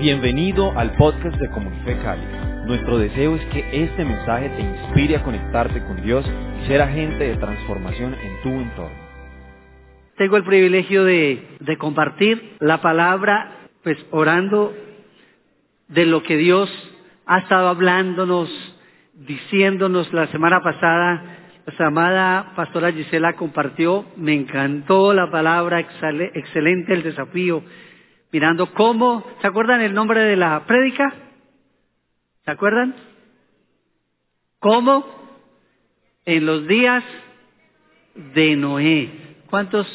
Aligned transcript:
Bienvenido 0.00 0.76
al 0.76 0.96
podcast 0.96 1.36
de 1.36 1.48
Comunife 1.50 1.96
Cali. 2.02 2.26
Nuestro 2.66 2.98
deseo 2.98 3.36
es 3.36 3.44
que 3.46 3.84
este 3.84 4.04
mensaje 4.04 4.48
te 4.48 4.60
inspire 4.60 5.16
a 5.16 5.22
conectarte 5.22 5.84
con 5.84 6.02
Dios 6.02 6.26
y 6.60 6.66
ser 6.66 6.82
agente 6.82 7.22
de 7.22 7.36
transformación 7.36 8.12
en 8.12 8.42
tu 8.42 8.48
entorno. 8.48 8.96
Tengo 10.16 10.36
el 10.36 10.42
privilegio 10.42 11.04
de, 11.04 11.46
de 11.60 11.78
compartir 11.78 12.56
la 12.58 12.80
palabra, 12.80 13.68
pues 13.84 13.96
orando 14.10 14.74
de 15.86 16.06
lo 16.06 16.24
que 16.24 16.38
Dios 16.38 16.68
ha 17.24 17.38
estado 17.38 17.68
hablándonos, 17.68 18.50
diciéndonos 19.14 20.12
la 20.12 20.26
semana 20.26 20.60
pasada. 20.60 21.38
Nuestra 21.66 21.86
amada 21.86 22.52
pastora 22.56 22.90
Gisela 22.90 23.34
compartió, 23.34 24.06
me 24.16 24.34
encantó 24.34 25.14
la 25.14 25.30
palabra, 25.30 25.78
excelente 25.78 26.92
el 26.92 27.04
desafío 27.04 27.62
mirando 28.34 28.74
cómo, 28.74 29.24
¿se 29.40 29.46
acuerdan 29.46 29.80
el 29.80 29.94
nombre 29.94 30.20
de 30.24 30.34
la 30.34 30.66
prédica? 30.66 31.14
¿Se 32.44 32.50
acuerdan? 32.50 32.96
¿Cómo? 34.58 35.06
En 36.24 36.44
los 36.44 36.66
días 36.66 37.04
de 38.34 38.56
Noé. 38.56 39.36
¿Cuántos 39.48 39.86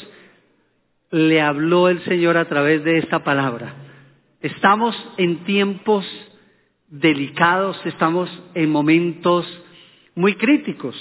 le 1.10 1.42
habló 1.42 1.90
el 1.90 2.02
Señor 2.04 2.38
a 2.38 2.48
través 2.48 2.82
de 2.82 2.96
esta 2.96 3.22
palabra? 3.22 3.74
Estamos 4.40 4.96
en 5.18 5.44
tiempos 5.44 6.06
delicados, 6.88 7.78
estamos 7.84 8.30
en 8.54 8.70
momentos 8.70 9.46
muy 10.14 10.36
críticos. 10.36 10.96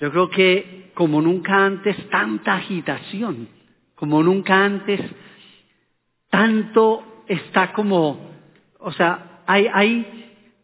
Yo 0.00 0.10
creo 0.10 0.30
que 0.30 0.92
como 0.94 1.20
nunca 1.20 1.66
antes, 1.66 1.94
tanta 2.08 2.54
agitación, 2.54 3.48
como 3.96 4.22
nunca 4.22 4.64
antes, 4.64 5.02
tanto 6.34 7.22
está 7.28 7.72
como, 7.72 8.18
o 8.80 8.90
sea, 8.90 9.42
hay, 9.46 10.10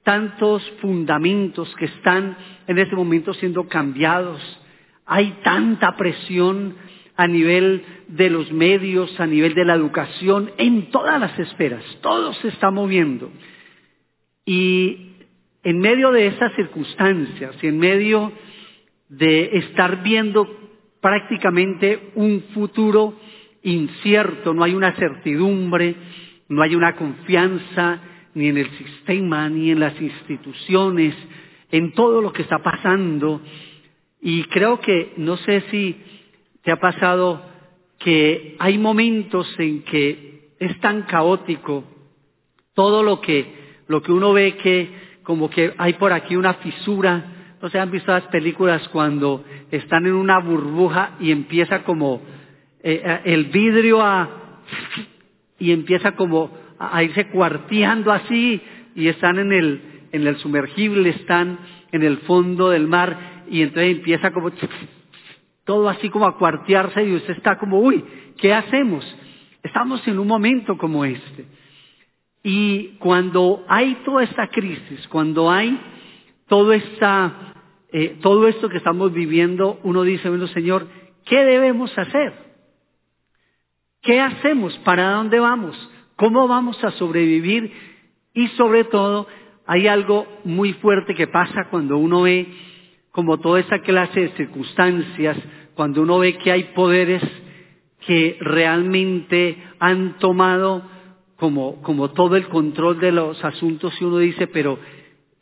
tantos 0.03 0.69
fundamentos 0.81 1.73
que 1.77 1.85
están 1.85 2.37
en 2.67 2.77
este 2.77 2.97
momento 2.97 3.33
siendo 3.35 3.69
cambiados, 3.69 4.41
hay 5.07 5.39
tanta 5.45 5.97
presión 5.97 6.75
a 7.15 7.29
nivel 7.29 7.85
de 8.09 8.31
los 8.31 8.51
medios, 8.51 9.21
a 9.21 9.29
nivel 9.29 9.55
de 9.55 9.65
la 9.65 9.75
educación, 9.75 10.51
en 10.59 10.91
todas 10.91 11.21
las 11.21 11.39
esferas, 11.39 11.85
todo 12.01 12.33
se 12.33 12.49
está 12.49 12.73
moviendo. 12.73 13.31
Y 14.45 15.13
en 15.63 15.79
medio 15.79 16.11
de 16.11 16.27
esas 16.27 16.53
circunstancias 16.57 17.55
y 17.63 17.69
en 17.69 17.79
medio 17.79 18.33
de 19.09 19.59
estar 19.59 20.03
viendo 20.03 20.49
prácticamente 21.01 22.11
un 22.17 22.43
futuro 22.55 23.15
incierto, 23.63 24.55
no 24.55 24.65
hay 24.65 24.75
una 24.75 24.93
certidumbre, 24.93 25.95
no 26.49 26.63
hay 26.63 26.75
una 26.75 26.97
confianza 26.97 28.01
ni 28.35 28.49
en 28.49 28.59
el 28.59 28.71
sistema, 28.71 29.49
ni 29.49 29.71
en 29.71 29.81
las 29.81 30.01
instituciones, 30.01 31.15
en 31.71 31.93
todo 31.93 32.21
lo 32.21 32.33
que 32.33 32.43
está 32.43 32.59
pasando. 32.59 33.41
Y 34.21 34.45
creo 34.45 34.81
que, 34.81 35.15
no 35.17 35.37
sé 35.39 35.63
si 35.71 35.97
te 36.63 36.73
ha 36.73 36.77
pasado 36.77 37.43
que 37.99 38.57
hay 38.59 38.79
momentos 38.79 39.53
en 39.59 39.83
que 39.83 40.55
es 40.59 40.79
tan 40.81 41.03
caótico 41.03 41.85
todo 42.75 43.03
lo 43.03 43.21
que, 43.21 43.55
lo 43.89 44.03
que 44.03 44.13
uno 44.13 44.33
ve 44.33 44.57
que 44.57 45.11
como 45.23 45.51
que 45.51 45.75
hay 45.79 45.95
por 45.95 46.13
aquí 46.13 46.35
una 46.35 46.55
fisura. 46.55 47.57
No 47.61 47.69
sé, 47.69 47.79
han 47.79 47.91
visto 47.91 48.11
las 48.11 48.25
películas 48.25 48.89
cuando 48.89 49.45
están 49.71 50.07
en 50.07 50.15
una 50.15 50.39
burbuja 50.41 51.17
y 51.21 51.31
empieza 51.31 51.83
como 51.85 52.23
eh, 52.83 53.03
eh, 53.05 53.21
el 53.25 53.47
vidrio 53.47 54.01
a, 54.03 54.29
y 55.59 55.73
empieza 55.73 56.13
como 56.13 56.51
a 56.79 57.03
irse 57.03 57.29
cuarteando 57.29 58.11
así 58.11 58.61
y 58.95 59.09
están 59.09 59.39
en 59.39 59.53
el, 59.53 59.83
en 60.13 60.27
el 60.27 60.37
sumergible, 60.37 61.11
están 61.11 61.59
en 61.93 62.03
el 62.03 62.19
fondo 62.19 62.71
del 62.71 62.89
mar 62.89 63.45
y 63.51 63.63
entonces 63.63 63.97
empieza 63.97 64.31
como 64.31 64.51
todo 65.65 65.89
así 65.89 66.09
como 66.09 66.27
a 66.27 66.39
cuartearse 66.39 67.05
y 67.05 67.15
usted 67.15 67.37
está 67.37 67.59
como, 67.59 67.81
uy, 67.81 68.03
¿qué 68.39 68.55
hacemos? 68.55 69.05
Estamos 69.63 70.07
en 70.09 70.19
un 70.19 70.27
momento 70.27 70.79
como 70.79 71.05
este. 71.05 71.45
Y 72.43 72.97
cuando 72.99 73.65
hay 73.69 73.97
toda 74.05 74.25
esta 74.25 74.49
crisis, 74.49 75.07
cuando 75.09 75.51
hay 75.51 75.79
todo, 76.49 76.73
esta, 76.73 77.55
eh, 77.93 78.17
todo 78.23 78.49
esto 78.49 78.69
que 78.71 78.79
estamos 78.79 79.13
viviendo, 79.13 79.79
uno 79.83 80.03
dice, 80.03 80.31
bueno, 80.31 80.47
Señor, 80.49 80.87
¿qué 81.27 81.45
debemos 81.45 81.97
hacer? 81.99 82.50
¿Qué 84.03 84.19
hacemos? 84.19 84.77
¿Para 84.79 85.13
dónde 85.13 85.39
vamos? 85.39 85.77
¿Cómo 86.17 86.49
vamos 86.49 86.83
a 86.83 86.91
sobrevivir? 86.93 87.71
Y 88.33 88.49
sobre 88.49 88.85
todo, 88.85 89.27
hay 89.67 89.89
algo 89.89 90.27
muy 90.45 90.73
fuerte 90.75 91.15
que 91.15 91.27
pasa 91.27 91.69
cuando 91.71 91.99
uno 91.99 92.23
ve 92.23 92.49
como 93.11 93.39
toda 93.39 93.61
esa 93.61 93.81
clase 93.81 94.21
de 94.21 94.29
circunstancias, 94.31 95.37
cuando 95.75 96.03
uno 96.03 96.19
ve 96.19 96.39
que 96.39 96.51
hay 96.51 96.65
poderes 96.75 97.23
que 98.07 98.39
realmente 98.41 99.63
han 99.79 100.17
tomado 100.19 100.83
como, 101.37 101.83
como 101.83 102.11
todo 102.11 102.37
el 102.37 102.49
control 102.49 103.01
de 103.01 103.13
los 103.13 103.45
asuntos 103.45 103.93
y 104.01 104.05
uno 104.05 104.19
dice, 104.19 104.47
pero 104.47 104.79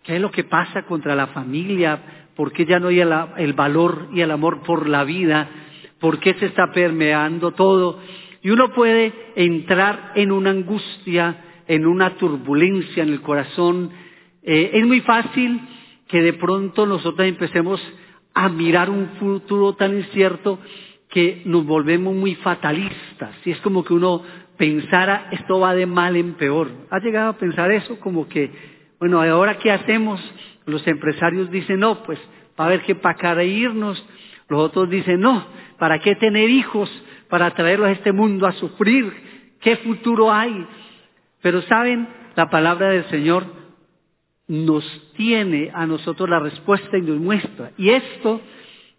¿qué 0.02 0.16
es 0.16 0.20
lo 0.20 0.32
que 0.32 0.44
pasa 0.44 0.84
contra 0.84 1.14
la 1.14 1.28
familia? 1.28 2.30
¿Por 2.34 2.52
qué 2.52 2.64
ya 2.64 2.80
no 2.80 2.88
hay 2.88 3.00
el, 3.00 3.12
el 3.36 3.52
valor 3.52 4.08
y 4.12 4.20
el 4.20 4.30
amor 4.32 4.62
por 4.62 4.88
la 4.88 5.04
vida? 5.04 5.48
¿Por 6.00 6.18
qué 6.18 6.34
se 6.34 6.46
está 6.46 6.72
permeando 6.72 7.52
todo? 7.52 8.00
Y 8.42 8.50
uno 8.50 8.72
puede 8.72 9.12
entrar 9.34 10.12
en 10.14 10.32
una 10.32 10.50
angustia, 10.50 11.44
en 11.66 11.86
una 11.86 12.16
turbulencia 12.16 13.02
en 13.02 13.10
el 13.10 13.20
corazón. 13.20 13.90
Eh, 14.42 14.70
es 14.74 14.86
muy 14.86 15.00
fácil 15.00 15.60
que 16.06 16.22
de 16.22 16.32
pronto 16.34 16.86
nosotros 16.86 17.26
empecemos 17.26 17.80
a 18.34 18.48
mirar 18.48 18.88
un 18.90 19.08
futuro 19.18 19.74
tan 19.74 19.96
incierto 19.96 20.58
que 21.08 21.42
nos 21.44 21.66
volvemos 21.66 22.14
muy 22.14 22.34
fatalistas. 22.36 23.34
Y 23.44 23.50
es 23.50 23.58
como 23.60 23.84
que 23.84 23.94
uno 23.94 24.22
pensara, 24.56 25.28
esto 25.30 25.60
va 25.60 25.74
de 25.74 25.86
mal 25.86 26.16
en 26.16 26.34
peor. 26.34 26.70
¿Ha 26.90 26.98
llegado 26.98 27.30
a 27.30 27.36
pensar 27.36 27.70
eso? 27.70 27.98
Como 28.00 28.28
que, 28.28 28.50
bueno, 28.98 29.20
ahora 29.22 29.58
qué 29.58 29.70
hacemos? 29.70 30.20
Los 30.66 30.86
empresarios 30.86 31.50
dicen, 31.50 31.80
no, 31.80 32.02
pues, 32.02 32.18
para 32.56 32.70
ver 32.70 32.82
qué 32.82 32.94
para 32.94 33.16
cara 33.16 33.44
irnos. 33.44 34.04
Los 34.48 34.60
otros 34.60 34.90
dicen, 34.90 35.20
no, 35.20 35.46
¿para 35.78 35.98
qué 36.00 36.14
tener 36.16 36.50
hijos? 36.50 36.90
Para 37.28 37.50
traerlos 37.54 37.88
a 37.88 37.92
este 37.92 38.12
mundo 38.12 38.46
a 38.46 38.52
sufrir. 38.52 39.12
¿Qué 39.60 39.76
futuro 39.78 40.32
hay? 40.32 40.66
Pero 41.42 41.62
saben, 41.62 42.08
la 42.36 42.48
palabra 42.50 42.90
del 42.90 43.04
Señor 43.06 43.46
nos 44.46 44.84
tiene 45.16 45.70
a 45.74 45.86
nosotros 45.86 46.28
la 46.28 46.40
respuesta 46.40 46.96
y 46.96 47.02
nos 47.02 47.18
muestra. 47.18 47.72
Y 47.76 47.90
esto 47.90 48.40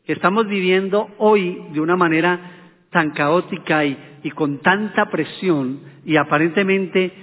que 0.06 0.13
estamos 0.13 0.47
viviendo 0.47 1.09
hoy 1.18 1.62
de 1.73 1.81
una 1.81 1.95
manera 1.95 2.56
tan 2.91 3.12
caótica 3.12 3.85
y, 3.85 3.97
y 4.23 4.31
con 4.31 4.59
tanta 4.59 5.09
presión 5.09 5.79
y 6.06 6.18
aparentemente 6.18 7.13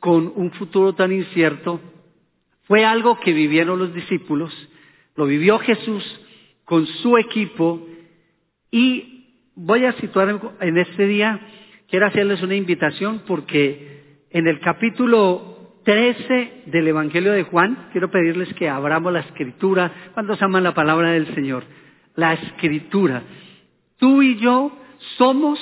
con 0.00 0.32
un 0.34 0.50
futuro 0.52 0.94
tan 0.94 1.12
incierto, 1.12 1.80
fue 2.64 2.84
algo 2.84 3.18
que 3.20 3.32
vivieron 3.32 3.78
los 3.78 3.94
discípulos, 3.94 4.52
lo 5.14 5.26
vivió 5.26 5.58
Jesús 5.58 6.04
con 6.64 6.86
su 6.86 7.16
equipo 7.16 7.86
y 8.70 9.15
voy 9.56 9.86
a 9.86 9.92
situar 9.92 10.38
en 10.60 10.78
este 10.78 11.06
día, 11.06 11.40
quiero 11.88 12.06
hacerles 12.06 12.42
una 12.42 12.54
invitación 12.54 13.22
porque 13.26 14.24
en 14.30 14.46
el 14.46 14.60
capítulo 14.60 15.80
13 15.84 16.64
del 16.66 16.88
Evangelio 16.88 17.32
de 17.32 17.44
Juan, 17.44 17.88
quiero 17.92 18.10
pedirles 18.10 18.52
que 18.54 18.68
abramos 18.68 19.12
la 19.12 19.20
escritura. 19.20 20.10
¿Cuántos 20.14 20.40
aman 20.42 20.62
la 20.62 20.74
palabra 20.74 21.12
del 21.12 21.34
Señor? 21.34 21.64
La 22.14 22.34
escritura. 22.34 23.22
Tú 23.98 24.22
y 24.22 24.36
yo 24.36 24.76
somos 25.16 25.58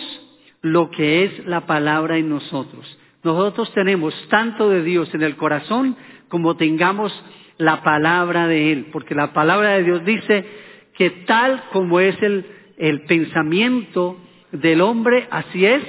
lo 0.61 0.91
que 0.91 1.25
es 1.25 1.47
la 1.47 1.67
palabra 1.67 2.17
en 2.17 2.29
nosotros. 2.29 2.99
Nosotros 3.23 3.73
tenemos 3.75 4.15
tanto 4.29 4.71
de 4.71 4.83
Dios 4.83 5.15
en 5.15 5.23
el 5.23 5.37
corazón 5.37 5.97
como 6.29 6.57
tengamos 6.57 7.13
la 7.59 7.83
palabra 7.83 8.49
de 8.49 8.73
Él, 8.73 8.87
porque 8.91 9.15
la 9.15 9.33
palabra 9.33 9.75
de 9.75 9.85
Dios 9.85 10.05
dice 10.05 10.45
que 10.97 11.11
tal 11.27 11.65
como 11.71 12.01
es 12.01 12.21
el 12.23 12.47
el 12.77 13.03
pensamiento 13.03 14.19
del 14.53 14.81
hombre, 14.81 15.27
así 15.31 15.65
es 15.65 15.83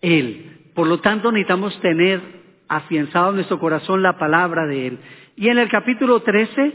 Él. 0.00 0.70
Por 0.74 0.86
lo 0.86 1.00
tanto, 1.00 1.32
necesitamos 1.32 1.78
tener 1.80 2.20
afianzado 2.68 3.30
en 3.30 3.36
nuestro 3.36 3.58
corazón 3.58 4.02
la 4.02 4.18
palabra 4.18 4.66
de 4.66 4.86
Él. 4.88 4.98
Y 5.36 5.48
en 5.48 5.58
el 5.58 5.68
capítulo 5.68 6.20
13, 6.20 6.74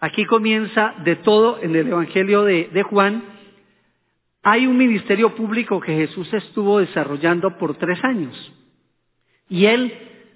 aquí 0.00 0.24
comienza 0.24 0.94
de 1.04 1.16
todo 1.16 1.58
en 1.62 1.74
el 1.74 1.88
Evangelio 1.88 2.44
de, 2.44 2.82
Juan, 2.82 3.24
hay 4.42 4.66
un 4.66 4.76
ministerio 4.76 5.34
público 5.34 5.80
que 5.80 5.94
Jesús 5.94 6.32
estuvo 6.32 6.78
desarrollando 6.78 7.58
por 7.58 7.76
tres 7.76 8.02
años. 8.04 8.52
Y 9.48 9.66
Él 9.66 9.92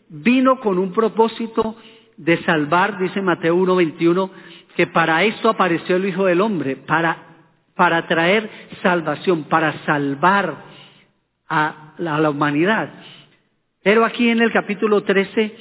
vino 0.09 0.61
con 0.61 0.79
un 0.79 0.93
propósito 0.93 1.77
de 2.17 2.43
salvar, 2.45 2.99
dice 2.99 3.23
Mateo 3.23 3.57
1.21, 3.57 4.31
que 4.77 4.87
para 4.87 5.25
esto 5.25 5.49
apareció 5.49 5.97
el 5.97 6.07
Hijo 6.07 6.27
del 6.27 6.41
Hombre, 6.41 6.77
para 6.77 7.34
para 7.75 8.07
traer 8.07 8.49
salvación, 8.83 9.45
para 9.45 9.85
salvar 9.85 10.65
a 11.49 11.95
la, 11.99 12.31
humanidad. 12.31 12.93
Pero 13.83 14.05
aquí 14.05 14.29
en 14.29 14.41
el 14.41 14.53
capítulo 14.53 15.03
13 15.03 15.57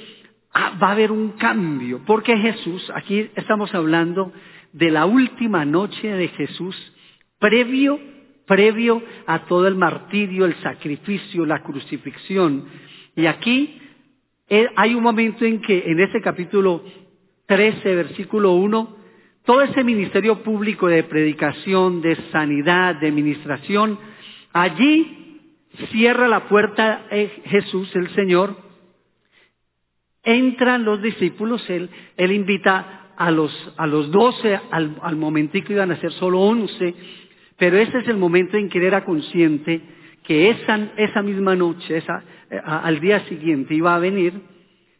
ah, 0.53 0.77
va 0.81 0.89
a 0.89 0.91
haber 0.91 1.11
un 1.11 1.31
cambio, 1.31 2.01
porque 2.05 2.37
Jesús, 2.37 2.91
aquí 2.95 3.29
estamos 3.35 3.73
hablando 3.73 4.31
de 4.71 4.91
la 4.91 5.05
última 5.05 5.65
noche 5.65 6.07
de 6.07 6.27
Jesús, 6.29 6.75
previo, 7.39 7.99
previo 8.45 9.01
a 9.27 9.45
todo 9.45 9.67
el 9.67 9.75
martirio, 9.75 10.45
el 10.45 10.55
sacrificio, 10.61 11.45
la 11.45 11.61
crucifixión. 11.63 12.65
Y 13.15 13.25
aquí 13.25 13.79
eh, 14.49 14.67
hay 14.75 14.95
un 14.95 15.03
momento 15.03 15.45
en 15.45 15.61
que 15.61 15.83
en 15.87 15.99
ese 15.99 16.21
capítulo 16.21 16.83
13, 17.47 17.95
versículo 17.95 18.53
1, 18.53 19.02
todo 19.45 19.61
ese 19.61 19.83
ministerio 19.83 20.41
público 20.41 20.87
de 20.87 21.03
predicación, 21.03 22.01
de 22.01 22.15
sanidad, 22.31 22.95
de 22.95 23.07
administración, 23.07 23.99
allí 24.53 25.41
cierra 25.91 26.27
la 26.27 26.47
puerta 26.47 27.07
eh, 27.11 27.41
Jesús, 27.45 27.93
el 27.95 28.09
Señor, 28.15 28.55
entran 30.23 30.85
los 30.85 31.01
discípulos, 31.01 31.69
él, 31.69 31.89
él 32.15 32.31
invita 32.31 33.11
a 33.17 33.31
los, 33.31 33.73
a 33.77 33.85
los 33.85 34.11
doce, 34.11 34.59
al, 34.71 34.97
al 35.01 35.15
momentico 35.17 35.73
iban 35.73 35.91
a 35.91 35.99
ser 35.99 36.13
solo 36.13 36.39
once, 36.39 36.93
pero 37.57 37.77
ese 37.77 37.99
es 37.99 38.07
el 38.07 38.17
momento 38.17 38.57
en 38.57 38.69
que 38.69 38.77
él 38.77 38.85
era 38.85 39.03
consciente 39.03 39.81
que 40.23 40.49
esa, 40.49 40.93
esa 40.95 41.21
misma 41.21 41.55
noche, 41.55 41.97
esa, 41.97 42.23
eh, 42.49 42.59
al 42.63 42.99
día 43.01 43.19
siguiente 43.27 43.73
iba 43.73 43.93
a 43.93 43.99
venir, 43.99 44.33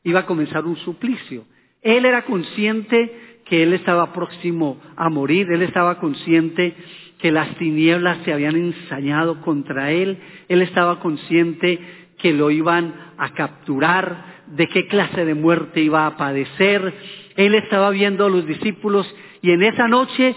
iba 0.04 0.22
a 0.22 0.26
comenzar 0.26 0.66
un 0.66 0.76
suplicio. 0.78 1.46
Él 1.82 2.06
era 2.06 2.24
consciente 2.26 3.23
que 3.46 3.64
él 3.64 3.74
estaba 3.74 4.14
próximo 4.14 4.80
a 4.96 5.10
morir, 5.10 5.52
él 5.52 5.62
estaba 5.62 6.00
consciente 6.00 6.76
que 7.20 7.32
las 7.32 7.56
tinieblas 7.58 8.20
se 8.26 8.34
habían 8.34 8.56
ensañado 8.56 9.42
contra 9.42 9.92
él, 9.92 10.18
él 10.50 10.62
estaba 10.62 11.00
consciente 11.00 11.80
que 12.18 12.34
lo 12.34 12.52
iban 12.52 12.94
a 13.18 13.34
capturar, 13.34 14.34
de 14.48 14.68
qué 14.68 14.88
clase 14.88 15.26
de 15.26 15.34
muerte 15.34 15.82
iba 15.82 16.06
a 16.06 16.18
padecer, 16.18 16.94
él 17.36 17.56
estaba 17.56 17.90
viendo 17.90 18.26
a 18.26 18.30
los 18.30 18.46
discípulos 18.46 19.14
y 19.42 19.52
en 19.52 19.64
esa 19.64 19.88
noche 19.88 20.36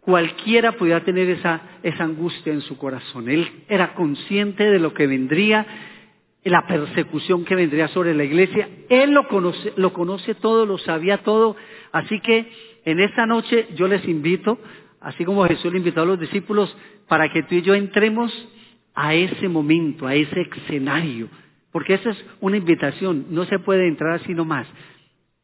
cualquiera 0.00 0.72
podía 0.72 1.00
tener 1.00 1.30
esa, 1.30 1.60
esa 1.82 2.04
angustia 2.04 2.52
en 2.52 2.60
su 2.60 2.76
corazón. 2.76 3.28
Él 3.28 3.48
era 3.68 3.94
consciente 3.94 4.70
de 4.70 4.78
lo 4.78 4.92
que 4.92 5.06
vendría, 5.06 5.66
la 6.50 6.66
persecución 6.66 7.44
que 7.44 7.54
vendría 7.54 7.88
sobre 7.88 8.14
la 8.14 8.24
iglesia. 8.24 8.68
Él 8.88 9.12
lo 9.12 9.26
conoce, 9.28 9.72
lo 9.76 9.92
conoce 9.92 10.34
todo, 10.34 10.66
lo 10.66 10.78
sabía 10.78 11.18
todo. 11.18 11.56
Así 11.92 12.20
que 12.20 12.50
en 12.84 13.00
esta 13.00 13.26
noche 13.26 13.68
yo 13.74 13.88
les 13.88 14.06
invito, 14.06 14.58
así 15.00 15.24
como 15.24 15.46
Jesús 15.46 15.72
le 15.72 15.78
invitó 15.78 16.02
a 16.02 16.06
los 16.06 16.20
discípulos, 16.20 16.76
para 17.08 17.30
que 17.30 17.42
tú 17.42 17.54
y 17.54 17.62
yo 17.62 17.74
entremos 17.74 18.32
a 18.94 19.14
ese 19.14 19.48
momento, 19.48 20.06
a 20.06 20.14
ese 20.14 20.42
escenario. 20.42 21.28
Porque 21.72 21.94
esa 21.94 22.10
es 22.10 22.24
una 22.40 22.56
invitación, 22.56 23.26
no 23.30 23.44
se 23.46 23.58
puede 23.58 23.88
entrar 23.88 24.12
así 24.12 24.34
nomás. 24.34 24.66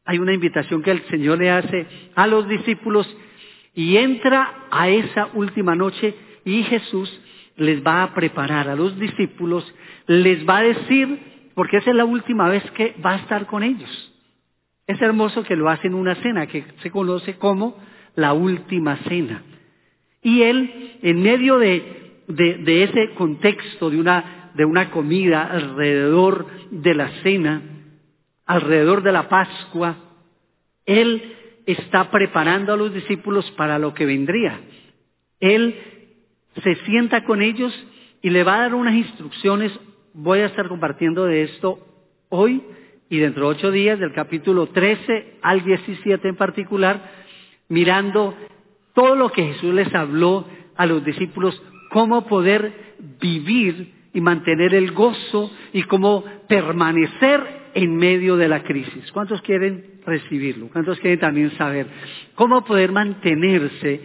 Hay 0.05 0.19
una 0.19 0.33
invitación 0.33 0.81
que 0.81 0.91
el 0.91 1.03
Señor 1.09 1.39
le 1.39 1.49
hace 1.49 1.85
a 2.15 2.27
los 2.27 2.47
discípulos 2.47 3.07
y 3.73 3.97
entra 3.97 4.67
a 4.71 4.89
esa 4.89 5.29
última 5.33 5.75
noche 5.75 6.15
y 6.45 6.63
Jesús 6.63 7.21
les 7.61 7.85
va 7.85 8.03
a 8.03 8.13
preparar 8.13 8.67
a 8.69 8.75
los 8.75 8.97
discípulos, 8.99 9.63
les 10.07 10.47
va 10.47 10.57
a 10.57 10.63
decir, 10.63 11.51
porque 11.53 11.77
esa 11.77 11.91
es 11.91 11.95
la 11.95 12.05
última 12.05 12.49
vez 12.49 12.63
que 12.71 12.95
va 13.03 13.11
a 13.11 13.17
estar 13.17 13.45
con 13.45 13.63
ellos. 13.63 14.13
Es 14.87 14.99
hermoso 15.01 15.43
que 15.43 15.55
lo 15.55 15.69
hace 15.69 15.87
en 15.87 15.93
una 15.93 16.15
cena 16.15 16.47
que 16.47 16.65
se 16.81 16.89
conoce 16.89 17.35
como 17.35 17.77
la 18.15 18.33
última 18.33 18.97
cena. 19.07 19.43
Y 20.23 20.41
él, 20.41 20.97
en 21.01 21.21
medio 21.21 21.59
de, 21.59 22.23
de 22.27 22.83
ese 22.83 23.13
contexto 23.13 23.89
de 23.89 23.99
una, 23.99 24.51
de 24.55 24.65
una 24.65 24.89
comida 24.89 25.43
alrededor 25.43 26.47
de 26.71 26.95
la 26.95 27.09
cena, 27.21 27.61
alrededor 28.45 29.03
de 29.03 29.11
la 29.11 29.29
Pascua, 29.29 29.97
Él 30.85 31.35
está 31.65 32.09
preparando 32.09 32.73
a 32.73 32.77
los 32.77 32.93
discípulos 32.93 33.49
para 33.51 33.77
lo 33.77 33.93
que 33.93 34.05
vendría. 34.05 34.59
Él 35.39 35.90
se 36.63 36.75
sienta 36.85 37.23
con 37.23 37.41
ellos 37.41 37.73
y 38.21 38.29
le 38.29 38.43
va 38.43 38.55
a 38.55 38.61
dar 38.61 38.75
unas 38.75 38.93
instrucciones. 38.93 39.71
Voy 40.13 40.39
a 40.39 40.47
estar 40.47 40.67
compartiendo 40.67 41.25
de 41.25 41.43
esto 41.43 41.79
hoy 42.29 42.61
y 43.09 43.17
dentro 43.17 43.43
de 43.45 43.55
ocho 43.55 43.71
días, 43.71 43.99
del 43.99 44.13
capítulo 44.13 44.67
13 44.67 45.39
al 45.41 45.63
17 45.63 46.29
en 46.29 46.35
particular, 46.35 47.11
mirando 47.67 48.35
todo 48.93 49.15
lo 49.15 49.29
que 49.31 49.53
Jesús 49.53 49.73
les 49.73 49.93
habló 49.93 50.45
a 50.75 50.85
los 50.85 51.03
discípulos, 51.03 51.61
cómo 51.89 52.25
poder 52.27 52.95
vivir 53.19 53.93
y 54.13 54.21
mantener 54.21 54.73
el 54.73 54.91
gozo 54.91 55.51
y 55.73 55.83
cómo 55.83 56.23
permanecer 56.47 57.61
en 57.73 57.95
medio 57.95 58.37
de 58.37 58.47
la 58.47 58.63
crisis. 58.63 59.11
¿Cuántos 59.11 59.41
quieren 59.41 60.01
recibirlo? 60.05 60.69
¿Cuántos 60.69 60.99
quieren 60.99 61.19
también 61.19 61.51
saber 61.57 61.87
cómo 62.35 62.63
poder 62.63 62.91
mantenerse 62.91 64.01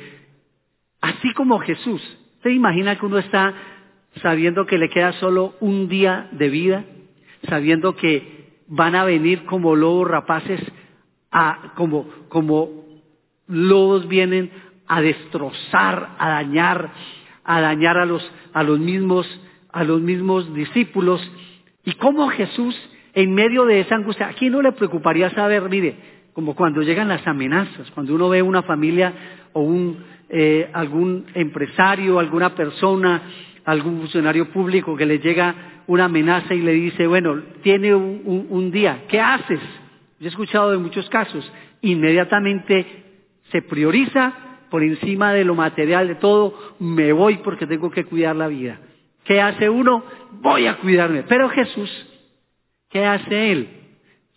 así 1.01 1.33
como 1.35 1.59
Jesús? 1.61 2.03
¿Se 2.47 2.53
imagina 2.53 2.95
que 2.95 3.05
uno 3.05 3.19
está 3.19 3.53
sabiendo 4.23 4.67
que 4.67 4.79
le 4.79 4.89
queda 4.89 5.15
solo 5.15 5.57
un 5.59 5.89
día 5.89 6.29
de 6.31 6.49
vida? 6.49 6.85
Sabiendo 7.49 7.97
que 7.97 8.61
van 8.69 8.95
a 8.95 9.03
venir 9.03 9.45
como 9.47 9.75
lobos 9.75 10.07
rapaces, 10.07 10.61
a, 11.33 11.73
como, 11.75 12.07
como 12.29 12.69
lobos 13.49 14.07
vienen 14.07 14.53
a 14.87 15.01
destrozar, 15.01 16.15
a 16.21 16.29
dañar, 16.29 16.93
a 17.43 17.61
dañar 17.61 17.99
a 17.99 18.07
los, 18.07 18.23
a 18.53 18.63
los 18.63 18.79
mismos, 18.79 19.27
a 19.73 19.83
los 19.83 20.01
mismos 20.01 20.55
discípulos. 20.55 21.21
Y 21.85 21.95
cómo 21.95 22.29
Jesús 22.29 22.77
en 23.13 23.35
medio 23.35 23.65
de 23.65 23.81
esa 23.81 23.97
angustia, 23.97 24.29
¿a 24.29 24.35
quién 24.35 24.53
no 24.53 24.63
le 24.63 24.71
preocuparía 24.71 25.31
saber, 25.31 25.69
mire, 25.69 25.97
como 26.33 26.55
cuando 26.55 26.83
llegan 26.83 27.09
las 27.09 27.27
amenazas, 27.27 27.91
cuando 27.91 28.15
uno 28.15 28.29
ve 28.29 28.41
una 28.41 28.63
familia 28.63 29.13
o 29.53 29.63
un, 29.63 30.05
eh, 30.29 30.69
algún 30.73 31.27
empresario, 31.35 32.19
alguna 32.19 32.55
persona, 32.55 33.23
algún 33.65 34.01
funcionario 34.01 34.51
público 34.51 34.97
que 34.97 35.07
le 35.07 35.19
llega 35.19 35.83
una 35.87 36.07
amenaza 36.07 36.55
y 36.55 36.61
le 36.61 36.73
dice, 36.73 37.07
bueno, 37.07 37.43
tiene 37.63 37.95
un, 37.95 38.47
un 38.49 38.71
día, 38.71 39.05
¿qué 39.09 39.21
haces? 39.21 39.61
Yo 40.19 40.27
he 40.27 40.31
escuchado 40.31 40.71
de 40.71 40.79
muchos 40.79 41.09
casos, 41.09 41.51
inmediatamente 41.83 43.05
se 43.51 43.63
prioriza 43.63 44.33
por 44.71 44.83
encima 44.83 45.33
de 45.33 45.45
lo 45.45 45.55
material, 45.55 46.09
de 46.09 46.17
todo, 46.17 46.75
me 46.81 47.13
voy 47.13 47.39
porque 47.39 47.67
tengo 47.67 47.91
que 47.91 48.05
cuidar 48.05 48.35
la 48.35 48.49
vida. 48.49 48.81
¿Qué 49.25 49.41
hace 49.41 49.69
uno? 49.69 50.05
Voy 50.41 50.67
a 50.67 50.77
cuidarme. 50.79 51.23
Pero 51.25 51.49
Jesús 51.49 51.91
¿Qué 52.91 53.05
hace 53.05 53.53
él? 53.53 53.69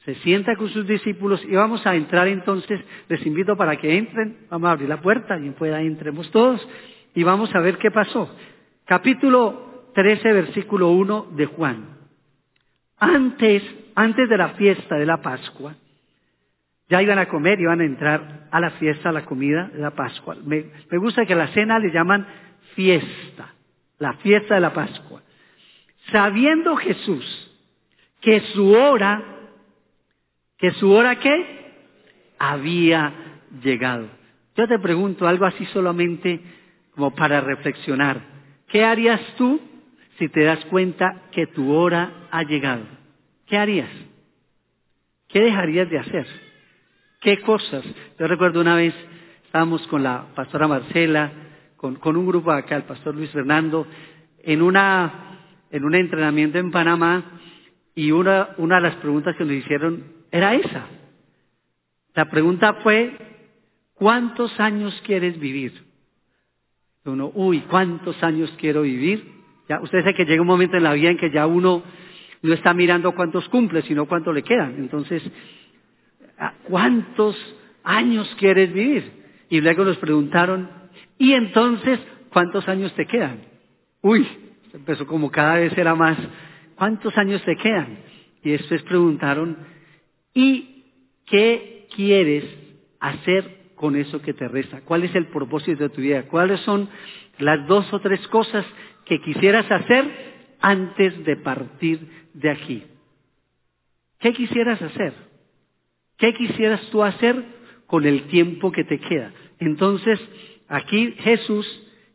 Se 0.05 0.15
sienta 0.15 0.55
con 0.55 0.69
sus 0.69 0.87
discípulos 0.87 1.43
y 1.43 1.55
vamos 1.55 1.85
a 1.85 1.95
entrar 1.95 2.27
entonces, 2.27 2.79
les 3.09 3.25
invito 3.25 3.57
para 3.57 3.75
que 3.75 3.97
entren, 3.97 4.37
vamos 4.49 4.69
a 4.69 4.71
abrir 4.71 4.89
la 4.89 5.01
puerta, 5.01 5.37
y 5.37 5.49
pueda, 5.51 5.81
entremos 5.81 6.31
todos 6.31 6.65
y 7.13 7.23
vamos 7.23 7.53
a 7.53 7.59
ver 7.59 7.77
qué 7.77 7.91
pasó. 7.91 8.33
Capítulo 8.85 9.89
13, 9.93 10.33
versículo 10.33 10.89
1 10.91 11.27
de 11.35 11.45
Juan. 11.47 11.97
Antes, 12.97 13.63
antes 13.95 14.29
de 14.29 14.37
la 14.37 14.49
fiesta 14.49 14.95
de 14.95 15.05
la 15.05 15.21
Pascua, 15.21 15.75
ya 16.87 17.01
iban 17.01 17.19
a 17.19 17.27
comer, 17.27 17.59
iban 17.59 17.81
a 17.81 17.85
entrar 17.85 18.47
a 18.51 18.59
la 18.59 18.71
fiesta, 18.71 19.09
a 19.09 19.11
la 19.11 19.25
comida 19.25 19.69
de 19.73 19.79
la 19.79 19.91
Pascua. 19.91 20.35
Me, 20.43 20.65
me 20.89 20.97
gusta 20.97 21.25
que 21.25 21.35
la 21.35 21.47
cena 21.49 21.77
le 21.77 21.91
llaman 21.91 22.25
fiesta, 22.73 23.53
la 23.99 24.13
fiesta 24.13 24.55
de 24.55 24.61
la 24.61 24.73
Pascua. 24.73 25.21
Sabiendo 26.11 26.75
Jesús 26.77 27.45
que 28.21 28.39
su 28.53 28.71
hora, 28.71 29.38
que 30.59 30.71
su 30.71 30.91
hora 30.91 31.19
qué? 31.19 31.73
Había 32.37 33.13
llegado. 33.63 34.07
Yo 34.55 34.67
te 34.67 34.77
pregunto 34.79 35.27
algo 35.27 35.45
así 35.45 35.65
solamente 35.67 36.39
como 36.93 37.15
para 37.15 37.41
reflexionar. 37.41 38.21
¿Qué 38.67 38.83
harías 38.83 39.21
tú 39.37 39.59
si 40.17 40.27
te 40.29 40.43
das 40.43 40.63
cuenta 40.65 41.23
que 41.31 41.47
tu 41.47 41.71
hora 41.73 42.27
ha 42.29 42.43
llegado? 42.43 42.83
¿Qué 43.47 43.57
harías? 43.57 43.89
¿Qué 45.29 45.39
dejarías 45.39 45.89
de 45.89 45.99
hacer? 45.99 46.27
¿Qué 47.21 47.39
cosas? 47.41 47.83
Yo 48.17 48.27
recuerdo 48.27 48.61
una 48.61 48.75
vez, 48.75 48.93
estábamos 49.45 49.85
con 49.87 50.03
la 50.03 50.25
pastora 50.35 50.67
Marcela, 50.67 51.31
con, 51.77 51.95
con 51.95 52.17
un 52.17 52.27
grupo 52.27 52.51
acá, 52.51 52.75
el 52.75 52.83
pastor 52.83 53.15
Luis 53.15 53.31
Fernando, 53.31 53.87
en, 54.43 54.61
una, 54.61 55.39
en 55.71 55.85
un 55.85 55.95
entrenamiento 55.95 56.57
en 56.57 56.71
Panamá, 56.71 57.23
y 57.95 58.11
una, 58.11 58.49
una 58.57 58.75
de 58.75 58.81
las 58.81 58.95
preguntas 58.95 59.35
que 59.37 59.43
nos 59.43 59.53
hicieron 59.53 60.18
era 60.31 60.55
esa. 60.55 60.87
La 62.15 62.29
pregunta 62.29 62.75
fue, 62.75 63.17
¿cuántos 63.93 64.59
años 64.59 64.99
quieres 65.05 65.39
vivir? 65.39 65.73
Uno, 67.05 67.31
uy, 67.33 67.61
¿cuántos 67.61 68.21
años 68.23 68.53
quiero 68.59 68.81
vivir? 68.83 69.25
Ya, 69.67 69.79
usted 69.81 69.99
sabe 69.99 70.15
que 70.15 70.25
llega 70.25 70.41
un 70.41 70.47
momento 70.47 70.77
en 70.77 70.83
la 70.83 70.93
vida 70.93 71.09
en 71.09 71.17
que 71.17 71.31
ya 71.31 71.47
uno 71.47 71.83
no 72.41 72.53
está 72.53 72.73
mirando 72.73 73.13
cuántos 73.13 73.47
cumple, 73.49 73.81
sino 73.83 74.05
cuánto 74.05 74.33
le 74.33 74.43
quedan. 74.43 74.75
Entonces, 74.77 75.23
¿cuántos 76.63 77.35
años 77.83 78.33
quieres 78.37 78.73
vivir? 78.73 79.11
Y 79.49 79.61
luego 79.61 79.85
nos 79.85 79.97
preguntaron, 79.97 80.69
¿y 81.17 81.33
entonces 81.33 81.99
cuántos 82.31 82.67
años 82.67 82.93
te 82.95 83.05
quedan? 83.05 83.41
Uy, 84.01 84.27
empezó 84.73 85.07
como 85.07 85.31
cada 85.31 85.55
vez 85.55 85.77
era 85.77 85.95
más 85.95 86.17
¿Cuántos 86.79 87.17
años 87.17 87.43
te 87.43 87.57
quedan? 87.57 87.99
y 88.41 88.51
después 88.51 88.81
preguntaron, 88.83 89.57
¿y 90.33 90.85
qué 91.25 91.87
quieres 91.95 92.45
hacer 92.99 93.71
con 93.75 93.95
eso 93.95 94.21
que 94.21 94.33
te 94.33 94.47
resta? 94.47 94.81
¿Cuál 94.81 95.03
es 95.03 95.15
el 95.15 95.27
propósito 95.27 95.83
de 95.83 95.89
tu 95.89 96.01
vida? 96.01 96.23
¿Cuáles 96.27 96.59
son 96.61 96.89
las 97.37 97.65
dos 97.67 97.91
o 97.93 97.99
tres 97.99 98.25
cosas 98.27 98.65
que 99.05 99.21
quisieras 99.21 99.69
hacer 99.71 100.55
antes 100.59 101.23
de 101.25 101.35
partir 101.37 102.07
de 102.33 102.49
aquí? 102.49 102.83
¿Qué 104.19 104.33
quisieras 104.33 104.81
hacer? 104.81 105.13
¿Qué 106.17 106.33
quisieras 106.33 106.81
tú 106.91 107.03
hacer 107.03 107.43
con 107.87 108.05
el 108.05 108.23
tiempo 108.23 108.71
que 108.71 108.83
te 108.83 108.99
queda? 108.99 109.31
Entonces, 109.59 110.19
aquí 110.67 111.13
Jesús, 111.19 111.65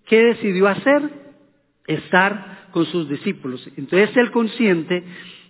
¿qué 0.06 0.22
decidió 0.22 0.68
hacer? 0.68 1.10
Estar 1.86 2.68
con 2.72 2.84
sus 2.86 3.08
discípulos. 3.08 3.66
Entonces 3.76 4.14
él 4.16 4.30
consciente 4.30 5.04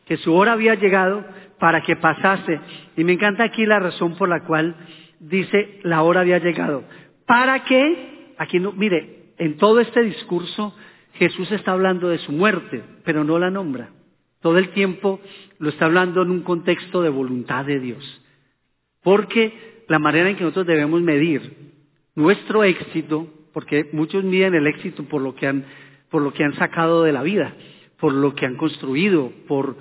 que 0.06 0.16
su 0.18 0.33
hora 0.35 0.52
había 0.52 0.75
llegado 0.75 1.25
para 1.58 1.82
que 1.82 1.96
pasase. 1.96 2.61
Y 2.96 3.04
me 3.04 3.12
encanta 3.12 3.44
aquí 3.44 3.66
la 3.66 3.80
razón 3.80 4.16
por 4.16 4.28
la 4.28 4.44
cual 4.44 4.75
dice 5.20 5.80
la 5.82 6.02
hora 6.02 6.20
había 6.20 6.38
llegado. 6.38 6.84
¿Para 7.26 7.64
qué? 7.64 8.34
Aquí 8.38 8.58
no, 8.61 8.73
mire, 8.73 9.32
en 9.38 9.56
todo 9.56 9.80
este 9.80 10.02
discurso 10.02 10.75
Jesús 11.14 11.50
está 11.52 11.73
hablando 11.73 12.08
de 12.08 12.18
su 12.18 12.32
muerte, 12.32 12.82
pero 13.04 13.25
no 13.25 13.38
la 13.38 13.50
nombra. 13.50 13.90
Todo 14.40 14.58
el 14.58 14.70
tiempo 14.70 15.20
lo 15.58 15.70
está 15.70 15.87
hablando 15.87 16.23
en 16.23 16.30
un 16.30 16.42
contexto 16.42 17.02
de 17.02 17.08
voluntad 17.08 17.64
de 17.64 17.80
Dios. 17.80 18.23
Porque 19.02 19.84
la 19.88 19.99
manera 19.99 20.28
en 20.28 20.37
que 20.37 20.44
nosotros 20.44 20.66
debemos 20.66 21.00
medir 21.02 21.73
nuestro 22.14 22.64
éxito, 22.64 23.28
porque 23.52 23.88
muchos 23.92 24.25
miden 24.25 24.54
el 24.54 24.66
éxito 24.66 25.04
por 25.04 25.23
lo 25.23 25.34
que 25.34 25.46
han, 25.46 25.64
por 26.11 26.23
lo 26.23 26.32
que 26.32 26.44
han 26.44 26.54
sacado 26.54 27.04
de 27.04 27.12
la 27.12 27.23
vida, 27.23 27.54
por 27.99 28.12
lo 28.12 28.34
que 28.34 28.46
han 28.46 28.56
construido, 28.56 29.32
por 29.46 29.76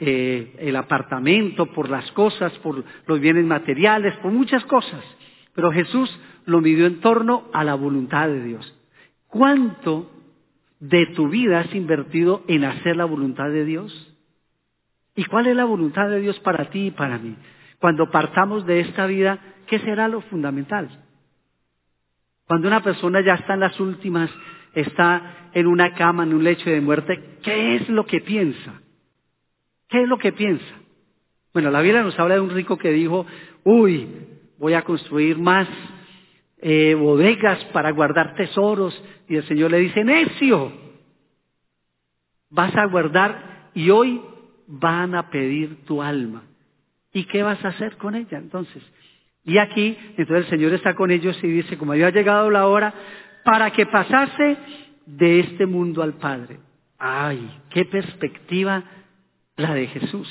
eh, 0.00 0.56
el 0.58 0.74
apartamento, 0.76 1.66
por 1.66 1.88
las 1.88 2.10
cosas, 2.12 2.52
por 2.58 2.84
los 3.06 3.20
bienes 3.20 3.44
materiales, 3.44 4.16
por 4.16 4.32
muchas 4.32 4.64
cosas. 4.64 5.04
Pero 5.54 5.70
Jesús 5.70 6.18
lo 6.46 6.60
midió 6.60 6.86
en 6.86 7.00
torno 7.00 7.44
a 7.52 7.62
la 7.62 7.74
voluntad 7.74 8.28
de 8.28 8.42
Dios. 8.42 8.74
¿Cuánto 9.28 10.10
de 10.80 11.06
tu 11.14 11.28
vida 11.28 11.60
has 11.60 11.74
invertido 11.74 12.42
en 12.48 12.64
hacer 12.64 12.96
la 12.96 13.04
voluntad 13.04 13.50
de 13.50 13.64
Dios? 13.64 14.16
¿Y 15.14 15.24
cuál 15.24 15.46
es 15.46 15.56
la 15.56 15.64
voluntad 15.64 16.08
de 16.08 16.20
Dios 16.20 16.38
para 16.40 16.70
ti 16.70 16.86
y 16.86 16.90
para 16.90 17.18
mí? 17.18 17.36
Cuando 17.78 18.10
partamos 18.10 18.66
de 18.66 18.80
esta 18.80 19.06
vida, 19.06 19.38
¿qué 19.66 19.78
será 19.80 20.08
lo 20.08 20.22
fundamental? 20.22 21.04
Cuando 22.46 22.66
una 22.66 22.82
persona 22.82 23.20
ya 23.20 23.34
está 23.34 23.54
en 23.54 23.60
las 23.60 23.78
últimas, 23.78 24.30
está 24.74 25.50
en 25.52 25.66
una 25.66 25.94
cama, 25.94 26.22
en 26.22 26.34
un 26.34 26.42
lecho 26.42 26.70
de 26.70 26.80
muerte, 26.80 27.38
¿qué 27.42 27.76
es 27.76 27.88
lo 27.88 28.06
que 28.06 28.20
piensa? 28.20 28.80
¿Qué 29.88 30.02
es 30.02 30.08
lo 30.08 30.18
que 30.18 30.32
piensa? 30.32 30.64
Bueno, 31.52 31.70
la 31.70 31.80
Biblia 31.80 32.02
nos 32.02 32.18
habla 32.18 32.34
de 32.34 32.40
un 32.40 32.50
rico 32.50 32.76
que 32.76 32.92
dijo, 32.92 33.26
uy, 33.64 34.06
voy 34.58 34.74
a 34.74 34.82
construir 34.82 35.38
más 35.38 35.66
eh, 36.58 36.94
bodegas 36.94 37.64
para 37.66 37.90
guardar 37.90 38.34
tesoros. 38.34 39.02
Y 39.28 39.36
el 39.36 39.44
Señor 39.44 39.70
le 39.70 39.78
dice, 39.78 40.04
necio, 40.04 40.72
vas 42.50 42.74
a 42.76 42.84
guardar 42.86 43.70
y 43.74 43.90
hoy 43.90 44.20
van 44.66 45.14
a 45.14 45.30
pedir 45.30 45.84
tu 45.84 46.02
alma. 46.02 46.42
¿Y 47.12 47.24
qué 47.24 47.42
vas 47.42 47.64
a 47.64 47.68
hacer 47.68 47.96
con 47.96 48.14
ella 48.14 48.38
entonces? 48.38 48.82
Y 49.44 49.56
aquí, 49.56 49.96
entonces 50.16 50.44
el 50.44 50.50
Señor 50.50 50.74
está 50.74 50.94
con 50.94 51.10
ellos 51.10 51.38
y 51.42 51.48
dice, 51.48 51.78
como 51.78 51.92
había 51.92 52.10
llegado 52.10 52.50
la 52.50 52.66
hora, 52.66 52.92
para 53.44 53.70
que 53.70 53.86
pasase 53.86 54.58
de 55.06 55.40
este 55.40 55.64
mundo 55.64 56.02
al 56.02 56.14
Padre. 56.14 56.60
Ay, 56.98 57.50
qué 57.70 57.86
perspectiva 57.86 58.84
la 59.58 59.74
de 59.74 59.88
Jesús. 59.88 60.28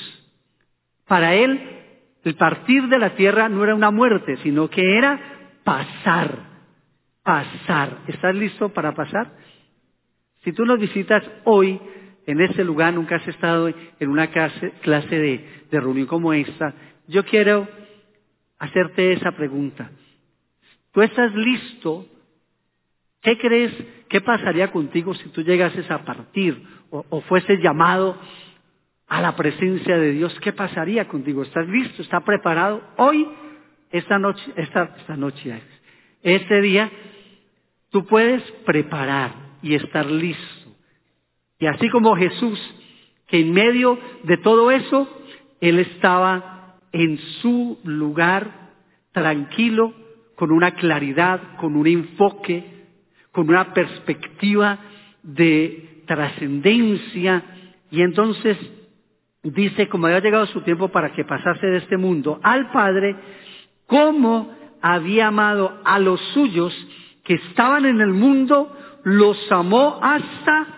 Para 1.07 1.35
él, 1.35 1.77
el 2.23 2.35
partir 2.35 2.87
de 2.87 2.97
la 2.97 3.15
tierra 3.15 3.47
no 3.47 3.63
era 3.63 3.75
una 3.75 3.91
muerte, 3.91 4.37
sino 4.37 4.69
que 4.69 4.97
era 4.97 5.59
pasar, 5.63 6.39
pasar. 7.23 7.99
¿Estás 8.07 8.35
listo 8.35 8.69
para 8.69 8.93
pasar? 8.93 9.31
Si 10.43 10.51
tú 10.53 10.65
nos 10.65 10.79
visitas 10.79 11.23
hoy 11.43 11.79
en 12.25 12.41
este 12.41 12.63
lugar, 12.63 12.93
nunca 12.93 13.17
has 13.17 13.27
estado 13.27 13.69
en 13.69 14.09
una 14.09 14.27
clase, 14.27 14.71
de, 15.19 15.79
reunión 15.79 16.07
como 16.07 16.33
esta, 16.33 16.73
yo 17.07 17.23
quiero 17.25 17.67
hacerte 18.59 19.13
esa 19.13 19.31
pregunta. 19.31 19.91
¿Tú 20.91 21.01
estás 21.01 21.33
listo? 21.35 22.05
¿Qué 23.21 23.37
crees? 23.37 23.73
¿Qué 24.09 24.21
pasaría 24.21 24.71
contigo 24.71 25.13
si 25.13 25.29
tú 25.29 25.41
llegases 25.41 25.89
a 25.91 26.03
partir 26.03 26.61
o, 26.89 27.05
o 27.09 27.21
fueses 27.21 27.61
llamado 27.61 28.17
a 29.07 29.21
la 29.21 29.35
presencia 29.35 29.97
de 29.97 30.11
Dios, 30.11 30.37
¿qué 30.41 30.51
pasaría 30.51 31.07
contigo? 31.07 31.43
¿Estás 31.43 31.67
listo? 31.67 32.01
¿Estás 32.01 32.23
preparado? 32.23 32.81
Hoy, 32.97 33.27
esta 33.89 34.19
noche, 34.19 34.43
esta, 34.57 34.95
esta 34.97 35.15
noche, 35.15 35.61
este 36.21 36.61
día, 36.61 36.91
tú 37.89 38.05
puedes 38.05 38.43
preparar 38.65 39.33
y 39.61 39.75
estar 39.75 40.05
listo. 40.05 40.71
Y 41.59 41.67
así 41.67 41.89
como 41.89 42.15
Jesús, 42.17 42.59
que 43.27 43.39
en 43.39 43.53
medio 43.53 43.97
de 44.23 44.37
todo 44.37 44.71
eso, 44.71 45.07
Él 45.61 45.79
estaba 45.79 46.77
en 46.91 47.17
su 47.41 47.79
lugar, 47.83 48.71
tranquilo, 49.13 49.93
con 50.35 50.51
una 50.51 50.75
claridad, 50.75 51.55
con 51.57 51.75
un 51.75 51.87
enfoque, 51.87 52.85
con 53.31 53.49
una 53.49 53.73
perspectiva 53.73 54.79
de 55.23 56.03
trascendencia, 56.05 57.43
y 57.89 58.01
entonces 58.01 58.57
dice, 59.53 59.87
como 59.87 60.07
había 60.07 60.19
llegado 60.19 60.45
su 60.47 60.61
tiempo 60.61 60.89
para 60.89 61.11
que 61.13 61.23
pasase 61.23 61.67
de 61.67 61.77
este 61.77 61.97
mundo 61.97 62.39
al 62.43 62.71
Padre, 62.71 63.15
como 63.85 64.55
había 64.81 65.27
amado 65.27 65.81
a 65.83 65.99
los 65.99 66.19
suyos 66.33 66.73
que 67.23 67.35
estaban 67.35 67.85
en 67.85 68.01
el 68.01 68.13
mundo, 68.13 68.75
los 69.03 69.51
amó 69.51 69.99
hasta 70.01 70.77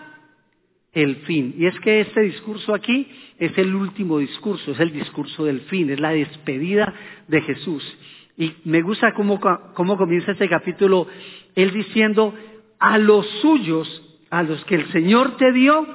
el 0.92 1.16
fin. 1.16 1.54
Y 1.56 1.66
es 1.66 1.78
que 1.80 2.00
este 2.00 2.22
discurso 2.22 2.74
aquí 2.74 3.08
es 3.38 3.56
el 3.58 3.74
último 3.74 4.18
discurso, 4.18 4.72
es 4.72 4.80
el 4.80 4.92
discurso 4.92 5.44
del 5.44 5.60
fin, 5.62 5.90
es 5.90 6.00
la 6.00 6.10
despedida 6.10 6.92
de 7.28 7.40
Jesús. 7.42 7.98
Y 8.36 8.54
me 8.64 8.82
gusta 8.82 9.12
cómo, 9.14 9.40
cómo 9.74 9.96
comienza 9.96 10.32
este 10.32 10.48
capítulo, 10.48 11.06
él 11.54 11.72
diciendo, 11.72 12.34
a 12.78 12.98
los 12.98 13.26
suyos, 13.42 14.02
a 14.30 14.42
los 14.42 14.64
que 14.64 14.76
el 14.76 14.90
Señor 14.92 15.36
te 15.36 15.52
dio, 15.52 15.86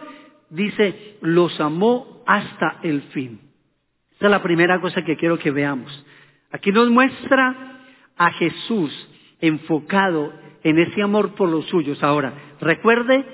dice, 0.56 1.18
los 1.22 1.60
amó 1.60 2.24
hasta 2.26 2.80
el 2.84 3.02
fin. 3.14 3.40
Esa 4.16 4.26
es 4.26 4.32
la 4.32 4.42
primera 4.42 4.80
cosa 4.80 5.04
que 5.04 5.18
quiero 5.18 5.38
que 5.38 5.52
veamos. 5.52 6.06
Aquí 6.52 6.72
nos 6.72 6.90
muestra 6.90 7.82
a 8.18 8.32
Jesús 8.32 9.10
enfocado 9.42 10.34
en 10.64 10.80
ese 10.80 11.02
amor 11.02 11.36
por 11.36 11.50
los 11.50 11.66
suyos. 11.68 12.02
Ahora, 12.02 12.34
recuerde 12.62 13.26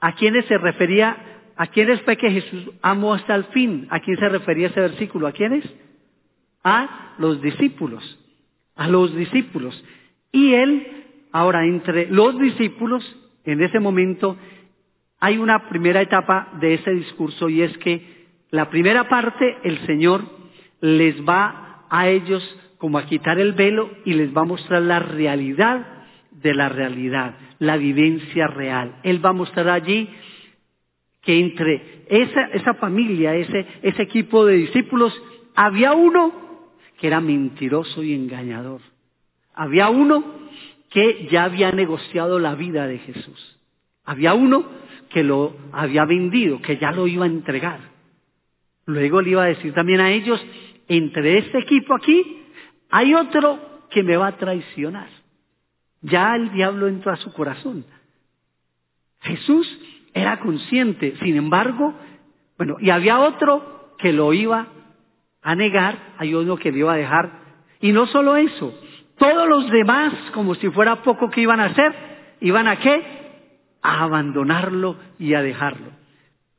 a 0.00 0.14
quiénes 0.14 0.46
se 0.46 0.56
refería, 0.58 1.16
a 1.56 1.66
quiénes 1.68 2.00
fue 2.02 2.16
que 2.16 2.30
Jesús 2.30 2.70
amó 2.82 3.14
hasta 3.14 3.34
el 3.34 3.44
fin. 3.46 3.86
¿A 3.90 4.00
quién 4.00 4.16
se 4.18 4.28
refería 4.28 4.68
ese 4.68 4.80
versículo? 4.80 5.26
¿A 5.26 5.32
quiénes? 5.32 5.64
A 6.62 7.14
los 7.18 7.42
discípulos. 7.42 8.18
A 8.76 8.88
los 8.88 9.14
discípulos. 9.14 9.82
Y 10.32 10.54
él, 10.54 11.04
ahora, 11.32 11.64
entre 11.66 12.08
los 12.10 12.38
discípulos, 12.38 13.04
en 13.44 13.62
ese 13.62 13.80
momento, 13.80 14.36
hay 15.20 15.38
una 15.38 15.68
primera 15.68 16.02
etapa 16.02 16.48
de 16.60 16.74
ese 16.74 16.90
discurso 16.90 17.48
y 17.48 17.62
es 17.62 17.76
que 17.78 18.26
la 18.50 18.70
primera 18.70 19.08
parte 19.08 19.56
el 19.64 19.78
Señor 19.86 20.24
les 20.80 21.16
va 21.26 21.84
a 21.88 22.08
ellos 22.08 22.42
como 22.78 22.98
a 22.98 23.06
quitar 23.06 23.38
el 23.38 23.52
velo 23.52 23.90
y 24.04 24.14
les 24.14 24.36
va 24.36 24.42
a 24.42 24.46
mostrar 24.46 24.82
la 24.82 24.98
realidad 24.98 25.86
de 26.30 26.54
la 26.54 26.68
realidad, 26.68 27.34
la 27.58 27.76
vivencia 27.76 28.46
real. 28.46 28.96
Él 29.02 29.24
va 29.24 29.30
a 29.30 29.34
mostrar 29.34 29.68
allí 29.68 30.08
que 31.22 31.40
entre 31.40 32.04
esa, 32.08 32.42
esa 32.52 32.74
familia, 32.74 33.34
ese, 33.34 33.66
ese 33.82 34.02
equipo 34.02 34.44
de 34.44 34.54
discípulos, 34.54 35.20
había 35.54 35.92
uno 35.92 36.68
que 36.98 37.06
era 37.06 37.20
mentiroso 37.20 38.02
y 38.02 38.14
engañador. 38.14 38.80
Había 39.54 39.88
uno 39.88 40.24
que 40.90 41.28
ya 41.30 41.44
había 41.44 41.72
negociado 41.72 42.38
la 42.38 42.54
vida 42.54 42.86
de 42.86 42.98
Jesús. 42.98 43.55
Había 44.06 44.34
uno 44.34 44.64
que 45.10 45.22
lo 45.22 45.54
había 45.72 46.04
vendido, 46.04 46.60
que 46.62 46.78
ya 46.78 46.92
lo 46.92 47.06
iba 47.06 47.24
a 47.24 47.28
entregar. 47.28 47.80
Luego 48.86 49.20
le 49.20 49.30
iba 49.30 49.42
a 49.42 49.46
decir 49.46 49.74
también 49.74 50.00
a 50.00 50.10
ellos, 50.10 50.44
entre 50.88 51.38
este 51.38 51.58
equipo 51.58 51.94
aquí, 51.94 52.44
hay 52.90 53.14
otro 53.14 53.58
que 53.90 54.02
me 54.02 54.16
va 54.16 54.28
a 54.28 54.36
traicionar. 54.36 55.08
Ya 56.02 56.36
el 56.36 56.52
diablo 56.52 56.86
entró 56.86 57.12
a 57.12 57.16
su 57.16 57.32
corazón. 57.32 57.84
Jesús 59.20 59.66
era 60.14 60.38
consciente, 60.38 61.16
sin 61.22 61.36
embargo, 61.36 61.94
bueno, 62.56 62.76
y 62.80 62.90
había 62.90 63.18
otro 63.18 63.94
que 63.98 64.12
lo 64.12 64.32
iba 64.32 64.68
a 65.42 65.54
negar, 65.54 66.14
hay 66.18 66.34
uno 66.34 66.56
que 66.56 66.70
lo 66.70 66.78
iba 66.78 66.92
a 66.94 66.96
dejar. 66.96 67.32
Y 67.80 67.92
no 67.92 68.06
solo 68.06 68.36
eso, 68.36 68.72
todos 69.18 69.48
los 69.48 69.70
demás, 69.70 70.12
como 70.32 70.54
si 70.54 70.70
fuera 70.70 71.02
poco 71.02 71.30
que 71.30 71.40
iban 71.40 71.60
a 71.60 71.66
hacer, 71.66 71.94
iban 72.40 72.68
a 72.68 72.76
qué? 72.76 73.25
A 73.86 74.02
abandonarlo 74.02 74.96
y 75.18 75.34
a 75.34 75.42
dejarlo. 75.42 75.92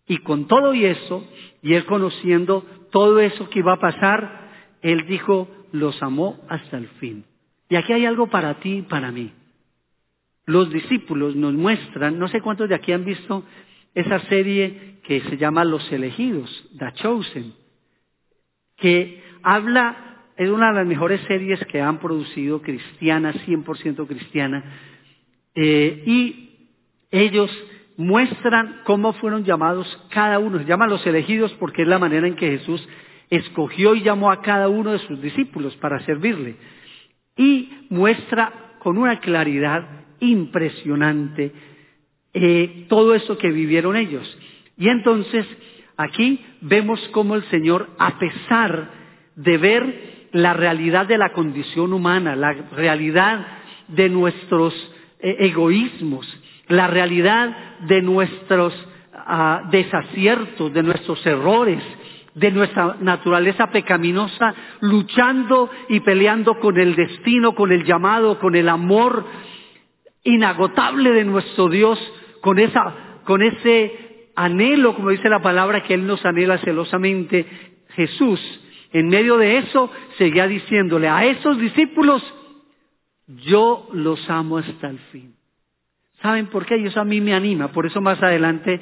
Y 0.07 0.19
con 0.19 0.47
todo 0.47 0.73
y 0.73 0.85
eso, 0.85 1.27
y 1.61 1.73
él 1.73 1.85
conociendo 1.85 2.65
todo 2.89 3.19
eso 3.19 3.49
que 3.49 3.59
iba 3.59 3.73
a 3.73 3.79
pasar, 3.79 4.49
él 4.81 5.05
dijo, 5.07 5.49
los 5.73 6.01
amó 6.01 6.39
hasta 6.47 6.77
el 6.77 6.87
fin. 6.99 7.25
Y 7.67 7.75
aquí 7.75 7.91
hay 7.91 8.05
algo 8.05 8.27
para 8.27 8.61
ti 8.61 8.77
y 8.77 8.81
para 8.83 9.11
mí. 9.11 9.33
Los 10.45 10.69
discípulos 10.69 11.35
nos 11.35 11.53
muestran, 11.53 12.17
no 12.17 12.29
sé 12.29 12.39
cuántos 12.39 12.69
de 12.69 12.75
aquí 12.75 12.93
han 12.93 13.03
visto 13.03 13.43
esa 13.93 14.19
serie 14.29 14.99
que 15.03 15.19
se 15.21 15.35
llama 15.35 15.65
Los 15.65 15.91
elegidos, 15.91 16.49
The 16.79 16.93
Chosen, 16.93 17.53
que 18.77 19.21
habla, 19.43 20.23
es 20.37 20.49
una 20.49 20.69
de 20.69 20.75
las 20.75 20.87
mejores 20.87 21.19
series 21.27 21.59
que 21.65 21.81
han 21.81 21.99
producido 21.99 22.61
cristiana, 22.61 23.33
100% 23.33 24.07
cristiana, 24.07 24.63
eh, 25.55 26.03
y 26.05 26.46
ellos 27.11 27.51
muestran 27.97 28.81
cómo 28.85 29.13
fueron 29.13 29.43
llamados 29.43 29.87
cada 30.09 30.39
uno. 30.39 30.59
Se 30.59 30.65
llaman 30.65 30.89
los 30.89 31.05
elegidos 31.05 31.53
porque 31.59 31.81
es 31.81 31.87
la 31.87 31.99
manera 31.99 32.27
en 32.27 32.35
que 32.35 32.57
Jesús 32.57 32.87
escogió 33.29 33.95
y 33.95 34.03
llamó 34.03 34.31
a 34.31 34.41
cada 34.41 34.69
uno 34.69 34.91
de 34.91 34.99
sus 34.99 35.21
discípulos 35.21 35.75
para 35.77 35.99
servirle. 36.05 36.55
Y 37.35 37.87
muestra 37.89 38.75
con 38.79 38.97
una 38.97 39.19
claridad 39.19 40.05
impresionante 40.19 41.51
eh, 42.33 42.85
todo 42.89 43.15
eso 43.15 43.37
que 43.37 43.51
vivieron 43.51 43.95
ellos. 43.95 44.37
Y 44.77 44.89
entonces 44.89 45.45
aquí 45.97 46.45
vemos 46.61 46.99
cómo 47.11 47.35
el 47.35 47.43
Señor, 47.45 47.89
a 47.97 48.19
pesar 48.19 48.91
de 49.35 49.57
ver 49.57 50.29
la 50.31 50.53
realidad 50.53 51.07
de 51.07 51.17
la 51.17 51.33
condición 51.33 51.93
humana, 51.93 52.35
la 52.35 52.53
realidad 52.75 53.45
de 53.87 54.09
nuestros 54.09 54.73
eh, 55.19 55.37
egoísmos, 55.39 56.27
la 56.67 56.87
realidad 56.87 57.77
de 57.81 58.01
nuestros 58.01 58.73
ah, 59.13 59.63
desaciertos, 59.71 60.73
de 60.73 60.83
nuestros 60.83 61.25
errores, 61.25 61.81
de 62.37 62.51
nuestra 62.51 62.97
naturaleza 62.99 63.67
pecaminosa, 63.71 64.53
luchando 64.81 65.69
y 65.89 66.01
peleando 66.01 66.59
con 66.59 66.77
el 66.79 66.95
destino, 66.95 67.55
con 67.55 67.71
el 67.71 67.83
llamado, 67.83 68.39
con 68.39 68.55
el 68.55 68.69
amor 68.69 69.25
inagotable 70.23 71.11
de 71.13 71.25
nuestro 71.25 71.67
Dios, 71.67 71.99
con, 72.41 72.59
esa, 72.59 73.21
con 73.23 73.41
ese 73.41 74.29
anhelo, 74.35 74.93
como 74.93 75.09
dice 75.09 75.29
la 75.29 75.41
palabra, 75.41 75.81
que 75.83 75.95
Él 75.95 76.05
nos 76.05 76.23
anhela 76.25 76.59
celosamente. 76.59 77.45
Jesús, 77.95 78.39
en 78.93 79.07
medio 79.07 79.37
de 79.37 79.57
eso, 79.57 79.89
seguía 80.17 80.45
diciéndole 80.47 81.09
a 81.09 81.25
esos 81.25 81.57
discípulos, 81.57 82.21
yo 83.27 83.87
los 83.93 84.29
amo 84.29 84.59
hasta 84.59 84.89
el 84.89 84.99
fin. 85.11 85.36
¿Saben 86.21 86.47
por 86.47 86.65
qué? 86.65 86.77
Y 86.77 86.87
eso 86.87 86.99
a 86.99 87.05
mí 87.05 87.21
me 87.21 87.33
anima. 87.33 87.71
Por 87.71 87.85
eso 87.85 88.01
más 88.01 88.21
adelante, 88.21 88.73
eh, 88.73 88.81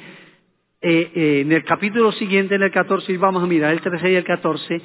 eh, 1.14 1.40
en 1.40 1.52
el 1.52 1.64
capítulo 1.64 2.12
siguiente, 2.12 2.54
en 2.54 2.62
el 2.62 2.70
14, 2.70 3.12
y 3.12 3.16
vamos 3.16 3.42
a 3.42 3.46
mirar 3.46 3.72
el 3.72 3.80
13 3.80 4.10
y 4.10 4.14
el 4.14 4.24
14, 4.24 4.82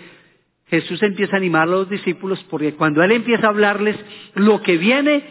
Jesús 0.68 1.02
empieza 1.04 1.36
a 1.36 1.38
animar 1.38 1.64
a 1.64 1.72
los 1.72 1.90
discípulos 1.90 2.44
porque 2.50 2.76
cuando 2.76 3.04
Él 3.04 3.12
empieza 3.12 3.48
a 3.48 3.50
hablarles 3.50 3.98
lo 4.36 4.62
que 4.62 4.78
viene, 4.78 5.24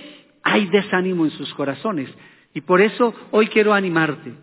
hay 0.42 0.66
desánimo 0.66 1.24
en 1.24 1.30
sus 1.30 1.52
corazones. 1.54 2.10
Y 2.54 2.62
por 2.62 2.80
eso 2.80 3.14
hoy 3.30 3.46
quiero 3.48 3.72
animarte. 3.72 4.34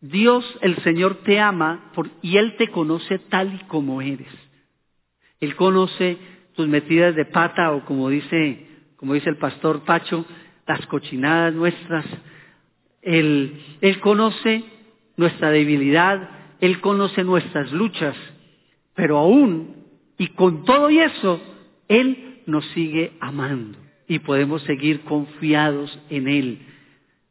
Dios, 0.00 0.44
el 0.62 0.76
Señor, 0.78 1.16
te 1.24 1.38
ama 1.40 1.92
y 2.22 2.36
Él 2.36 2.56
te 2.56 2.68
conoce 2.68 3.18
tal 3.18 3.54
y 3.54 3.58
como 3.66 4.02
eres. 4.02 4.32
Él 5.40 5.56
conoce 5.56 6.18
tus 6.54 6.68
metidas 6.68 7.14
de 7.14 7.24
pata 7.24 7.72
o 7.72 7.84
como 7.84 8.08
dice, 8.08 8.66
como 8.96 9.14
dice 9.14 9.28
el 9.28 9.36
pastor 9.36 9.84
Pacho, 9.84 10.24
las 10.66 10.86
cochinadas 10.86 11.54
nuestras. 11.54 12.06
Él, 13.02 13.60
él 13.80 14.00
conoce 14.00 14.64
nuestra 15.16 15.50
debilidad, 15.50 16.28
Él 16.60 16.80
conoce 16.80 17.24
nuestras 17.24 17.72
luchas, 17.72 18.16
pero 18.94 19.18
aún 19.18 19.76
y 20.18 20.28
con 20.28 20.64
todo 20.64 20.90
y 20.90 20.98
eso, 20.98 21.40
Él 21.88 22.40
nos 22.46 22.64
sigue 22.70 23.12
amando 23.20 23.78
y 24.06 24.18
podemos 24.20 24.62
seguir 24.62 25.00
confiados 25.02 25.98
en 26.10 26.28
Él. 26.28 26.58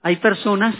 Hay 0.02 0.18
personas 0.18 0.76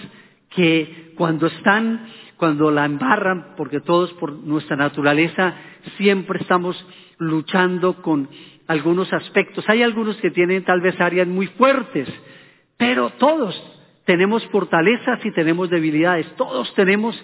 que 0.50 1.14
cuando 1.16 1.48
están, 1.48 2.08
cuando 2.38 2.72
la 2.72 2.86
embarran, 2.86 3.54
porque 3.56 3.80
todos 3.80 4.12
por 4.14 4.34
nuestra 4.34 4.76
naturaleza 4.76 5.56
siempre 5.98 6.40
estamos 6.42 6.84
luchando 7.18 8.02
con 8.02 8.30
algunos 8.68 9.12
aspectos. 9.14 9.64
Hay 9.68 9.84
algunos 9.84 10.18
que 10.18 10.32
tienen 10.32 10.64
tal 10.64 10.82
vez 10.82 11.00
áreas 11.00 11.28
muy 11.28 11.48
fuertes, 11.48 12.08
pero 12.82 13.12
todos 13.12 13.62
tenemos 14.06 14.44
fortalezas 14.48 15.24
y 15.24 15.30
tenemos 15.34 15.70
debilidades. 15.70 16.26
Todos 16.36 16.74
tenemos 16.74 17.16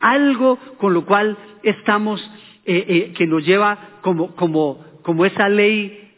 algo 0.00 0.56
con 0.78 0.94
lo 0.94 1.04
cual 1.04 1.36
estamos, 1.62 2.18
eh, 2.64 2.86
eh, 2.88 3.12
que 3.12 3.26
nos 3.26 3.44
lleva 3.44 3.98
como, 4.00 4.34
como, 4.34 4.82
como 5.02 5.26
esa 5.26 5.50
ley 5.50 6.14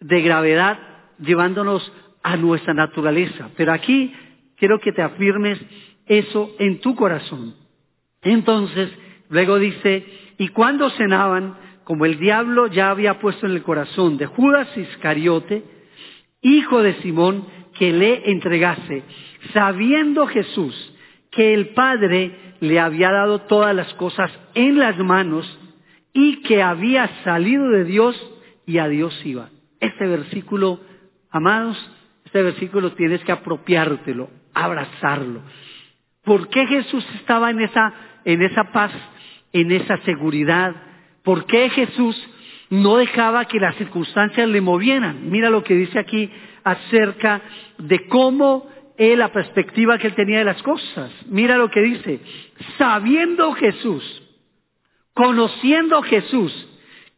de 0.00 0.20
gravedad 0.20 0.78
llevándonos 1.18 1.90
a 2.22 2.36
nuestra 2.36 2.74
naturaleza. 2.74 3.48
Pero 3.56 3.72
aquí 3.72 4.12
quiero 4.58 4.80
que 4.80 4.92
te 4.92 5.00
afirmes 5.00 5.58
eso 6.04 6.54
en 6.58 6.82
tu 6.82 6.94
corazón. 6.94 7.54
Entonces, 8.20 8.90
luego 9.30 9.58
dice, 9.58 10.04
y 10.36 10.48
cuando 10.48 10.90
cenaban, 10.90 11.56
como 11.84 12.04
el 12.04 12.18
diablo 12.18 12.66
ya 12.66 12.90
había 12.90 13.18
puesto 13.18 13.46
en 13.46 13.52
el 13.52 13.62
corazón 13.62 14.18
de 14.18 14.26
Judas 14.26 14.68
Iscariote, 14.76 15.64
hijo 16.42 16.82
de 16.82 17.00
Simón, 17.00 17.56
que 17.78 17.92
le 17.92 18.30
entregase, 18.30 19.02
sabiendo 19.52 20.26
Jesús 20.26 20.94
que 21.30 21.54
el 21.54 21.70
Padre 21.70 22.32
le 22.60 22.80
había 22.80 23.10
dado 23.10 23.42
todas 23.42 23.74
las 23.74 23.92
cosas 23.94 24.30
en 24.54 24.78
las 24.78 24.98
manos 24.98 25.46
y 26.12 26.42
que 26.42 26.62
había 26.62 27.08
salido 27.24 27.68
de 27.68 27.84
Dios 27.84 28.16
y 28.64 28.78
a 28.78 28.88
Dios 28.88 29.20
iba. 29.24 29.50
Este 29.80 30.06
versículo 30.06 30.80
Amados, 31.36 31.76
este 32.24 32.40
versículo 32.40 32.92
tienes 32.92 33.22
que 33.24 33.30
apropiártelo, 33.30 34.30
abrazarlo. 34.54 35.42
¿Por 36.24 36.48
qué 36.48 36.66
Jesús 36.66 37.06
estaba 37.16 37.50
en 37.50 37.60
esa, 37.60 37.92
en 38.24 38.40
esa 38.40 38.72
paz, 38.72 38.90
en 39.52 39.70
esa 39.70 39.98
seguridad? 39.98 40.74
¿Por 41.22 41.44
qué 41.44 41.68
Jesús 41.68 42.16
no 42.70 42.96
dejaba 42.96 43.44
que 43.44 43.60
las 43.60 43.76
circunstancias 43.76 44.48
le 44.48 44.62
movieran? 44.62 45.30
Mira 45.30 45.50
lo 45.50 45.62
que 45.62 45.74
dice 45.74 45.98
aquí 45.98 46.30
acerca 46.66 47.42
de 47.78 48.06
cómo 48.08 48.68
él, 48.96 49.20
la 49.20 49.32
perspectiva 49.32 49.98
que 49.98 50.08
él 50.08 50.14
tenía 50.14 50.38
de 50.38 50.44
las 50.44 50.62
cosas. 50.62 51.10
Mira 51.28 51.56
lo 51.56 51.70
que 51.70 51.80
dice, 51.80 52.20
sabiendo 52.76 53.52
Jesús, 53.52 54.22
conociendo 55.14 56.02
Jesús, 56.02 56.68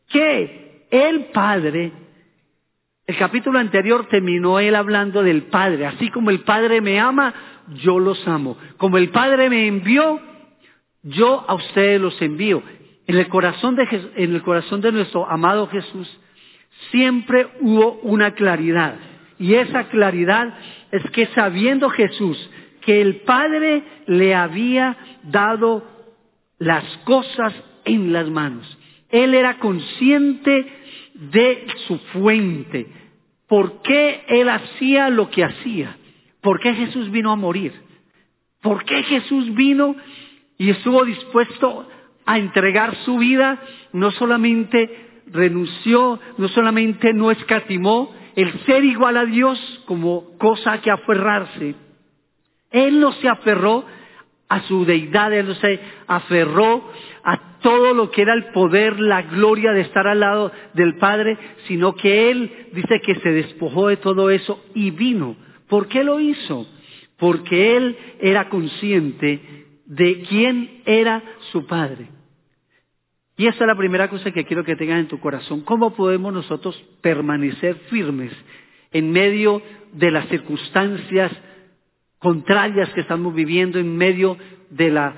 que 0.08 0.86
el 0.90 1.26
Padre 1.26 1.92
el 3.08 3.16
capítulo 3.16 3.58
anterior 3.58 4.06
terminó 4.10 4.60
él 4.60 4.74
hablando 4.74 5.22
del 5.22 5.44
Padre. 5.44 5.86
Así 5.86 6.10
como 6.10 6.28
el 6.28 6.40
Padre 6.40 6.82
me 6.82 7.00
ama, 7.00 7.32
yo 7.82 7.98
los 7.98 8.28
amo. 8.28 8.58
Como 8.76 8.98
el 8.98 9.08
Padre 9.08 9.48
me 9.48 9.66
envió, 9.66 10.20
yo 11.02 11.42
a 11.48 11.54
ustedes 11.54 11.98
los 11.98 12.20
envío. 12.20 12.62
En 13.06 13.16
el 13.16 13.28
corazón 13.28 13.76
de, 13.76 14.10
en 14.14 14.34
el 14.34 14.42
corazón 14.42 14.82
de 14.82 14.92
nuestro 14.92 15.26
amado 15.26 15.68
Jesús 15.68 16.20
siempre 16.90 17.48
hubo 17.62 17.94
una 18.02 18.32
claridad. 18.32 18.98
Y 19.38 19.54
esa 19.54 19.88
claridad 19.88 20.54
es 20.90 21.02
que 21.10 21.26
sabiendo 21.28 21.88
Jesús 21.90 22.50
que 22.80 23.00
el 23.00 23.16
Padre 23.16 23.82
le 24.06 24.34
había 24.34 24.96
dado 25.24 25.84
las 26.58 26.84
cosas 27.04 27.54
en 27.84 28.12
las 28.12 28.28
manos. 28.28 28.78
Él 29.10 29.34
era 29.34 29.58
consciente 29.58 30.66
de 31.14 31.66
su 31.86 31.98
fuente. 32.12 32.86
¿Por 33.46 33.82
qué 33.82 34.24
él 34.28 34.48
hacía 34.48 35.08
lo 35.08 35.30
que 35.30 35.44
hacía? 35.44 35.96
¿Por 36.40 36.60
qué 36.60 36.74
Jesús 36.74 37.10
vino 37.10 37.32
a 37.32 37.36
morir? 37.36 37.72
¿Por 38.62 38.84
qué 38.84 39.02
Jesús 39.04 39.54
vino 39.54 39.96
y 40.58 40.70
estuvo 40.70 41.04
dispuesto 41.04 41.88
a 42.26 42.38
entregar 42.38 42.96
su 43.04 43.18
vida? 43.18 43.60
No 43.92 44.10
solamente 44.10 45.08
renunció, 45.30 46.20
no 46.36 46.48
solamente 46.48 47.12
no 47.12 47.30
escatimó 47.30 48.14
el 48.38 48.52
ser 48.66 48.84
igual 48.84 49.16
a 49.16 49.24
Dios 49.24 49.58
como 49.84 50.38
cosa 50.38 50.80
que 50.80 50.92
aferrarse. 50.92 51.74
Él 52.70 53.00
no 53.00 53.10
se 53.14 53.28
aferró 53.28 53.84
a 54.48 54.60
su 54.62 54.84
deidad, 54.84 55.32
él 55.32 55.48
no 55.48 55.54
se 55.54 55.80
aferró 56.06 56.88
a 57.24 57.58
todo 57.60 57.94
lo 57.94 58.12
que 58.12 58.22
era 58.22 58.34
el 58.34 58.52
poder, 58.52 59.00
la 59.00 59.22
gloria 59.22 59.72
de 59.72 59.80
estar 59.80 60.06
al 60.06 60.20
lado 60.20 60.52
del 60.74 60.98
Padre, 60.98 61.36
sino 61.66 61.96
que 61.96 62.30
Él 62.30 62.68
dice 62.72 63.00
que 63.04 63.16
se 63.16 63.28
despojó 63.30 63.88
de 63.88 63.96
todo 63.96 64.30
eso 64.30 64.62
y 64.72 64.92
vino. 64.92 65.34
¿Por 65.66 65.88
qué 65.88 66.04
lo 66.04 66.20
hizo? 66.20 66.64
Porque 67.16 67.76
Él 67.76 67.96
era 68.20 68.48
consciente 68.48 69.66
de 69.84 70.22
quién 70.28 70.82
era 70.86 71.24
su 71.50 71.66
Padre. 71.66 72.06
Y 73.38 73.46
esta 73.46 73.64
es 73.64 73.68
la 73.68 73.76
primera 73.76 74.10
cosa 74.10 74.30
que 74.32 74.44
quiero 74.44 74.64
que 74.64 74.76
tengas 74.76 75.00
en 75.00 75.08
tu 75.08 75.20
corazón. 75.20 75.62
¿Cómo 75.62 75.94
podemos 75.94 76.32
nosotros 76.32 76.76
permanecer 77.00 77.76
firmes 77.88 78.32
en 78.92 79.10
medio 79.12 79.62
de 79.92 80.10
las 80.10 80.28
circunstancias 80.28 81.32
contrarias 82.18 82.90
que 82.90 83.00
estamos 83.00 83.32
viviendo, 83.34 83.78
en 83.78 83.96
medio 83.96 84.36
de 84.70 84.90
la 84.90 85.14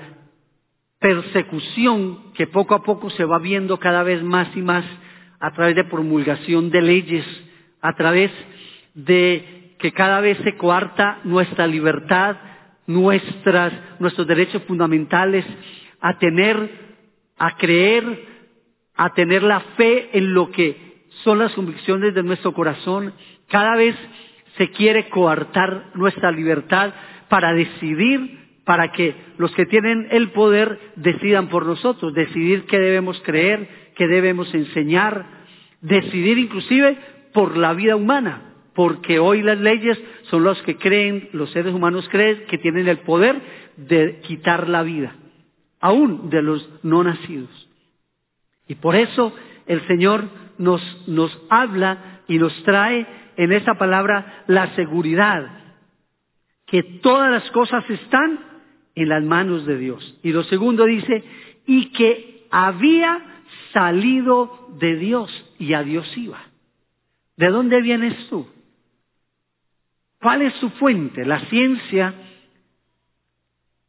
persecución 0.99 2.31
que 2.33 2.45
poco 2.45 2.75
a 2.75 2.83
poco 2.83 3.09
se 3.09 3.25
va 3.25 3.39
viendo 3.39 3.79
cada 3.79 4.03
vez 4.03 4.21
más 4.21 4.55
y 4.55 4.61
más 4.61 4.85
a 5.39 5.51
través 5.51 5.75
de 5.75 5.83
promulgación 5.85 6.69
de 6.69 6.81
leyes, 6.81 7.25
a 7.81 7.93
través 7.95 8.31
de 8.93 9.73
que 9.79 9.91
cada 9.93 10.21
vez 10.21 10.37
se 10.43 10.55
coarta 10.57 11.19
nuestra 11.23 11.65
libertad, 11.65 12.37
nuestras, 12.85 13.73
nuestros 13.99 14.27
derechos 14.27 14.61
fundamentales, 14.63 15.43
a 15.99 16.19
tener, 16.19 16.90
a 17.41 17.57
creer, 17.57 18.03
a 18.95 19.15
tener 19.15 19.41
la 19.41 19.61
fe 19.75 20.09
en 20.13 20.31
lo 20.31 20.51
que 20.51 21.07
son 21.23 21.39
las 21.39 21.51
convicciones 21.53 22.13
de 22.13 22.21
nuestro 22.21 22.53
corazón. 22.53 23.13
Cada 23.47 23.75
vez 23.75 23.95
se 24.57 24.69
quiere 24.69 25.09
coartar 25.09 25.89
nuestra 25.95 26.29
libertad 26.29 26.93
para 27.29 27.51
decidir, 27.53 28.59
para 28.63 28.91
que 28.91 29.15
los 29.39 29.51
que 29.55 29.65
tienen 29.65 30.07
el 30.11 30.29
poder 30.29 30.77
decidan 30.97 31.49
por 31.49 31.65
nosotros, 31.65 32.13
decidir 32.13 32.65
qué 32.65 32.77
debemos 32.77 33.19
creer, 33.21 33.67
qué 33.95 34.05
debemos 34.05 34.53
enseñar, 34.53 35.25
decidir 35.81 36.37
inclusive 36.37 36.95
por 37.33 37.57
la 37.57 37.73
vida 37.73 37.95
humana, 37.95 38.53
porque 38.75 39.17
hoy 39.17 39.41
las 39.41 39.59
leyes 39.59 39.99
son 40.29 40.43
los 40.43 40.61
que 40.61 40.75
creen, 40.75 41.29
los 41.33 41.49
seres 41.49 41.73
humanos 41.73 42.07
creen 42.11 42.43
que 42.47 42.59
tienen 42.59 42.87
el 42.87 42.99
poder 42.99 43.41
de 43.77 44.19
quitar 44.27 44.69
la 44.69 44.83
vida, 44.83 45.15
aún 45.81 46.29
de 46.29 46.41
los 46.41 46.69
no 46.83 47.03
nacidos. 47.03 47.69
Y 48.67 48.75
por 48.75 48.95
eso 48.95 49.33
el 49.65 49.85
Señor 49.87 50.29
nos, 50.57 50.81
nos 51.07 51.37
habla 51.49 52.21
y 52.27 52.37
nos 52.37 52.53
trae 52.63 53.05
en 53.35 53.51
esa 53.51 53.73
palabra 53.75 54.43
la 54.47 54.73
seguridad, 54.75 55.59
que 56.67 56.83
todas 56.83 57.31
las 57.31 57.49
cosas 57.51 57.89
están 57.89 58.39
en 58.95 59.09
las 59.09 59.23
manos 59.23 59.65
de 59.65 59.77
Dios. 59.77 60.17
Y 60.23 60.31
lo 60.31 60.43
segundo 60.43 60.85
dice, 60.85 61.23
y 61.65 61.91
que 61.91 62.47
había 62.51 63.43
salido 63.73 64.69
de 64.79 64.95
Dios 64.95 65.53
y 65.57 65.73
a 65.73 65.83
Dios 65.83 66.15
iba. 66.17 66.41
¿De 67.35 67.47
dónde 67.47 67.81
vienes 67.81 68.27
tú? 68.29 68.47
¿Cuál 70.21 70.43
es 70.43 70.53
su 70.55 70.69
fuente? 70.71 71.25
La 71.25 71.39
ciencia, 71.45 72.13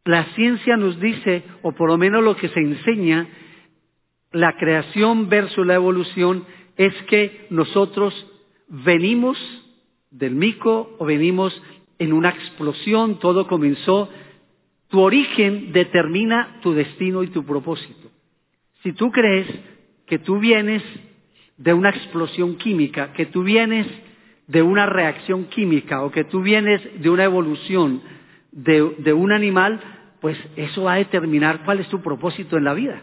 la 0.05 0.25
ciencia 0.35 0.77
nos 0.77 0.99
dice, 1.01 1.45
o 1.63 1.73
por 1.73 1.89
lo 1.89 1.99
menos 1.99 2.23
lo 2.25 2.37
que 2.37 2.49
se 2.49 2.61
enseña, 2.61 3.29
la 4.33 4.57
creación 4.57 5.29
versus 5.29 5.67
la 5.67 5.75
evolución, 5.75 6.45
es 6.77 6.95
que 7.03 7.47
nosotros 7.51 8.15
venimos 8.69 9.39
del 10.11 10.35
mico 10.35 10.97
o 10.99 11.05
venimos 11.05 11.61
en 11.99 12.13
una 12.13 12.31
explosión, 12.31 13.19
todo 13.21 13.47
comenzó, 13.47 14.09
tu 14.89 15.01
origen 15.01 15.73
determina 15.73 16.59
tu 16.63 16.73
destino 16.73 17.23
y 17.23 17.29
tu 17.29 17.45
propósito. 17.45 18.11
Si 18.83 18.93
tú 18.93 19.11
crees 19.13 19.47
que 20.07 20.19
tú 20.19 20.39
vienes 20.39 20.83
de 21.57 21.73
una 21.73 21.91
explosión 21.91 22.57
química, 22.57 23.13
que 23.13 23.27
tú 23.27 23.45
vienes 23.45 23.87
de 24.49 24.63
una 24.63 24.87
reacción 24.87 25.45
química 25.45 26.03
o 26.03 26.11
que 26.11 26.25
tú 26.25 26.43
vienes 26.43 26.83
de 27.01 27.09
una 27.09 27.25
evolución 27.25 28.03
de, 28.53 29.13
un 29.13 29.33
animal, 29.33 29.81
pues 30.21 30.39
eso 30.57 30.85
va 30.85 30.95
a 30.95 30.99
determinar 30.99 31.65
cuál 31.65 31.81
es 31.81 31.89
tu 31.89 32.01
propósito 32.01 32.57
en 32.57 32.65
la 32.65 32.75
vida. 32.75 33.03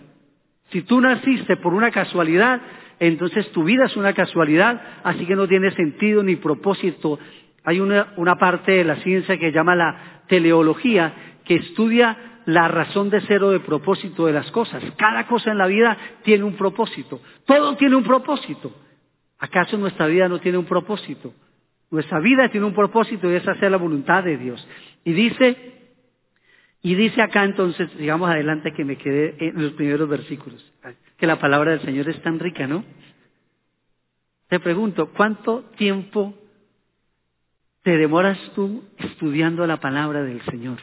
Si 0.72 0.84
tú 0.84 1.02
naciste 1.02 1.58
por 1.58 1.74
una 1.74 1.92
casualidad, 1.92 2.62
entonces 3.00 3.52
tu 3.52 3.64
vida 3.64 3.86
es 3.86 3.98
una 3.98 4.14
casualidad, 4.14 4.82
así 5.04 5.26
que 5.26 5.36
no 5.36 5.48
tiene 5.48 5.72
sentido 5.72 6.24
ni 6.24 6.36
propósito. 6.36 7.20
Hay 7.64 7.80
una, 7.80 8.14
una 8.18 8.36
parte 8.36 8.74
de 8.74 8.84
la 8.84 8.98
ciencia 8.98 9.38
que 9.38 9.52
llama 9.52 9.76
la 9.76 10.22
teleología, 10.28 11.14
que 11.44 11.56
estudia 11.56 12.42
la 12.46 12.68
razón 12.68 13.10
de 13.10 13.22
ser 13.22 13.44
o 13.44 13.52
de 13.52 13.60
propósito 13.60 14.26
de 14.26 14.34
las 14.34 14.50
cosas. 14.52 14.84
Cada 14.98 15.28
cosa 15.28 15.52
en 15.52 15.58
la 15.58 15.68
vida 15.68 15.98
tiene 16.24 16.44
un 16.44 16.56
propósito. 16.56 17.20
Todo 17.46 17.76
tiene 17.76 17.96
un 17.96 18.04
propósito. 18.04 18.72
¿Acaso 19.40 19.78
nuestra 19.78 20.08
vida 20.08 20.28
no 20.28 20.40
tiene 20.40 20.58
un 20.58 20.66
propósito? 20.66 21.34
Nuestra 21.92 22.20
vida 22.20 22.50
tiene 22.50 22.68
un 22.68 22.74
propósito 22.74 23.32
y 23.32 23.36
es 23.36 23.48
hacer 23.48 23.72
la 23.72 23.78
voluntad 23.78 24.24
de 24.24 24.38
Dios. 24.38 24.66
Y 25.04 25.14
dice, 25.14 25.70
y 26.82 26.96
dice 26.96 27.22
acá 27.22 27.44
entonces, 27.44 27.90
digamos 27.98 28.30
adelante 28.30 28.74
que 28.74 28.86
me 28.86 28.98
quedé 28.98 29.36
en 29.40 29.62
los 29.62 29.74
primeros 29.74 30.08
versículos, 30.08 30.64
que 31.18 31.28
la 31.28 31.40
palabra 31.40 31.72
del 31.72 31.82
Señor 31.82 32.08
es 32.10 32.22
tan 32.22 32.40
rica, 32.40 32.68
¿no? 32.68 32.84
Te 34.48 34.60
pregunto, 34.60 35.12
¿cuánto 35.12 35.64
tiempo 35.78 36.34
te 37.84 37.98
demoras 37.98 38.38
tú 38.56 38.84
estudiando 38.98 39.68
la 39.68 39.78
palabra 39.78 40.24
del 40.24 40.42
Señor? 40.44 40.80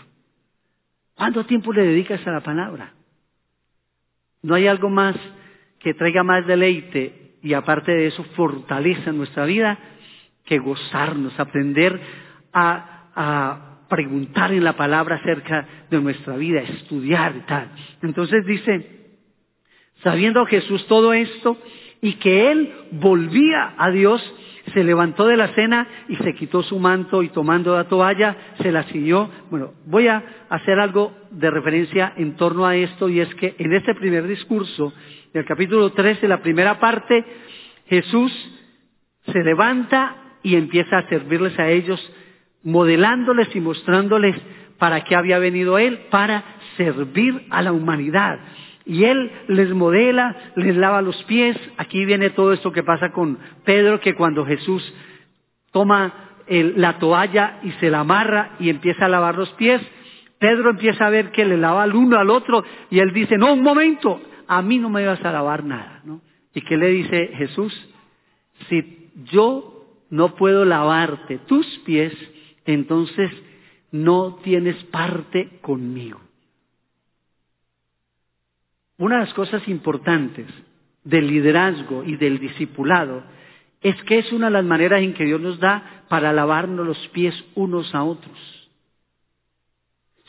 ¿Cuánto 1.15 1.47
tiempo 1.47 1.73
le 1.73 1.83
dedicas 1.83 2.25
a 2.27 2.31
la 2.31 2.43
palabra? 2.43 2.93
¿No 4.43 4.55
hay 4.55 4.67
algo 4.67 4.91
más 4.91 5.17
que 5.81 5.95
traiga 5.95 6.23
más 6.23 6.47
deleite 6.47 7.39
y 7.43 7.55
aparte 7.55 7.93
de 7.93 8.09
eso 8.09 8.23
fortaleza 8.37 9.13
nuestra 9.13 9.47
vida 9.47 9.79
que 10.45 10.59
gozarnos, 10.59 11.39
aprender 11.41 12.01
a, 12.53 13.11
a 13.15 13.76
preguntar 13.89 14.53
en 14.53 14.65
la 14.65 14.75
palabra 14.75 15.17
acerca 15.17 15.67
de 15.91 16.01
nuestra 16.01 16.37
vida, 16.37 16.61
estudiar 16.61 17.35
y 17.37 17.41
tal. 17.41 17.71
Entonces 18.03 18.45
dice, 18.47 19.17
sabiendo 20.03 20.45
Jesús 20.47 20.87
todo 20.87 21.13
esto 21.13 21.57
y 22.01 22.15
que 22.15 22.51
él 22.51 22.73
volvía 22.93 23.75
a 23.79 23.91
Dios, 23.91 24.23
se 24.73 24.83
levantó 24.83 25.27
de 25.27 25.37
la 25.37 25.49
cena 25.49 25.87
y 26.09 26.17
se 26.17 26.35
quitó 26.35 26.63
su 26.63 26.79
manto 26.79 27.23
y 27.23 27.29
tomando 27.29 27.75
la 27.77 27.85
toalla 27.85 28.37
se 28.61 28.73
la 28.73 28.83
ciñó. 28.85 29.31
Bueno, 29.51 29.75
voy 29.87 30.09
a 30.09 30.23
hacer 30.49 30.79
algo 30.81 31.13
de 31.31 31.51
referencia 31.51 32.13
en 32.17 32.37
torno 32.37 32.67
a 32.67 32.77
esto 32.77 33.09
y 33.09 33.21
es 33.21 33.33
que 33.37 33.55
en 33.59 33.73
este 33.73 33.95
primer 33.95 34.27
discurso 34.27 34.93
del 35.33 35.45
capítulo 35.45 35.91
13, 35.93 36.27
la 36.29 36.43
primera 36.43 36.81
parte, 36.81 37.25
Jesús 37.87 38.33
se 39.27 39.43
levanta 39.43 40.17
y 40.43 40.57
empieza 40.57 40.99
a 40.99 41.09
servirles 41.09 41.59
a 41.59 41.69
ellos, 41.69 42.01
modelándoles 42.67 43.55
y 43.55 43.61
mostrándoles 43.61 44.35
para 44.77 45.05
qué 45.05 45.15
había 45.15 45.39
venido 45.39 45.79
Él, 45.79 46.01
para 46.11 46.43
servir 46.77 47.47
a 47.51 47.63
la 47.63 47.71
humanidad. 47.71 48.41
Y 48.85 49.05
Él 49.05 49.31
les 49.47 49.73
modela, 49.73 50.37
les 50.57 50.77
lava 50.77 51.01
los 51.01 51.23
pies. 51.25 51.57
Aquí 51.77 52.05
viene 52.05 52.31
todo 52.31 52.53
esto 52.53 52.73
que 52.73 52.83
pasa 52.83 53.13
con 53.13 53.39
Pedro, 53.65 54.01
que 54.01 54.15
cuando 54.15 54.45
Jesús 54.45 54.83
toma 55.71 56.13
la 56.49 56.99
toalla 56.99 57.61
y 57.63 57.71
se 57.73 57.89
la 57.89 58.01
amarra 58.01 58.57
y 58.59 58.69
empieza 58.69 59.07
a 59.07 59.09
lavar 59.09 59.37
los 59.37 59.51
pies, 59.51 59.81
Pedro 60.39 60.71
empieza 60.71 61.07
a 61.07 61.11
ver 61.11 61.31
que 61.31 61.45
le 61.45 61.57
lava 61.57 61.85
al 61.85 61.95
uno 61.95 62.19
al 62.19 62.31
otro 62.31 62.65
y 62.91 62.99
él 62.99 63.13
dice, 63.13 63.39
no, 63.39 63.55
un 63.55 63.63
momento, 63.63 64.21
a 64.49 64.61
mí 64.61 64.79
no 64.79 64.91
me 64.91 65.07
vas 65.07 65.25
a 65.25 65.33
lavar 65.33 65.65
nada. 65.65 66.03
¿no? 66.05 66.21
¿Y 66.53 66.63
qué 66.63 66.77
le 66.77 66.89
dice 66.89 67.31
Jesús? 67.35 67.73
Si 68.69 69.11
yo 69.33 69.85
no 70.11 70.35
puedo 70.35 70.65
lavarte 70.65 71.39
tus 71.39 71.67
pies, 71.85 72.13
entonces 72.67 73.31
no 73.91 74.37
tienes 74.43 74.77
parte 74.85 75.59
conmigo. 75.61 76.21
Una 78.99 79.17
de 79.17 79.25
las 79.27 79.35
cosas 79.35 79.67
importantes 79.69 80.47
del 81.05 81.27
liderazgo 81.27 82.03
y 82.05 82.17
del 82.17 82.39
discipulado 82.39 83.23
es 83.83 84.01
que 84.05 84.19
es 84.19 84.33
una 84.33 84.47
de 84.47 84.53
las 84.53 84.65
maneras 84.65 85.03
en 85.03 85.15
que 85.15 85.25
Dios 85.25 85.41
nos 85.41 85.61
da 85.61 86.05
para 86.09 86.33
lavarnos 86.33 86.87
los 86.87 87.09
pies 87.09 87.35
unos 87.55 87.95
a 87.95 88.03
otros. 88.05 88.37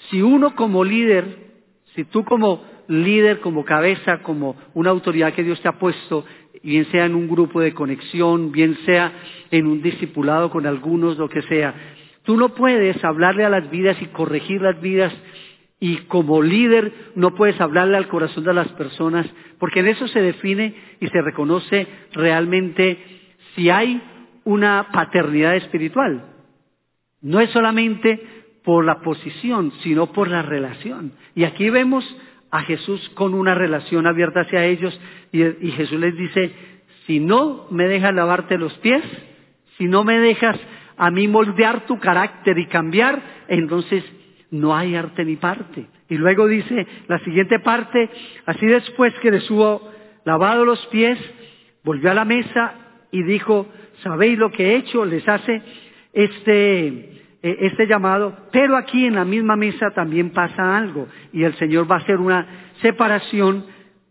Si 0.10 0.21
uno 0.21 0.56
como 0.56 0.84
líder, 0.84 1.47
si 1.95 2.04
tú 2.04 2.23
como 2.23 2.63
líder, 2.88 3.39
como 3.39 3.65
cabeza, 3.65 4.21
como 4.21 4.56
una 4.73 4.89
autoridad 4.91 5.34
que 5.34 5.43
Dios 5.43 5.62
te 5.62 5.67
ha 5.67 5.80
puesto, 5.80 6.26
bien 6.62 6.86
sea 6.91 7.06
en 7.06 7.15
un 7.15 7.28
grupo 7.28 7.62
de 7.62 7.73
conexión, 7.73 8.52
bien 8.52 8.78
sea 8.86 9.13
en 9.52 9.67
un 9.67 9.82
discipulado 9.82 10.50
con 10.50 10.65
algunos, 10.65 11.17
lo 11.17 11.30
que 11.30 11.41
sea, 11.43 11.97
tú 12.28 12.36
no 12.36 12.50
puedes 12.50 13.02
hablarle 13.06 13.46
a 13.46 13.50
las 13.50 13.72
vidas 13.72 13.96
y 14.02 14.08
corregir 14.08 14.62
las 14.62 14.82
vidas 14.82 15.13
y 15.80 15.96
como 16.10 16.42
líder 16.42 16.92
no 17.16 17.34
puedes 17.34 17.60
hablarle 17.62 17.96
al 17.96 18.10
corazón 18.10 18.44
de 18.44 18.54
las 18.54 18.68
personas, 18.74 19.26
porque 19.60 19.80
en 19.80 19.88
eso 19.88 20.10
se 20.10 20.22
define 20.22 20.76
y 21.00 21.08
se 21.08 21.22
reconoce 21.22 21.88
realmente 22.12 22.98
si 23.56 23.70
hay 23.70 24.02
una 24.44 24.90
paternidad 24.92 25.56
espiritual. 25.56 26.26
No 27.22 27.40
es 27.40 27.50
solamente 27.52 28.20
por 28.62 28.84
la 28.84 29.00
posición, 29.00 29.72
sino 29.82 30.12
por 30.12 30.28
la 30.28 30.42
relación. 30.42 31.13
Y 31.34 31.46
aquí 31.46 31.70
vemos 31.70 32.04
a 32.52 32.63
Jesús 32.63 33.10
con 33.13 33.36
una 33.36 33.56
relación 33.56 34.06
abierta 34.06 34.42
hacia 34.42 34.66
ellos 34.66 35.00
y, 35.32 35.72
Jesús 35.72 35.98
les 35.98 36.13
dice, 36.18 36.52
si 37.06 37.22
no 37.22 37.68
me 37.72 37.88
dejas 37.88 38.13
lavarte 38.13 38.58
los 38.58 38.74
pies, 38.80 39.04
si 39.78 39.86
no 39.86 40.04
me 40.04 40.20
dejas 40.20 40.60
a 40.98 41.12
mí 41.12 41.28
moldear 41.28 41.86
tu 41.86 42.00
carácter 42.00 42.58
y 42.58 42.66
cambiar, 42.68 43.22
entonces 43.48 44.04
no 44.52 44.76
hay 44.76 44.96
arte 44.96 45.24
ni 45.24 45.36
parte. 45.36 45.86
Y 46.10 46.16
luego 46.16 46.48
dice 46.48 46.88
la 47.08 47.20
siguiente 47.20 47.60
parte, 47.60 48.10
así 48.46 48.66
después 48.66 49.14
que 49.20 49.32
les 49.32 49.50
hubo 49.52 49.92
lavado 50.26 50.66
los 50.66 50.86
pies, 50.88 51.20
volvió 51.84 52.12
a 52.12 52.16
la 52.16 52.26
mesa 52.26 52.74
y 53.12 53.24
dijo, 53.24 53.68
¿sabéis 54.04 54.38
lo 54.38 54.52
que 54.52 54.72
he 54.72 54.76
hecho? 54.78 55.06
Les 55.06 55.28
hace 55.28 55.62
este, 56.14 56.88
eh, 56.88 57.58
este 57.62 57.88
llamado, 57.88 58.36
pero 58.52 58.76
aquí 58.76 59.06
en 59.06 59.16
la 59.16 59.26
misma 59.26 59.56
mesa 59.56 59.92
también 59.92 60.32
pasa 60.32 60.78
algo 60.78 61.08
y 61.32 61.44
el 61.44 61.54
Señor 61.56 61.90
va 61.90 61.96
a 61.98 62.00
hacer 62.00 62.18
una 62.18 62.74
separación 62.82 63.66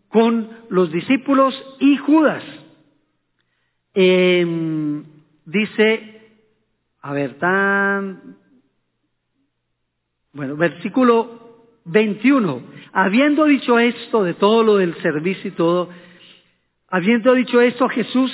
con 0.09 0.49
los 0.69 0.91
discípulos 0.91 1.53
y 1.79 1.97
Judas. 1.97 2.43
Em, 3.93 5.03
dice, 5.45 6.16
a 7.01 7.13
ver, 7.13 7.35
tan, 7.35 8.37
bueno, 10.33 10.55
versículo 10.55 11.47
21, 11.85 12.61
habiendo 12.93 13.45
dicho 13.45 13.79
esto 13.79 14.23
de 14.23 14.33
todo 14.33 14.63
lo 14.63 14.77
del 14.77 14.95
servicio 15.01 15.49
y 15.49 15.53
todo, 15.53 15.89
habiendo 16.89 17.33
dicho 17.33 17.61
esto 17.61 17.87
Jesús 17.89 18.31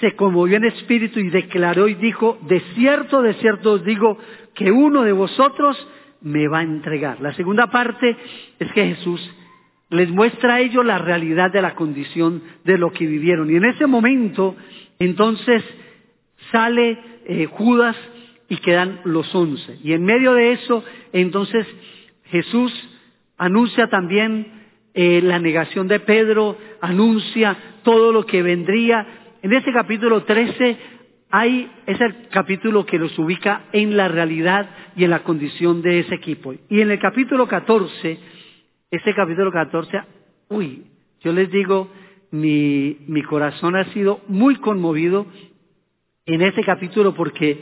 se 0.00 0.16
conmovió 0.16 0.56
en 0.56 0.64
espíritu 0.64 1.20
y 1.20 1.30
declaró 1.30 1.88
y 1.88 1.94
dijo, 1.94 2.38
de 2.42 2.60
cierto, 2.74 3.22
de 3.22 3.34
cierto 3.34 3.72
os 3.72 3.84
digo 3.84 4.18
que 4.54 4.70
uno 4.70 5.02
de 5.02 5.12
vosotros 5.12 5.76
me 6.22 6.48
va 6.48 6.60
a 6.60 6.62
entregar. 6.62 7.20
La 7.20 7.34
segunda 7.34 7.68
parte 7.68 8.16
es 8.58 8.72
que 8.72 8.94
Jesús 8.94 9.20
les 9.90 10.08
muestra 10.08 10.54
a 10.54 10.60
ellos 10.60 10.84
la 10.84 10.98
realidad 10.98 11.50
de 11.50 11.62
la 11.62 11.74
condición 11.74 12.42
de 12.64 12.78
lo 12.78 12.92
que 12.92 13.06
vivieron. 13.06 13.50
Y 13.50 13.56
en 13.56 13.64
ese 13.64 13.86
momento, 13.86 14.56
entonces, 14.98 15.62
sale 16.52 16.98
eh, 17.30 17.46
Judas 17.46 17.96
y 18.48 18.56
quedan 18.56 19.02
los 19.04 19.32
once. 19.32 19.78
Y 19.84 19.92
en 19.92 20.04
medio 20.04 20.34
de 20.34 20.50
eso, 20.50 20.82
entonces, 21.12 21.64
Jesús 22.24 22.72
anuncia 23.38 23.88
también 23.88 24.64
eh, 24.94 25.20
la 25.22 25.38
negación 25.38 25.86
de 25.86 26.00
Pedro, 26.00 26.58
anuncia 26.80 27.56
todo 27.84 28.10
lo 28.10 28.26
que 28.26 28.42
vendría. 28.42 29.06
En 29.42 29.52
ese 29.52 29.72
capítulo 29.72 30.24
13 30.24 30.76
hay, 31.30 31.70
es 31.86 32.00
el 32.00 32.26
capítulo 32.30 32.84
que 32.84 32.98
los 32.98 33.16
ubica 33.16 33.66
en 33.70 33.96
la 33.96 34.08
realidad 34.08 34.68
y 34.96 35.04
en 35.04 35.10
la 35.10 35.22
condición 35.22 35.82
de 35.82 36.00
ese 36.00 36.16
equipo. 36.16 36.52
Y 36.68 36.80
en 36.80 36.90
el 36.90 36.98
capítulo 36.98 37.46
14, 37.46 38.18
ese 38.90 39.14
capítulo 39.14 39.52
14, 39.52 40.00
uy, 40.48 40.82
yo 41.20 41.32
les 41.32 41.48
digo, 41.52 41.88
mi, 42.32 42.96
mi 43.06 43.22
corazón 43.22 43.76
ha 43.76 43.84
sido 43.92 44.20
muy 44.26 44.56
conmovido 44.56 45.28
en 46.34 46.42
ese 46.42 46.62
capítulo 46.62 47.14
porque 47.14 47.58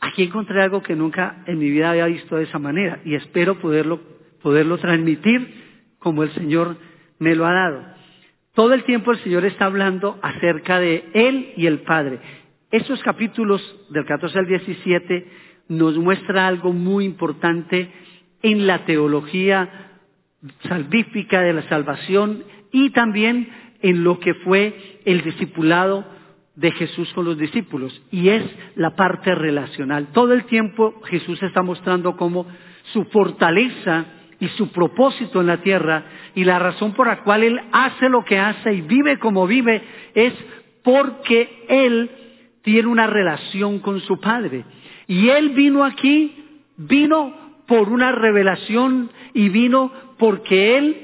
aquí 0.00 0.24
encontré 0.24 0.62
algo 0.62 0.82
que 0.82 0.96
nunca 0.96 1.42
en 1.46 1.58
mi 1.58 1.70
vida 1.70 1.90
había 1.90 2.06
visto 2.06 2.36
de 2.36 2.44
esa 2.44 2.58
manera 2.58 3.00
y 3.04 3.14
espero 3.14 3.58
poderlo, 3.58 4.00
poderlo 4.42 4.78
transmitir 4.78 5.64
como 5.98 6.22
el 6.22 6.30
Señor 6.32 6.76
me 7.18 7.34
lo 7.34 7.46
ha 7.46 7.52
dado. 7.52 7.82
Todo 8.54 8.72
el 8.72 8.84
tiempo 8.84 9.12
el 9.12 9.18
Señor 9.18 9.44
está 9.44 9.66
hablando 9.66 10.18
acerca 10.22 10.80
de 10.80 11.04
Él 11.12 11.52
y 11.56 11.66
el 11.66 11.80
Padre. 11.80 12.20
Estos 12.70 13.02
capítulos 13.02 13.62
del 13.90 14.06
14 14.06 14.38
al 14.38 14.46
17 14.46 15.26
nos 15.68 15.98
muestra 15.98 16.46
algo 16.46 16.72
muy 16.72 17.04
importante 17.04 17.90
en 18.42 18.66
la 18.66 18.84
teología 18.84 19.90
salvífica 20.68 21.40
de 21.42 21.52
la 21.52 21.62
salvación 21.68 22.44
y 22.72 22.90
también 22.90 23.48
en 23.82 24.04
lo 24.04 24.20
que 24.20 24.34
fue 24.34 25.00
el 25.04 25.22
discipulado 25.22 26.04
de 26.56 26.72
Jesús 26.72 27.12
con 27.12 27.26
los 27.26 27.38
discípulos 27.38 28.02
y 28.10 28.30
es 28.30 28.42
la 28.74 28.96
parte 28.96 29.34
relacional. 29.34 30.08
Todo 30.12 30.32
el 30.32 30.44
tiempo 30.44 31.00
Jesús 31.04 31.42
está 31.42 31.62
mostrando 31.62 32.16
cómo 32.16 32.46
su 32.92 33.04
fortaleza 33.04 34.06
y 34.40 34.48
su 34.48 34.70
propósito 34.72 35.40
en 35.40 35.46
la 35.46 35.58
tierra 35.58 36.04
y 36.34 36.44
la 36.44 36.58
razón 36.58 36.92
por 36.92 37.06
la 37.06 37.22
cual 37.22 37.42
Él 37.42 37.60
hace 37.72 38.08
lo 38.08 38.24
que 38.24 38.38
hace 38.38 38.72
y 38.72 38.80
vive 38.80 39.18
como 39.18 39.46
vive 39.46 39.82
es 40.14 40.32
porque 40.82 41.64
Él 41.68 42.10
tiene 42.62 42.88
una 42.88 43.06
relación 43.06 43.78
con 43.78 44.00
su 44.00 44.18
Padre. 44.18 44.64
Y 45.06 45.28
Él 45.28 45.50
vino 45.50 45.84
aquí, 45.84 46.44
vino 46.76 47.34
por 47.66 47.90
una 47.90 48.12
revelación 48.12 49.10
y 49.34 49.48
vino 49.50 49.92
porque 50.18 50.78
Él 50.78 51.02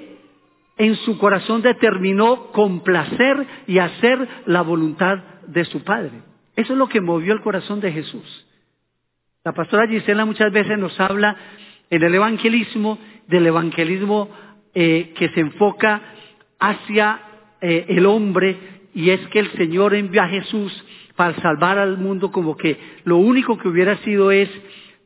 en 0.78 0.96
su 0.96 1.18
corazón 1.18 1.62
determinó 1.62 2.46
complacer 2.52 3.46
y 3.66 3.78
hacer 3.78 4.26
la 4.46 4.62
voluntad 4.62 5.31
de 5.46 5.64
su 5.64 5.82
Padre. 5.82 6.22
Eso 6.56 6.72
es 6.72 6.78
lo 6.78 6.88
que 6.88 7.00
movió 7.00 7.32
el 7.32 7.40
corazón 7.40 7.80
de 7.80 7.92
Jesús. 7.92 8.46
La 9.44 9.52
pastora 9.52 9.88
Gisela 9.88 10.24
muchas 10.24 10.52
veces 10.52 10.78
nos 10.78 10.98
habla 11.00 11.36
en 11.90 12.02
el 12.02 12.14
evangelismo 12.14 12.98
del 13.26 13.46
evangelismo 13.46 14.28
eh, 14.74 15.12
que 15.16 15.28
se 15.30 15.40
enfoca 15.40 16.00
hacia 16.58 17.20
eh, 17.60 17.86
el 17.88 18.06
hombre 18.06 18.56
y 18.94 19.10
es 19.10 19.20
que 19.28 19.40
el 19.40 19.50
Señor 19.52 19.94
envió 19.94 20.22
a 20.22 20.28
Jesús 20.28 20.72
para 21.16 21.34
salvar 21.40 21.78
al 21.78 21.98
mundo 21.98 22.30
como 22.30 22.56
que 22.56 22.78
lo 23.04 23.16
único 23.16 23.58
que 23.58 23.68
hubiera 23.68 23.96
sido 23.98 24.30
es 24.30 24.48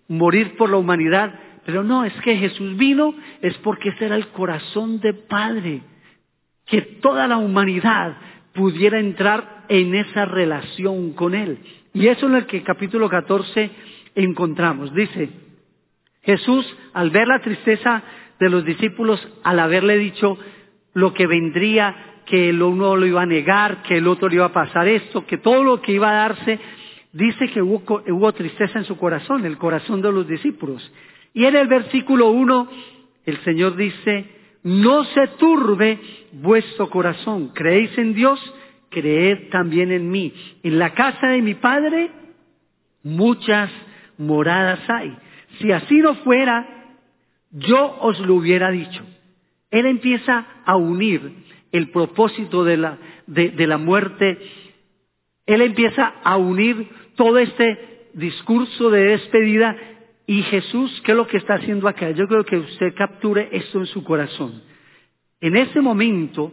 morir 0.08 0.56
por 0.56 0.70
la 0.70 0.76
humanidad, 0.76 1.34
pero 1.64 1.82
no, 1.82 2.04
es 2.04 2.12
que 2.20 2.36
Jesús 2.36 2.76
vino 2.76 3.14
es 3.42 3.56
porque 3.58 3.90
ese 3.90 4.06
era 4.06 4.16
el 4.16 4.28
corazón 4.28 5.00
de 5.00 5.14
Padre, 5.14 5.82
que 6.66 6.82
toda 6.82 7.26
la 7.26 7.38
humanidad 7.38 8.16
pudiera 8.56 8.98
entrar 8.98 9.64
en 9.68 9.94
esa 9.94 10.24
relación 10.24 11.12
con 11.12 11.34
Él. 11.34 11.58
Y 11.94 12.08
eso 12.08 12.26
en 12.26 12.34
el 12.34 12.46
que 12.46 12.62
capítulo 12.62 13.08
14 13.08 13.70
encontramos. 14.14 14.92
Dice, 14.94 15.30
Jesús, 16.22 16.66
al 16.92 17.10
ver 17.10 17.28
la 17.28 17.40
tristeza 17.40 18.02
de 18.40 18.50
los 18.50 18.64
discípulos, 18.64 19.26
al 19.44 19.60
haberle 19.60 19.96
dicho 19.96 20.38
lo 20.94 21.14
que 21.14 21.26
vendría, 21.26 22.14
que 22.26 22.48
el 22.48 22.60
uno 22.60 22.96
lo 22.96 23.06
iba 23.06 23.22
a 23.22 23.26
negar, 23.26 23.82
que 23.82 23.98
el 23.98 24.08
otro 24.08 24.28
le 24.28 24.36
iba 24.36 24.46
a 24.46 24.52
pasar 24.52 24.88
esto, 24.88 25.24
que 25.24 25.38
todo 25.38 25.62
lo 25.62 25.80
que 25.80 25.92
iba 25.92 26.10
a 26.10 26.28
darse, 26.28 26.58
dice 27.12 27.48
que 27.48 27.62
hubo, 27.62 28.02
hubo 28.08 28.32
tristeza 28.32 28.78
en 28.78 28.84
su 28.84 28.96
corazón, 28.96 29.46
el 29.46 29.56
corazón 29.56 30.02
de 30.02 30.10
los 30.10 30.26
discípulos. 30.26 30.92
Y 31.32 31.44
en 31.44 31.54
el 31.54 31.68
versículo 31.68 32.30
1, 32.30 32.68
el 33.26 33.38
Señor 33.44 33.76
dice, 33.76 34.26
no 34.66 35.04
se 35.04 35.28
turbe 35.38 36.00
vuestro 36.32 36.90
corazón, 36.90 37.52
creéis 37.54 37.96
en 37.98 38.14
Dios, 38.14 38.40
creed 38.90 39.48
también 39.50 39.92
en 39.92 40.10
mí. 40.10 40.34
En 40.64 40.80
la 40.80 40.92
casa 40.92 41.28
de 41.28 41.40
mi 41.40 41.54
Padre 41.54 42.10
muchas 43.04 43.70
moradas 44.18 44.80
hay. 44.90 45.16
Si 45.60 45.70
así 45.70 45.98
no 45.98 46.16
fuera, 46.16 46.66
yo 47.52 47.96
os 48.00 48.18
lo 48.18 48.34
hubiera 48.34 48.72
dicho. 48.72 49.04
Él 49.70 49.86
empieza 49.86 50.44
a 50.64 50.74
unir 50.74 51.44
el 51.70 51.90
propósito 51.90 52.64
de 52.64 52.76
la, 52.76 52.98
de, 53.28 53.66
la 53.68 53.78
muerte. 53.78 54.36
Él 55.46 55.62
empieza 55.62 56.14
a 56.24 56.36
unir 56.38 56.88
todo 57.14 57.38
este 57.38 58.08
discurso 58.14 58.90
de 58.90 59.04
despedida 59.04 59.76
y 60.26 60.42
Jesús, 60.42 61.00
¿qué 61.04 61.12
es 61.12 61.16
lo 61.16 61.26
que 61.26 61.36
está 61.36 61.54
haciendo 61.54 61.86
acá? 61.86 62.10
Yo 62.10 62.26
creo 62.26 62.44
que 62.44 62.58
usted 62.58 62.94
capture 62.94 63.48
esto 63.52 63.78
en 63.78 63.86
su 63.86 64.02
corazón. 64.02 64.62
En 65.40 65.56
ese 65.56 65.80
momento, 65.80 66.52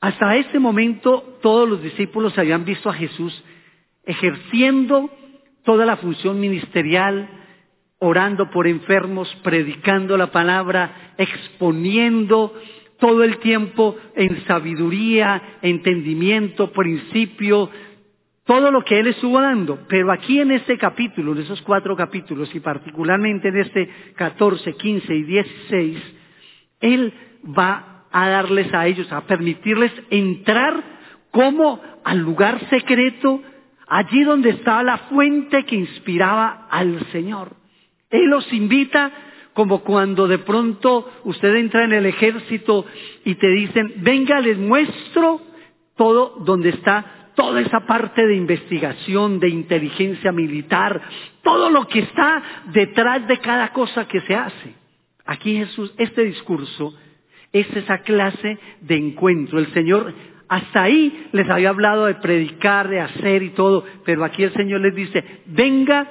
hasta 0.00 0.36
ese 0.36 0.60
momento, 0.60 1.38
todos 1.42 1.68
los 1.68 1.82
discípulos 1.82 2.38
habían 2.38 2.64
visto 2.64 2.88
a 2.88 2.94
Jesús 2.94 3.42
ejerciendo 4.04 5.10
toda 5.64 5.84
la 5.84 5.96
función 5.96 6.40
ministerial, 6.40 7.28
orando 7.98 8.48
por 8.50 8.66
enfermos, 8.66 9.28
predicando 9.42 10.16
la 10.16 10.28
palabra, 10.28 11.14
exponiendo 11.18 12.54
todo 12.98 13.22
el 13.22 13.38
tiempo 13.38 13.96
en 14.14 14.44
sabiduría, 14.46 15.58
entendimiento, 15.62 16.72
principio, 16.72 17.70
todo 18.48 18.70
lo 18.70 18.82
que 18.82 18.98
Él 18.98 19.08
estuvo 19.08 19.38
dando. 19.42 19.80
Pero 19.88 20.10
aquí 20.10 20.40
en 20.40 20.50
este 20.52 20.78
capítulo, 20.78 21.32
en 21.32 21.42
esos 21.42 21.60
cuatro 21.60 21.94
capítulos, 21.94 22.52
y 22.54 22.60
particularmente 22.60 23.48
en 23.48 23.58
este 23.58 23.90
14, 24.16 24.72
15 24.72 25.14
y 25.14 25.22
16, 25.22 25.98
Él 26.80 27.12
va 27.46 28.04
a 28.10 28.28
darles 28.30 28.72
a 28.72 28.86
ellos, 28.86 29.12
a 29.12 29.26
permitirles 29.26 29.92
entrar 30.08 30.82
como 31.30 31.78
al 32.02 32.20
lugar 32.20 32.58
secreto, 32.70 33.42
allí 33.86 34.24
donde 34.24 34.48
estaba 34.48 34.82
la 34.82 34.96
fuente 34.96 35.66
que 35.66 35.76
inspiraba 35.76 36.68
al 36.70 37.04
Señor. 37.12 37.54
Él 38.08 38.30
los 38.30 38.50
invita 38.50 39.12
como 39.52 39.80
cuando 39.80 40.26
de 40.26 40.38
pronto 40.38 41.06
usted 41.24 41.54
entra 41.54 41.84
en 41.84 41.92
el 41.92 42.06
ejército 42.06 42.86
y 43.26 43.34
te 43.34 43.48
dicen, 43.48 43.92
venga, 43.98 44.40
les 44.40 44.56
muestro 44.56 45.42
todo 45.96 46.38
donde 46.46 46.70
está 46.70 47.17
toda 47.38 47.60
esa 47.60 47.86
parte 47.86 48.26
de 48.26 48.34
investigación, 48.34 49.38
de 49.38 49.48
inteligencia 49.48 50.32
militar, 50.32 51.00
todo 51.44 51.70
lo 51.70 51.86
que 51.86 52.00
está 52.00 52.42
detrás 52.72 53.28
de 53.28 53.38
cada 53.38 53.72
cosa 53.72 54.08
que 54.08 54.20
se 54.22 54.34
hace. 54.34 54.74
Aquí 55.24 55.54
Jesús, 55.56 55.94
este 55.98 56.24
discurso 56.24 56.92
es 57.52 57.68
esa 57.76 57.98
clase 57.98 58.58
de 58.80 58.96
encuentro. 58.96 59.60
El 59.60 59.72
Señor 59.72 60.12
hasta 60.48 60.82
ahí 60.82 61.28
les 61.30 61.48
había 61.48 61.68
hablado 61.68 62.06
de 62.06 62.16
predicar, 62.16 62.88
de 62.88 62.98
hacer 62.98 63.44
y 63.44 63.50
todo, 63.50 63.84
pero 64.04 64.24
aquí 64.24 64.42
el 64.42 64.52
Señor 64.54 64.80
les 64.80 64.96
dice, 64.96 65.22
venga, 65.46 66.08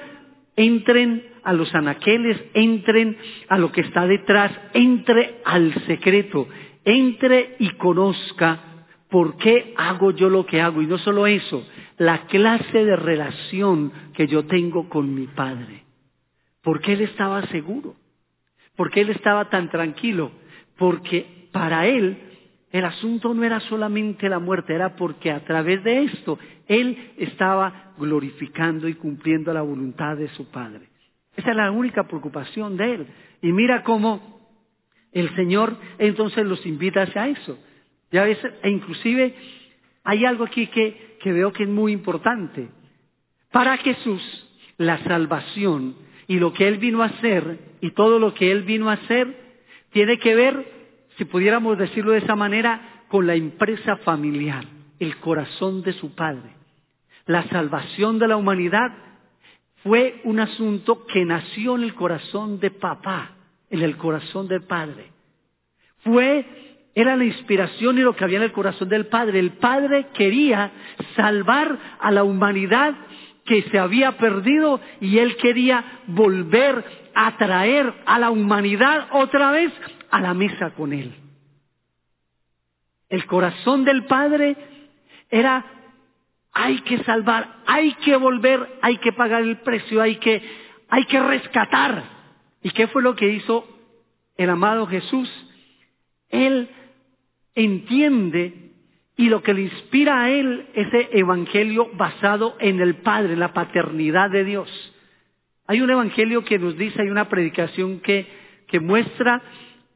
entren 0.56 1.26
a 1.44 1.52
los 1.52 1.74
anaqueles, 1.74 2.42
entren 2.54 3.18
a 3.50 3.58
lo 3.58 3.70
que 3.70 3.82
está 3.82 4.06
detrás, 4.06 4.50
entre 4.72 5.42
al 5.44 5.74
secreto, 5.84 6.48
entre 6.86 7.56
y 7.58 7.68
conozca 7.72 8.60
por 9.10 9.36
qué 9.36 9.74
hago 9.76 10.10
yo 10.12 10.28
lo 10.28 10.46
que 10.46 10.60
hago. 10.60 10.82
Y 10.82 10.86
no 10.86 10.98
solo 10.98 11.26
eso, 11.26 11.66
la 11.96 12.26
clase 12.26 12.84
de 12.84 12.96
relación 12.96 13.92
que 14.14 14.26
yo 14.26 14.46
tengo 14.46 14.88
con 14.88 15.14
mi 15.14 15.26
Padre. 15.26 15.84
¿Por 16.62 16.80
qué 16.80 16.92
él 16.92 17.02
estaba 17.02 17.46
seguro? 17.46 17.96
¿Por 18.76 18.90
qué 18.90 19.00
él 19.00 19.10
estaba 19.10 19.48
tan 19.48 19.70
tranquilo? 19.70 20.30
Porque 20.76 21.48
para 21.52 21.86
él 21.86 22.18
el 22.70 22.84
asunto 22.84 23.32
no 23.32 23.44
era 23.44 23.60
solamente 23.60 24.28
la 24.28 24.38
muerte, 24.38 24.74
era 24.74 24.94
porque 24.94 25.30
a 25.30 25.44
través 25.44 25.82
de 25.82 26.04
esto 26.04 26.38
él 26.66 27.12
estaba 27.16 27.94
glorificando 27.98 28.88
y 28.88 28.94
cumpliendo 28.94 29.52
la 29.52 29.62
voluntad 29.62 30.16
de 30.16 30.28
su 30.28 30.50
Padre. 30.50 30.88
Esa 31.34 31.50
es 31.50 31.56
la 31.56 31.70
única 31.70 32.06
preocupación 32.06 32.76
de 32.76 32.94
él. 32.94 33.06
Y 33.40 33.52
mira 33.52 33.82
cómo 33.82 34.38
el 35.12 35.34
Señor 35.34 35.76
entonces 35.98 36.44
los 36.44 36.64
invita 36.66 37.02
hacia 37.02 37.28
eso. 37.28 37.58
Ya 38.10 38.24
ves, 38.24 38.38
e 38.62 38.70
inclusive 38.70 39.34
hay 40.04 40.24
algo 40.24 40.44
aquí 40.44 40.66
que, 40.68 41.16
que 41.20 41.32
veo 41.32 41.52
que 41.52 41.64
es 41.64 41.68
muy 41.68 41.92
importante. 41.92 42.68
Para 43.50 43.76
Jesús, 43.78 44.22
la 44.76 44.98
salvación 45.04 45.96
y 46.26 46.38
lo 46.38 46.52
que 46.52 46.68
Él 46.68 46.78
vino 46.78 47.02
a 47.02 47.06
hacer 47.06 47.58
y 47.80 47.90
todo 47.92 48.18
lo 48.18 48.34
que 48.34 48.50
Él 48.50 48.62
vino 48.62 48.90
a 48.90 48.94
hacer 48.94 49.48
tiene 49.90 50.18
que 50.18 50.34
ver, 50.34 50.72
si 51.16 51.24
pudiéramos 51.24 51.78
decirlo 51.78 52.12
de 52.12 52.18
esa 52.18 52.36
manera, 52.36 53.04
con 53.08 53.26
la 53.26 53.34
empresa 53.34 53.96
familiar, 53.98 54.64
el 54.98 55.16
corazón 55.16 55.82
de 55.82 55.92
su 55.94 56.14
Padre. 56.14 56.50
La 57.26 57.48
salvación 57.48 58.18
de 58.18 58.28
la 58.28 58.36
humanidad 58.36 58.92
fue 59.82 60.20
un 60.24 60.40
asunto 60.40 61.06
que 61.06 61.24
nació 61.24 61.76
en 61.76 61.84
el 61.84 61.94
corazón 61.94 62.60
de 62.60 62.70
papá, 62.70 63.32
en 63.70 63.82
el 63.82 63.96
corazón 63.96 64.48
del 64.48 64.62
Padre. 64.62 65.10
Fue, 66.04 66.67
era 67.00 67.16
la 67.16 67.24
inspiración 67.24 67.98
y 67.98 68.02
lo 68.02 68.16
que 68.16 68.24
había 68.24 68.38
en 68.38 68.44
el 68.44 68.52
corazón 68.52 68.88
del 68.88 69.06
Padre. 69.06 69.38
El 69.38 69.52
Padre 69.52 70.08
quería 70.14 70.72
salvar 71.14 71.78
a 72.00 72.10
la 72.10 72.24
humanidad 72.24 72.94
que 73.44 73.62
se 73.62 73.78
había 73.78 74.18
perdido 74.18 74.80
y 75.00 75.18
él 75.18 75.36
quería 75.36 76.00
volver 76.06 76.84
a 77.14 77.36
traer 77.36 77.92
a 78.04 78.18
la 78.18 78.30
humanidad 78.30 79.08
otra 79.12 79.50
vez 79.50 79.72
a 80.10 80.20
la 80.20 80.34
mesa 80.34 80.70
con 80.70 80.92
él. 80.92 81.14
El 83.08 83.26
corazón 83.26 83.84
del 83.84 84.04
Padre 84.04 84.56
era 85.30 85.64
hay 86.52 86.80
que 86.80 87.02
salvar, 87.04 87.58
hay 87.66 87.94
que 87.94 88.16
volver, 88.16 88.78
hay 88.82 88.98
que 88.98 89.12
pagar 89.12 89.42
el 89.42 89.58
precio, 89.58 90.02
hay 90.02 90.16
que, 90.16 90.42
hay 90.88 91.04
que 91.04 91.20
rescatar. 91.20 92.02
¿Y 92.62 92.70
qué 92.70 92.88
fue 92.88 93.02
lo 93.02 93.14
que 93.14 93.28
hizo 93.28 93.64
el 94.36 94.50
amado 94.50 94.86
Jesús? 94.86 95.30
Él 96.28 96.68
entiende 97.58 98.70
y 99.16 99.28
lo 99.28 99.42
que 99.42 99.52
le 99.52 99.62
inspira 99.62 100.22
a 100.22 100.30
él 100.30 100.66
ese 100.74 101.08
evangelio 101.12 101.90
basado 101.94 102.56
en 102.60 102.80
el 102.80 102.96
Padre, 102.96 103.32
en 103.32 103.40
la 103.40 103.52
paternidad 103.52 104.30
de 104.30 104.44
Dios. 104.44 104.94
Hay 105.66 105.80
un 105.80 105.90
evangelio 105.90 106.44
que 106.44 106.58
nos 106.58 106.78
dice, 106.78 107.02
hay 107.02 107.10
una 107.10 107.28
predicación 107.28 107.98
que, 107.98 108.26
que 108.68 108.78
muestra 108.78 109.42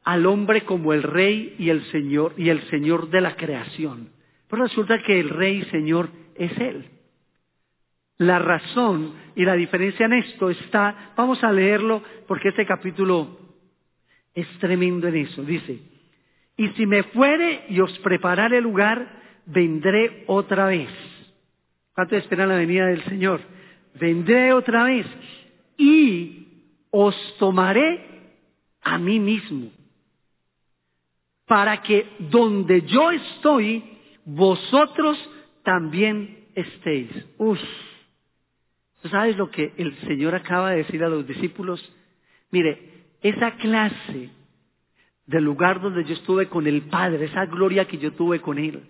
al 0.03 0.25
hombre 0.25 0.65
como 0.65 0.91
el 0.91 1.03
rey 1.03 1.55
y 1.57 1.69
el 1.69 1.85
señor 1.85 2.33
y 2.37 2.49
el 2.49 2.61
señor 2.69 3.09
de 3.09 3.21
la 3.21 3.37
creación. 3.37 4.09
Pero 4.49 4.63
resulta 4.63 5.01
que 5.01 5.19
el 5.19 5.29
rey 5.29 5.59
y 5.59 5.71
señor 5.71 6.09
es 6.35 6.55
Él. 6.59 6.85
La 8.17 8.39
razón 8.39 9.13
y 9.35 9.45
la 9.45 9.53
diferencia 9.53 10.05
en 10.05 10.13
esto 10.13 10.49
está, 10.49 11.13
vamos 11.15 11.41
a 11.43 11.51
leerlo 11.51 12.03
porque 12.27 12.49
este 12.49 12.65
capítulo 12.65 13.39
es 14.35 14.47
tremendo 14.59 15.07
en 15.07 15.15
eso. 15.15 15.43
Dice, 15.43 15.92
y 16.55 16.67
si 16.69 16.85
me 16.85 17.03
fuere 17.03 17.65
y 17.69 17.79
os 17.79 17.97
preparare 17.99 18.57
el 18.57 18.63
lugar, 18.63 19.21
vendré 19.45 20.23
otra 20.27 20.67
vez. 20.67 20.89
¿Cuánto 21.93 22.15
esperan 22.15 22.49
la 22.49 22.55
venida 22.55 22.87
del 22.87 23.03
Señor? 23.05 23.41
Vendré 23.95 24.53
otra 24.53 24.85
vez 24.85 25.05
y 25.77 26.47
os 26.89 27.15
tomaré 27.37 28.13
a 28.81 28.97
mí 28.97 29.19
mismo, 29.19 29.71
para 31.45 31.81
que 31.81 32.07
donde 32.19 32.81
yo 32.81 33.11
estoy, 33.11 33.83
vosotros 34.25 35.17
también 35.63 36.47
estéis. 36.55 37.09
Uf. 37.37 37.59
¿Sabes 39.09 39.37
lo 39.37 39.49
que 39.49 39.73
el 39.77 39.95
Señor 40.01 40.35
acaba 40.35 40.71
de 40.71 40.77
decir 40.77 41.03
a 41.03 41.09
los 41.09 41.27
discípulos? 41.27 41.81
Mire, 42.51 43.05
esa 43.21 43.51
clase 43.57 44.29
del 45.25 45.43
lugar 45.43 45.81
donde 45.81 46.03
yo 46.03 46.13
estuve 46.13 46.47
con 46.49 46.67
el 46.67 46.83
Padre, 46.83 47.25
esa 47.25 47.45
gloria 47.45 47.85
que 47.85 47.97
yo 47.97 48.13
tuve 48.13 48.41
con 48.41 48.57
Él, 48.57 48.83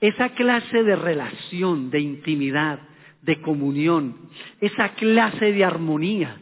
esa 0.00 0.30
clase 0.30 0.82
de 0.82 0.96
relación, 0.96 1.90
de 1.90 2.00
intimidad, 2.00 2.80
de 3.22 3.40
comunión, 3.40 4.30
esa 4.60 4.94
clase 4.94 5.52
de 5.52 5.64
armonía, 5.64 6.40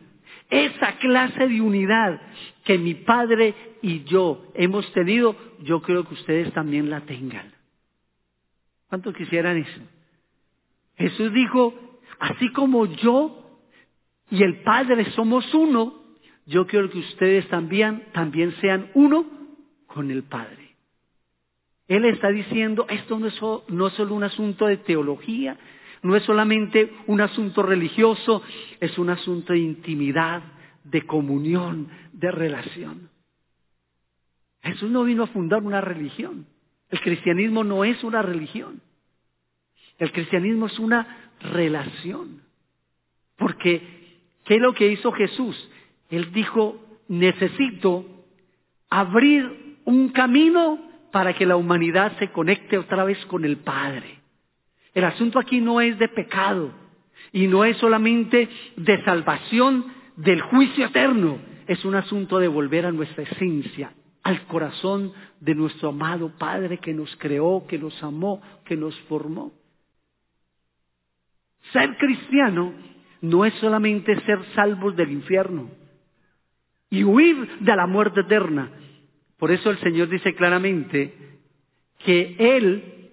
esa 0.50 0.98
clase 0.98 1.48
de 1.48 1.60
unidad 1.60 2.20
que 2.64 2.78
mi 2.78 2.94
Padre 2.94 3.54
y 3.82 4.04
yo 4.04 4.46
hemos 4.54 4.90
tenido, 4.92 5.34
yo 5.62 5.80
creo 5.80 6.04
que 6.04 6.14
ustedes 6.14 6.52
también 6.52 6.90
la 6.90 7.00
tengan. 7.00 7.52
¿Cuántos 8.88 9.14
quisieran 9.14 9.56
eso? 9.56 9.80
Jesús 10.96 11.32
dijo, 11.32 11.74
así 12.18 12.50
como 12.52 12.86
yo 12.86 13.60
y 14.30 14.42
el 14.42 14.62
Padre 14.62 15.10
somos 15.12 15.52
uno, 15.54 16.05
yo 16.46 16.66
quiero 16.66 16.88
que 16.90 17.00
ustedes 17.00 17.48
también, 17.48 18.04
también 18.12 18.54
sean 18.60 18.90
uno 18.94 19.26
con 19.86 20.10
el 20.10 20.22
Padre. 20.22 20.76
Él 21.88 22.04
está 22.04 22.28
diciendo, 22.28 22.86
esto 22.88 23.18
no 23.18 23.26
es, 23.26 23.40
no 23.68 23.86
es 23.88 23.92
solo 23.94 24.14
un 24.14 24.24
asunto 24.24 24.66
de 24.66 24.76
teología, 24.78 25.56
no 26.02 26.14
es 26.16 26.22
solamente 26.24 26.92
un 27.06 27.20
asunto 27.20 27.62
religioso, 27.62 28.42
es 28.80 28.96
un 28.98 29.10
asunto 29.10 29.52
de 29.52 29.58
intimidad, 29.58 30.42
de 30.84 31.02
comunión, 31.02 31.88
de 32.12 32.30
relación. 32.30 33.10
Jesús 34.62 34.90
no 34.90 35.04
vino 35.04 35.24
a 35.24 35.28
fundar 35.28 35.62
una 35.62 35.80
religión. 35.80 36.46
El 36.90 37.00
cristianismo 37.00 37.64
no 37.64 37.84
es 37.84 38.02
una 38.04 38.22
religión. 38.22 38.80
El 39.98 40.12
cristianismo 40.12 40.66
es 40.66 40.78
una 40.78 41.32
relación. 41.40 42.42
Porque, 43.36 43.80
¿qué 44.44 44.56
es 44.56 44.60
lo 44.60 44.74
que 44.74 44.88
hizo 44.88 45.12
Jesús? 45.12 45.70
Él 46.10 46.32
dijo, 46.32 46.80
necesito 47.08 48.04
abrir 48.88 49.78
un 49.84 50.08
camino 50.10 50.78
para 51.12 51.32
que 51.34 51.46
la 51.46 51.56
humanidad 51.56 52.18
se 52.18 52.28
conecte 52.28 52.78
otra 52.78 53.04
vez 53.04 53.24
con 53.26 53.44
el 53.44 53.58
Padre. 53.58 54.20
El 54.94 55.04
asunto 55.04 55.38
aquí 55.38 55.60
no 55.60 55.80
es 55.80 55.98
de 55.98 56.08
pecado 56.08 56.70
y 57.32 57.46
no 57.46 57.64
es 57.64 57.76
solamente 57.78 58.48
de 58.76 59.04
salvación 59.04 59.86
del 60.16 60.40
juicio 60.42 60.86
eterno, 60.86 61.38
es 61.66 61.84
un 61.84 61.94
asunto 61.94 62.38
de 62.38 62.48
volver 62.48 62.86
a 62.86 62.92
nuestra 62.92 63.24
esencia, 63.24 63.92
al 64.22 64.46
corazón 64.46 65.12
de 65.40 65.54
nuestro 65.54 65.90
amado 65.90 66.32
Padre 66.38 66.78
que 66.78 66.94
nos 66.94 67.14
creó, 67.16 67.66
que 67.66 67.78
nos 67.78 68.00
amó, 68.02 68.40
que 68.64 68.76
nos 68.76 68.98
formó. 69.02 69.52
Ser 71.72 71.96
cristiano 71.96 72.72
no 73.20 73.44
es 73.44 73.54
solamente 73.54 74.18
ser 74.20 74.38
salvos 74.54 74.96
del 74.96 75.10
infierno 75.10 75.68
y 76.90 77.04
huir 77.04 77.58
de 77.60 77.76
la 77.76 77.86
muerte 77.86 78.20
eterna. 78.20 78.70
Por 79.38 79.50
eso 79.50 79.70
el 79.70 79.78
Señor 79.78 80.08
dice 80.08 80.34
claramente 80.34 81.14
que 82.04 82.36
Él 82.38 83.10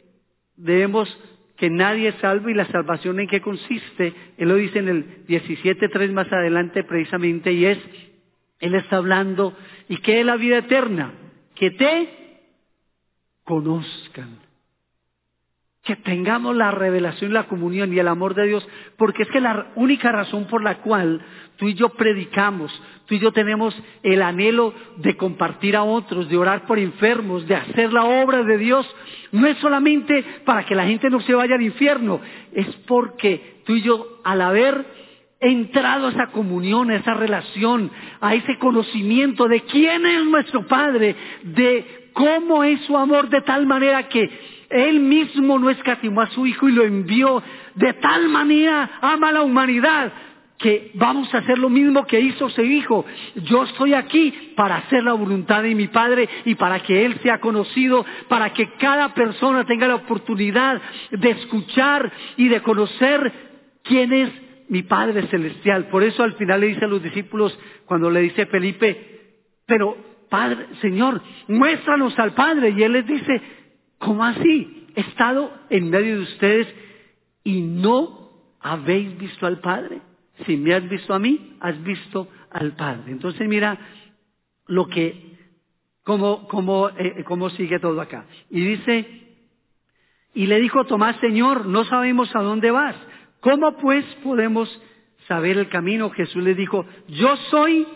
debemos 0.55 1.09
que 1.57 1.69
nadie 1.69 2.09
es 2.09 2.15
salvo 2.15 2.49
y 2.49 2.53
la 2.53 2.65
salvación 2.65 3.19
en 3.19 3.27
qué 3.27 3.41
consiste. 3.41 4.13
Él 4.37 4.49
lo 4.49 4.55
dice 4.55 4.79
en 4.79 4.89
el 4.89 5.25
17.3 5.27 6.11
más 6.11 6.31
adelante 6.31 6.83
precisamente 6.83 7.51
y 7.51 7.65
es 7.65 7.79
él 8.63 8.75
está 8.75 8.95
hablando, 8.95 9.53
¿y 9.89 9.97
qué 9.97 10.21
es 10.21 10.25
la 10.25 10.37
vida 10.37 10.59
eterna? 10.59 11.13
Que 11.53 11.71
te 11.71 12.39
conozcan. 13.43 14.39
Que 15.83 15.95
tengamos 15.97 16.55
la 16.55 16.71
revelación, 16.71 17.33
la 17.33 17.47
comunión 17.47 17.93
y 17.93 17.99
el 17.99 18.07
amor 18.07 18.35
de 18.35 18.47
Dios, 18.47 18.67
porque 18.97 19.23
es 19.23 19.29
que 19.29 19.41
la 19.41 19.67
única 19.75 20.11
razón 20.11 20.45
por 20.45 20.63
la 20.63 20.75
cual 20.77 21.21
tú 21.57 21.67
y 21.67 21.73
yo 21.73 21.89
predicamos, 21.89 22.71
tú 23.05 23.15
y 23.15 23.19
yo 23.19 23.31
tenemos 23.31 23.75
el 24.01 24.21
anhelo 24.21 24.73
de 24.97 25.17
compartir 25.17 25.75
a 25.75 25.83
otros, 25.83 26.29
de 26.29 26.37
orar 26.37 26.65
por 26.65 26.79
enfermos, 26.79 27.47
de 27.47 27.55
hacer 27.55 27.91
la 27.91 28.05
obra 28.05 28.43
de 28.43 28.57
Dios, 28.57 28.89
no 29.31 29.45
es 29.45 29.57
solamente 29.57 30.23
para 30.45 30.65
que 30.65 30.75
la 30.75 30.85
gente 30.85 31.09
no 31.09 31.19
se 31.21 31.33
vaya 31.33 31.55
al 31.55 31.61
infierno, 31.61 32.21
es 32.53 32.67
porque 32.87 33.61
tú 33.65 33.75
y 33.75 33.81
yo 33.81 34.19
al 34.23 34.41
haber 34.41 34.85
entrado 35.43 36.07
a 36.07 36.11
esa 36.11 36.27
comunión, 36.27 36.89
a 36.89 36.95
esa 36.95 37.13
relación, 37.13 37.91
a 38.21 38.33
ese 38.33 38.57
conocimiento 38.57 39.47
de 39.47 39.61
quién 39.61 40.05
es 40.05 40.25
nuestro 40.25 40.65
Padre, 40.65 41.15
de 41.43 42.09
cómo 42.13 42.63
es 42.63 42.79
su 42.81 42.97
amor 42.97 43.29
de 43.29 43.41
tal 43.41 43.65
manera 43.65 44.07
que 44.07 44.29
Él 44.73 44.99
mismo 44.99 45.59
no 45.59 45.69
escatimó 45.69 46.21
a 46.21 46.29
su 46.31 46.45
Hijo 46.45 46.67
y 46.67 46.71
lo 46.71 46.83
envió, 46.83 47.43
de 47.75 47.93
tal 47.93 48.27
manera 48.29 48.89
ama 49.01 49.29
a 49.29 49.33
la 49.33 49.41
humanidad 49.43 50.11
que 50.57 50.91
vamos 50.93 51.33
a 51.33 51.39
hacer 51.39 51.57
lo 51.57 51.69
mismo 51.69 52.05
que 52.05 52.19
hizo 52.19 52.49
su 52.49 52.61
Hijo. 52.61 53.05
Yo 53.35 53.63
estoy 53.63 53.93
aquí 53.93 54.53
para 54.55 54.77
hacer 54.77 55.03
la 55.03 55.13
voluntad 55.13 55.61
de 55.61 55.75
mi 55.75 55.87
Padre 55.87 56.27
y 56.45 56.55
para 56.55 56.79
que 56.79 57.05
Él 57.05 57.19
sea 57.21 57.39
conocido, 57.39 58.05
para 58.29 58.53
que 58.53 58.71
cada 58.79 59.13
persona 59.13 59.65
tenga 59.65 59.87
la 59.87 59.95
oportunidad 59.95 60.81
de 61.11 61.29
escuchar 61.31 62.11
y 62.37 62.47
de 62.47 62.61
conocer 62.61 63.31
quién 63.83 64.13
es 64.13 64.29
mi 64.69 64.83
Padre 64.83 65.27
Celestial. 65.27 65.87
Por 65.87 66.01
eso 66.03 66.23
al 66.23 66.33
final 66.33 66.61
le 66.61 66.67
dice 66.67 66.85
a 66.85 66.87
los 66.87 67.03
discípulos, 67.03 67.57
cuando 67.85 68.09
le 68.09 68.21
dice 68.21 68.45
Felipe, 68.45 69.41
pero 69.65 69.97
Padre, 70.29 70.65
Señor, 70.81 71.21
muéstranos 71.47 72.17
al 72.17 72.31
Padre. 72.31 72.69
Y 72.69 72.83
Él 72.83 72.93
les 72.93 73.05
dice, 73.05 73.41
¿cómo 74.03 74.23
así? 74.23 74.87
He 74.95 75.01
estado 75.01 75.51
en 75.69 75.89
medio 75.89 76.17
de 76.17 76.23
ustedes 76.23 76.67
y 77.43 77.61
no 77.61 78.29
habéis 78.59 79.17
visto 79.17 79.45
al 79.45 79.59
Padre. 79.59 80.01
Si 80.45 80.57
me 80.57 80.73
has 80.73 80.87
visto 80.87 81.13
a 81.13 81.19
mí, 81.19 81.57
has 81.59 81.81
visto 81.83 82.27
al 82.51 82.75
Padre. 82.75 83.11
Entonces 83.11 83.47
mira 83.47 83.77
lo 84.67 84.87
que, 84.87 85.37
cómo, 86.03 86.47
cómo, 86.47 86.89
eh, 86.89 87.23
cómo 87.25 87.49
sigue 87.51 87.79
todo 87.79 87.99
acá. 88.01 88.25
Y 88.49 88.61
dice, 88.61 89.23
y 90.33 90.47
le 90.47 90.59
dijo 90.59 90.85
Tomás, 90.85 91.17
Señor, 91.19 91.65
no 91.65 91.85
sabemos 91.85 92.35
a 92.35 92.41
dónde 92.41 92.71
vas. 92.71 92.95
¿Cómo 93.39 93.77
pues 93.77 94.05
podemos 94.23 94.69
saber 95.27 95.57
el 95.57 95.69
camino? 95.69 96.09
Jesús 96.09 96.43
le 96.43 96.55
dijo, 96.55 96.85
yo 97.07 97.35
soy 97.49 97.87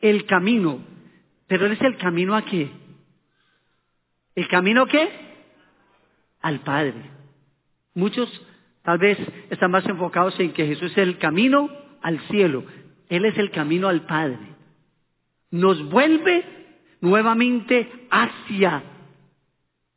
el 0.00 0.26
camino. 0.26 0.80
Pero 1.46 1.66
Él 1.66 1.72
es 1.72 1.80
el 1.82 1.96
camino 1.96 2.34
a 2.34 2.44
qué? 2.44 2.70
¿El 4.34 4.48
camino 4.48 4.86
qué? 4.86 5.25
Al 6.46 6.60
Padre. 6.60 7.10
Muchos 7.94 8.30
tal 8.84 8.98
vez 8.98 9.18
están 9.50 9.72
más 9.72 9.84
enfocados 9.84 10.38
en 10.38 10.52
que 10.52 10.64
Jesús 10.64 10.92
es 10.92 10.98
el 10.98 11.18
camino 11.18 11.68
al 12.00 12.20
cielo. 12.28 12.62
Él 13.08 13.24
es 13.24 13.36
el 13.36 13.50
camino 13.50 13.88
al 13.88 14.06
Padre. 14.06 14.38
Nos 15.50 15.82
vuelve 15.90 16.44
nuevamente 17.00 18.06
hacia 18.12 18.80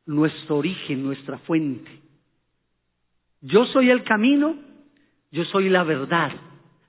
nuestro 0.07 0.57
origen, 0.57 1.03
nuestra 1.03 1.37
fuente. 1.37 1.91
Yo 3.41 3.65
soy 3.65 3.91
el 3.91 4.03
camino, 4.03 4.55
yo 5.29 5.45
soy 5.45 5.69
la 5.69 5.83
verdad. 5.83 6.31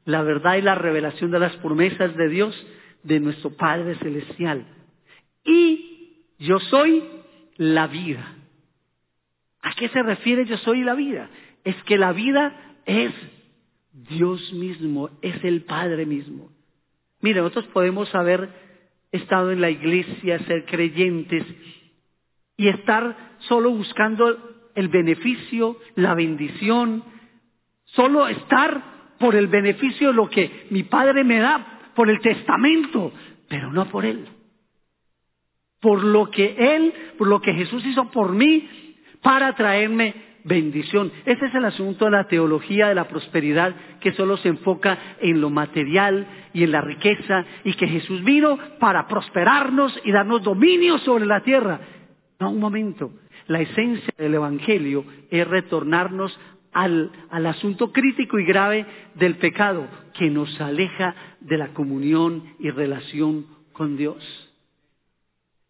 La 0.07 0.23
verdad 0.23 0.57
y 0.57 0.63
la 0.63 0.75
revelación 0.75 1.31
de 1.33 1.39
las 1.39 1.55
promesas 1.57 2.17
de 2.17 2.31
Dios, 2.31 2.67
de 3.03 3.21
nuestro 3.21 3.51
Padre 3.51 3.97
Celestial. 3.97 4.65
Y 5.45 6.25
yo 6.39 6.59
soy 6.61 7.05
la 7.59 7.89
vida. 7.89 8.37
¿A 9.63 9.73
qué 9.75 9.89
se 9.89 10.03
refiere 10.03 10.47
yo 10.47 10.57
soy 10.59 10.83
la 10.83 10.95
vida? 10.95 11.29
Es 11.65 11.77
que 11.85 11.99
la 11.99 12.13
vida 12.13 12.79
es 12.87 13.13
Dios 13.93 14.53
mismo, 14.53 15.11
es 15.21 15.43
el 15.45 15.63
Padre 15.63 16.07
mismo. 16.07 16.51
Mire, 17.21 17.41
nosotros 17.41 17.67
podemos 17.67 18.15
haber 18.15 18.49
estado 19.13 19.51
en 19.51 19.61
la 19.61 19.71
iglesia, 19.71 20.39
ser 20.47 20.65
creyentes 20.65 21.45
y 22.57 22.69
estar 22.69 23.37
solo 23.41 23.71
buscando 23.71 24.71
el 24.75 24.89
beneficio, 24.89 25.77
la 25.97 26.15
bendición, 26.15 27.05
solo 27.85 28.29
estar 28.29 29.17
por 29.19 29.35
el 29.35 29.49
beneficio 29.49 30.09
de 30.09 30.15
lo 30.15 30.31
que 30.31 30.67
mi 30.71 30.85
padre 30.85 31.25
me 31.25 31.39
da, 31.39 31.91
por 31.95 32.09
el 32.09 32.21
testamento, 32.21 33.13
pero 33.49 33.71
no 33.73 33.87
por 33.87 34.07
él. 34.07 34.27
Por 35.81 36.05
lo 36.05 36.31
que 36.31 36.55
él, 36.77 36.95
por 37.19 37.29
lo 37.29 37.41
que 37.41 37.53
Jesús 37.53 37.85
hizo 37.85 38.11
por 38.11 38.33
mí 38.33 38.90
para 39.23 39.55
traerme 39.55 40.15
bendición. 40.45 41.13
Ese 41.25 41.47
es 41.47 41.55
el 41.55 41.65
asunto 41.65 42.07
de 42.07 42.13
la 42.13 42.27
teología 42.27 42.89
de 42.89 42.95
la 42.95 43.09
prosperidad 43.09 43.75
que 44.01 44.13
solo 44.13 44.37
se 44.39 44.49
enfoca 44.49 45.17
en 45.21 45.41
lo 45.41 45.51
material 45.51 46.27
y 46.53 46.65
en 46.65 46.73
la 46.73 46.81
riqueza 46.81 47.45
y 47.65 47.75
que 47.75 47.87
Jesús 47.87 48.25
vino 48.25 48.59
para 48.79 49.07
prosperarnos 49.07 49.99
y 50.05 50.13
darnos 50.13 50.43
dominio 50.43 50.99
sobre 50.99 51.27
la 51.27 51.43
tierra. 51.43 51.81
No, 52.39 52.51
un 52.51 52.61
momento. 52.61 53.13
La 53.47 53.61
esencia 53.61 54.13
del 54.17 54.35
Evangelio 54.35 55.05
es 55.31 55.47
retornarnos 55.47 56.39
al, 56.73 57.11
al, 57.31 57.47
asunto 57.47 57.93
crítico 57.93 58.39
y 58.39 58.45
grave 58.45 58.87
del 59.17 59.37
pecado 59.37 59.89
que 60.15 60.31
nos 60.31 60.61
aleja 60.61 61.15
de 61.41 61.59
la 61.59 61.69
comunión 61.69 62.45
y 62.61 62.71
relación 62.71 63.47
con 63.73 63.97
Dios. 63.97 64.47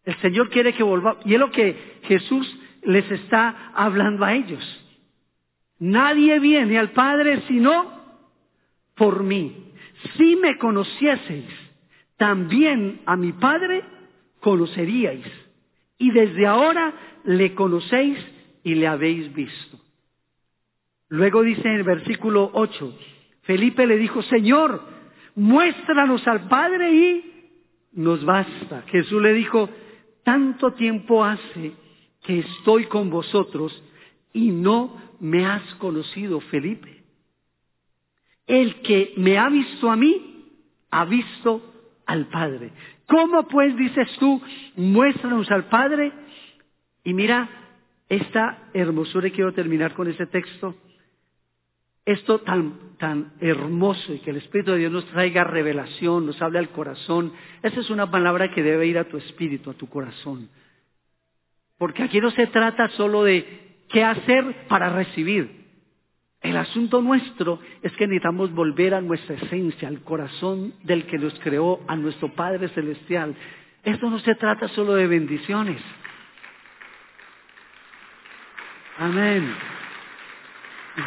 El 0.03 0.15
Señor 0.17 0.49
quiere 0.49 0.73
que 0.73 0.83
volvamos, 0.83 1.25
y 1.25 1.33
es 1.33 1.39
lo 1.39 1.51
que 1.51 1.99
Jesús 2.03 2.60
les 2.83 3.09
está 3.11 3.71
hablando 3.73 4.25
a 4.25 4.33
ellos. 4.33 4.63
Nadie 5.79 6.39
viene 6.39 6.77
al 6.77 6.91
Padre 6.91 7.41
sino 7.47 7.91
por 8.95 9.23
mí. 9.23 9.73
Si 10.17 10.35
me 10.35 10.57
conocieseis, 10.57 11.49
también 12.17 13.01
a 13.05 13.15
mi 13.15 13.31
Padre 13.31 13.83
conoceríais 14.39 15.25
y 15.97 16.11
desde 16.11 16.45
ahora 16.47 16.93
le 17.23 17.53
conocéis 17.55 18.17
y 18.63 18.75
le 18.75 18.87
habéis 18.87 19.33
visto. 19.33 19.79
Luego 21.09 21.41
dice 21.41 21.67
en 21.67 21.75
el 21.75 21.83
versículo 21.83 22.51
8, 22.53 22.97
Felipe 23.41 23.85
le 23.85 23.97
dijo, 23.97 24.21
Señor, 24.23 24.81
muéstranos 25.35 26.27
al 26.27 26.47
Padre 26.47 26.93
y 26.93 27.49
nos 27.93 28.23
basta. 28.23 28.83
Jesús 28.87 29.21
le 29.21 29.33
dijo, 29.33 29.69
tanto 30.23 30.73
tiempo 30.73 31.23
hace 31.23 31.73
que 32.23 32.39
estoy 32.39 32.85
con 32.85 33.09
vosotros 33.09 33.83
y 34.33 34.51
no 34.51 34.95
me 35.19 35.45
has 35.45 35.63
conocido, 35.75 36.39
Felipe. 36.41 37.03
El 38.47 38.81
que 38.81 39.13
me 39.17 39.37
ha 39.37 39.49
visto 39.49 39.89
a 39.89 39.95
mí, 39.95 40.47
ha 40.89 41.05
visto 41.05 41.61
al 42.05 42.27
Padre. 42.27 42.71
¿Cómo 43.05 43.47
pues 43.47 43.75
dices 43.77 44.07
tú, 44.19 44.41
muéstranos 44.75 45.49
al 45.51 45.65
Padre? 45.65 46.11
Y 47.03 47.13
mira 47.13 47.49
esta 48.09 48.69
hermosura, 48.73 49.27
y 49.27 49.31
quiero 49.31 49.53
terminar 49.53 49.93
con 49.93 50.09
ese 50.09 50.25
texto, 50.25 50.75
esto 52.05 52.39
tan, 52.39 52.97
tan 52.97 53.33
hermoso 53.39 54.13
y 54.13 54.19
que 54.19 54.31
el 54.31 54.37
Espíritu 54.37 54.71
de 54.71 54.79
Dios 54.79 54.91
nos 54.91 55.05
traiga 55.05 55.43
revelación, 55.43 56.25
nos 56.25 56.41
hable 56.41 56.59
al 56.59 56.69
corazón, 56.69 57.31
esa 57.61 57.79
es 57.79 57.89
una 57.89 58.09
palabra 58.09 58.51
que 58.51 58.63
debe 58.63 58.87
ir 58.87 58.97
a 58.97 59.07
tu 59.07 59.17
espíritu, 59.17 59.69
a 59.69 59.75
tu 59.75 59.87
corazón. 59.87 60.49
Porque 61.81 62.03
aquí 62.03 62.21
no 62.21 62.29
se 62.29 62.45
trata 62.45 62.89
solo 62.89 63.23
de 63.23 63.87
qué 63.89 64.03
hacer 64.03 64.67
para 64.67 64.89
recibir. 64.89 65.65
El 66.39 66.55
asunto 66.55 67.01
nuestro 67.01 67.59
es 67.81 67.91
que 67.93 68.05
necesitamos 68.05 68.53
volver 68.53 68.93
a 68.93 69.01
nuestra 69.01 69.33
esencia, 69.33 69.87
al 69.87 70.03
corazón 70.03 70.75
del 70.83 71.07
que 71.07 71.17
nos 71.17 71.33
creó, 71.39 71.79
a 71.87 71.95
nuestro 71.95 72.27
Padre 72.35 72.67
Celestial. 72.67 73.35
Esto 73.83 74.11
no 74.11 74.19
se 74.19 74.35
trata 74.35 74.67
solo 74.67 74.93
de 74.93 75.07
bendiciones. 75.07 75.81
Amén. 78.99 79.51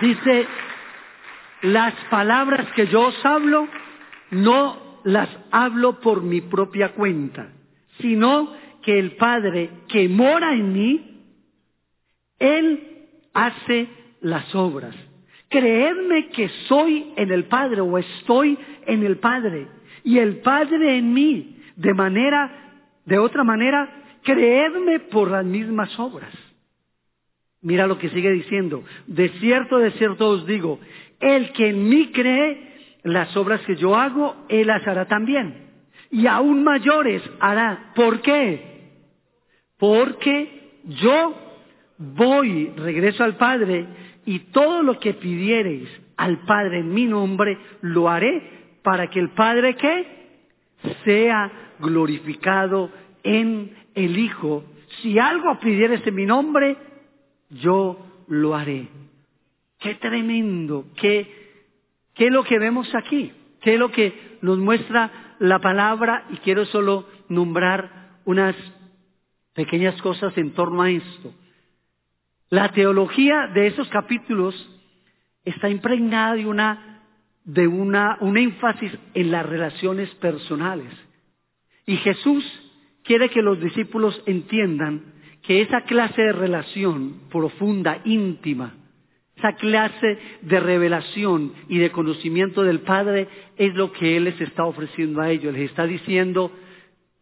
Dice, 0.01 0.49
las 1.63 1.95
palabras 2.11 2.67
que 2.73 2.89
yo 2.89 3.03
os 3.03 3.25
hablo, 3.25 3.69
no 4.33 5.01
las 5.05 5.29
hablo 5.53 6.01
por 6.01 6.25
mi 6.25 6.41
propia 6.41 6.95
cuenta, 6.95 7.53
sino 8.01 8.64
que 8.85 8.99
el 8.99 9.13
Padre 9.17 9.71
que 9.89 10.09
mora 10.09 10.53
en 10.53 10.73
mí, 10.73 11.21
Él 12.39 13.09
hace 13.33 13.89
las 14.21 14.55
obras 14.55 14.95
creedme 15.55 16.31
que 16.31 16.49
soy 16.67 17.13
en 17.15 17.31
el 17.31 17.45
Padre 17.45 17.81
o 17.81 17.97
estoy 17.97 18.59
en 18.87 19.05
el 19.05 19.19
Padre 19.19 19.69
y 20.03 20.19
el 20.19 20.39
Padre 20.39 20.99
en 20.99 21.15
mí, 21.15 21.61
de 21.77 21.95
manera, 21.95 22.83
de 23.05 23.19
otra 23.19 23.45
manera, 23.45 24.19
creedme 24.25 24.99
por 24.99 25.31
las 25.31 25.45
mismas 25.45 25.97
obras. 25.97 26.33
Mira 27.63 27.87
lo 27.87 27.99
que 27.99 28.11
sigue 28.11 28.33
diciendo. 28.33 28.83
De 29.07 29.29
cierto, 29.41 29.79
de 29.79 29.93
cierto 29.93 30.29
os 30.29 30.45
digo, 30.45 30.81
el 31.21 31.53
que 31.53 31.69
en 31.69 31.89
mí 31.89 32.11
cree, 32.13 32.99
las 33.05 33.37
obras 33.37 33.61
que 33.61 33.77
yo 33.77 33.95
hago, 33.95 34.35
él 34.49 34.67
las 34.67 34.85
hará 34.89 35.07
también. 35.07 35.69
Y 36.11 36.27
aún 36.27 36.65
mayores 36.65 37.23
hará. 37.39 37.93
¿Por 37.95 38.23
qué? 38.23 38.74
Porque 39.79 40.81
yo 40.85 41.35
voy, 41.99 42.73
regreso 42.77 43.25
al 43.25 43.37
Padre, 43.37 43.87
y 44.27 44.39
todo 44.51 44.83
lo 44.83 44.99
que 44.99 45.15
pidiereis 45.15 45.89
al 46.17 46.39
Padre 46.45 46.81
en 46.81 46.93
mi 46.95 47.07
nombre, 47.07 47.59
lo 47.83 48.09
haré 48.09 48.43
para 48.83 49.09
que 49.09 49.21
el 49.21 49.31
Padre 49.31 49.77
que 49.77 50.07
sea 51.05 51.51
glorificado 51.81 52.91
en 53.23 53.75
el 53.95 54.19
Hijo. 54.19 54.65
Si 55.03 55.19
algo 55.19 55.59
pidieres 55.59 56.07
en 56.07 56.15
mi 56.15 56.27
nombre, 56.27 56.77
yo 57.51 57.99
lo 58.29 58.55
haré. 58.55 58.89
Qué 59.79 59.95
tremendo, 59.97 60.87
qué, 60.97 61.29
qué 62.15 62.27
es 62.27 62.33
lo 62.33 62.45
que 62.45 62.59
vemos 62.59 62.95
aquí, 62.95 63.33
qué 63.61 63.75
es 63.75 63.79
lo 63.79 63.91
que 63.91 64.39
nos 64.41 64.59
muestra 64.59 65.37
la 65.41 65.59
palabra 65.59 66.27
y 66.31 66.37
quiero 66.39 66.65
solo 66.67 67.07
nombrar 67.29 68.19
unas 68.25 68.55
pequeñas 69.55 70.01
cosas 70.03 70.37
en 70.37 70.53
torno 70.53 70.83
a 70.83 70.91
esto. 70.91 71.33
La 72.51 72.71
teología 72.73 73.49
de 73.55 73.69
esos 73.69 73.89
capítulos 73.89 74.55
está 75.45 75.69
impregnada 75.69 76.35
de 76.35 76.47
una, 76.47 77.03
de 77.45 77.67
una, 77.67 78.19
un 78.21 78.37
énfasis 78.37 78.93
en 79.15 79.31
las 79.31 79.47
relaciones 79.47 80.11
personales. 80.17 80.93
Y 81.87 81.97
Jesús 81.99 82.45
quiere 83.03 83.29
que 83.29 83.43
los 83.43 83.61
discípulos 83.61 84.21
entiendan 84.27 85.15
que 85.43 85.61
esa 85.61 85.83
clase 85.83 86.23
de 86.23 86.33
relación 86.33 87.21
profunda, 87.31 88.01
íntima, 88.05 88.75
Esa 89.37 89.57
clase 89.57 90.19
de 90.43 90.61
revelación 90.61 91.53
y 91.69 91.79
de 91.79 91.91
conocimiento 91.91 92.63
del 92.63 92.81
Padre 92.81 93.29
es 93.57 93.75
lo 93.75 93.93
que 93.93 94.17
Él 94.17 94.25
les 94.25 94.41
está 94.41 94.65
ofreciendo 94.65 95.21
a 95.21 95.31
ellos. 95.31 95.53
Les 95.53 95.71
está 95.71 95.87
diciendo, 95.87 96.53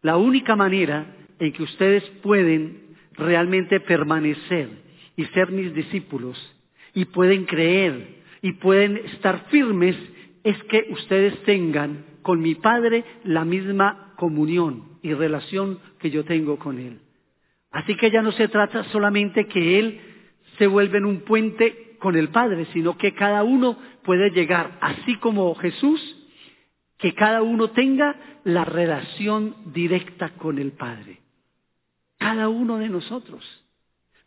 la 0.01 0.15
única 0.17 0.55
manera 0.55 1.07
en 1.43 1.51
que 1.51 1.63
ustedes 1.63 2.03
pueden 2.21 2.95
realmente 3.13 3.81
permanecer 3.81 4.69
y 5.17 5.25
ser 5.25 5.51
mis 5.51 5.73
discípulos 5.73 6.37
y 6.93 7.05
pueden 7.05 7.43
creer 7.45 8.23
y 8.41 8.53
pueden 8.53 8.97
estar 8.97 9.45
firmes 9.49 9.95
es 10.43 10.61
que 10.63 10.87
ustedes 10.89 11.37
tengan 11.43 12.05
con 12.21 12.41
mi 12.41 12.55
Padre 12.55 13.03
la 13.25 13.43
misma 13.43 14.13
comunión 14.15 14.99
y 15.01 15.13
relación 15.13 15.79
que 15.99 16.09
yo 16.09 16.23
tengo 16.23 16.57
con 16.57 16.79
Él. 16.79 16.99
Así 17.71 17.95
que 17.95 18.09
ya 18.09 18.21
no 18.21 18.31
se 18.31 18.47
trata 18.47 18.85
solamente 18.85 19.45
que 19.47 19.79
Él 19.79 19.99
se 20.57 20.67
vuelva 20.67 20.97
en 20.97 21.05
un 21.05 21.21
puente 21.21 21.97
con 21.99 22.15
el 22.15 22.29
Padre, 22.29 22.67
sino 22.71 22.97
que 22.97 23.13
cada 23.13 23.43
uno 23.43 23.77
puede 24.03 24.29
llegar, 24.29 24.77
así 24.79 25.15
como 25.17 25.53
Jesús, 25.55 25.99
que 26.97 27.13
cada 27.13 27.41
uno 27.41 27.71
tenga 27.71 28.15
la 28.45 28.63
relación 28.63 29.55
directa 29.73 30.29
con 30.37 30.57
el 30.57 30.71
Padre. 30.71 31.22
Cada 32.23 32.47
uno 32.47 32.77
de 32.77 32.87
nosotros. 32.87 33.43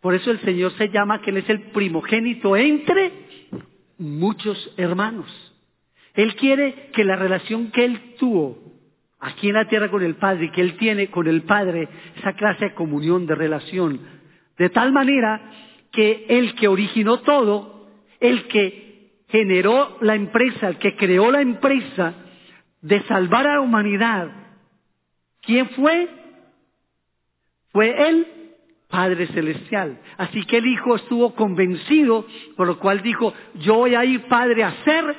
Por 0.03 0.15
eso 0.15 0.31
el 0.31 0.41
Señor 0.41 0.73
se 0.77 0.91
llama 0.91 1.23
que 1.23 1.31
Él 1.31 1.39
es 1.39 1.49
el 1.49 1.71
primogénito 1.71 2.55
entre 2.55 3.11
muchos 3.97 4.71
hermanos. 4.77 5.27
Él 6.13 6.37
quiere 6.37 6.91
que 6.93 7.05
la 7.05 7.17
relación 7.17 7.71
que 7.71 7.87
Él 7.87 8.15
tuvo 8.19 8.59
aquí 9.19 9.49
en 9.49 9.55
la 9.55 9.67
tierra 9.67 9.91
con 9.91 10.03
el 10.03 10.17
Padre 10.17 10.53
que 10.53 10.61
Él 10.61 10.77
tiene 10.77 11.09
con 11.09 11.27
el 11.27 11.43
Padre, 11.45 11.89
esa 12.19 12.35
clase 12.35 12.67
de 12.67 12.75
comunión, 12.75 13.27
de 13.27 13.35
relación, 13.35 13.99
de 14.59 14.69
tal 14.69 14.93
manera 14.93 15.41
que 15.91 16.27
el 16.29 16.55
que 16.55 16.69
originó 16.69 17.21
todo, 17.21 17.89
el 18.21 18.47
que 18.49 19.25
generó 19.29 19.97
la 20.03 20.15
empresa, 20.17 20.69
el 20.69 20.77
que 20.77 20.97
creó 20.97 21.31
la 21.31 21.41
empresa 21.41 22.15
de 22.83 23.03
salvar 23.05 23.47
a 23.47 23.55
la 23.55 23.61
humanidad, 23.63 24.29
¿quién 25.41 25.71
fue? 25.71 26.26
Fue 27.77 28.09
el 28.09 28.27
Padre 28.89 29.27
Celestial. 29.27 30.01
Así 30.17 30.47
que 30.47 30.57
el 30.57 30.67
Hijo 30.67 30.97
estuvo 30.97 31.35
convencido, 31.35 32.25
por 32.57 32.67
lo 32.67 32.79
cual 32.79 33.03
dijo, 33.03 33.35
yo 33.57 33.75
voy 33.75 33.95
a 33.95 34.03
ir, 34.03 34.23
Padre, 34.29 34.65
a 34.65 34.69
hacer 34.69 35.15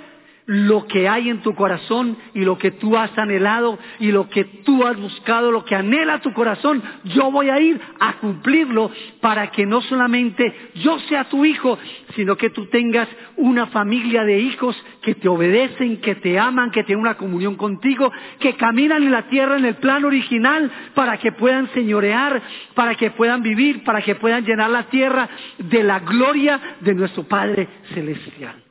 lo 0.48 0.88
que 0.88 1.10
hay 1.10 1.30
en 1.30 1.42
tu 1.42 1.54
corazón 1.54 2.18
y 2.34 2.42
lo 2.46 2.58
que 2.58 2.72
tú 2.72 2.98
has 2.98 3.16
anhelado 3.18 3.78
y 4.00 4.12
lo 4.12 4.30
que 4.30 4.46
tú 4.46 4.86
has 4.86 4.98
buscado, 4.98 5.52
lo 5.52 5.66
que 5.66 5.76
anhela 5.76 6.22
tu 6.22 6.32
corazón, 6.32 6.82
yo 7.04 7.30
voy 7.32 7.50
a 7.50 7.60
ir 7.60 7.80
a 8.00 8.14
cumplirlo 8.14 8.90
para 9.20 9.52
que 9.52 9.66
no 9.66 9.82
solamente 9.82 10.72
yo 10.76 11.00
sea 11.00 11.26
tu 11.26 11.44
hijo, 11.44 11.78
sino 12.16 12.38
que 12.38 12.50
tú 12.50 12.66
tengas 12.68 13.10
una 13.36 13.68
familia 13.68 14.24
de 14.24 14.40
hijos 14.40 14.82
que 15.02 15.16
te 15.16 15.28
obedecen, 15.28 15.98
que 15.98 16.16
te 16.16 16.40
aman, 16.40 16.72
que 16.72 16.86
tienen 16.86 17.02
una 17.02 17.18
comunión 17.18 17.56
contigo, 17.56 18.10
que 18.40 18.56
caminan 18.56 19.04
en 19.04 19.12
la 19.12 19.24
tierra 19.24 19.58
en 19.58 19.66
el 19.66 19.76
plan 19.76 20.06
original 20.06 20.72
para 20.96 21.18
que 21.18 21.34
puedan 21.34 21.70
señorear, 21.74 22.42
para 22.74 22.96
que 22.96 23.12
puedan 23.12 23.44
vivir, 23.44 23.84
para 23.84 24.02
que 24.02 24.16
puedan 24.16 24.46
llenar 24.46 24.70
la 24.70 24.84
tierra 24.84 25.30
de 25.58 25.84
la 25.84 26.00
gloria 26.00 26.78
de 26.80 26.94
nuestro 26.94 27.24
Padre 27.24 27.68
Celestial. 27.94 28.67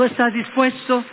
¿Tú 0.00 0.04
estás 0.04 0.32
dispuesto? 0.32 1.04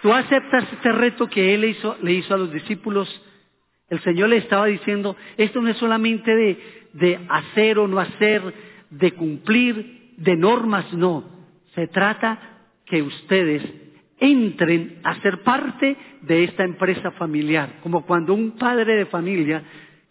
¿Tú 0.00 0.12
aceptas 0.12 0.72
este 0.72 0.92
reto 0.92 1.26
que 1.26 1.56
Él 1.56 1.64
hizo, 1.64 1.96
le 2.02 2.12
hizo 2.12 2.32
a 2.32 2.38
los 2.38 2.52
discípulos? 2.52 3.08
El 3.88 4.00
Señor 4.02 4.28
le 4.28 4.36
estaba 4.36 4.66
diciendo, 4.66 5.16
esto 5.36 5.60
no 5.60 5.70
es 5.70 5.76
solamente 5.78 6.30
de, 6.32 6.86
de 6.92 7.18
hacer 7.28 7.80
o 7.80 7.88
no 7.88 7.98
hacer, 7.98 8.42
de 8.90 9.10
cumplir, 9.10 10.14
de 10.16 10.36
normas, 10.36 10.92
no. 10.92 11.24
Se 11.74 11.88
trata 11.88 12.60
que 12.86 13.02
ustedes 13.02 13.60
entren 14.20 15.00
a 15.02 15.20
ser 15.20 15.42
parte 15.42 15.96
de 16.22 16.44
esta 16.44 16.62
empresa 16.62 17.10
familiar, 17.10 17.80
como 17.82 18.06
cuando 18.06 18.34
un 18.34 18.52
padre 18.52 18.94
de 18.94 19.06
familia 19.06 19.64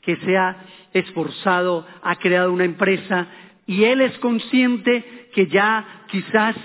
que 0.08 0.16
se 0.16 0.38
ha 0.38 0.56
esforzado, 0.94 1.86
ha 2.02 2.16
creado 2.16 2.54
una 2.54 2.64
empresa 2.64 3.28
y 3.66 3.84
él 3.84 4.00
es 4.00 4.18
consciente 4.20 5.28
que 5.34 5.48
ya 5.48 6.06
quizás 6.08 6.56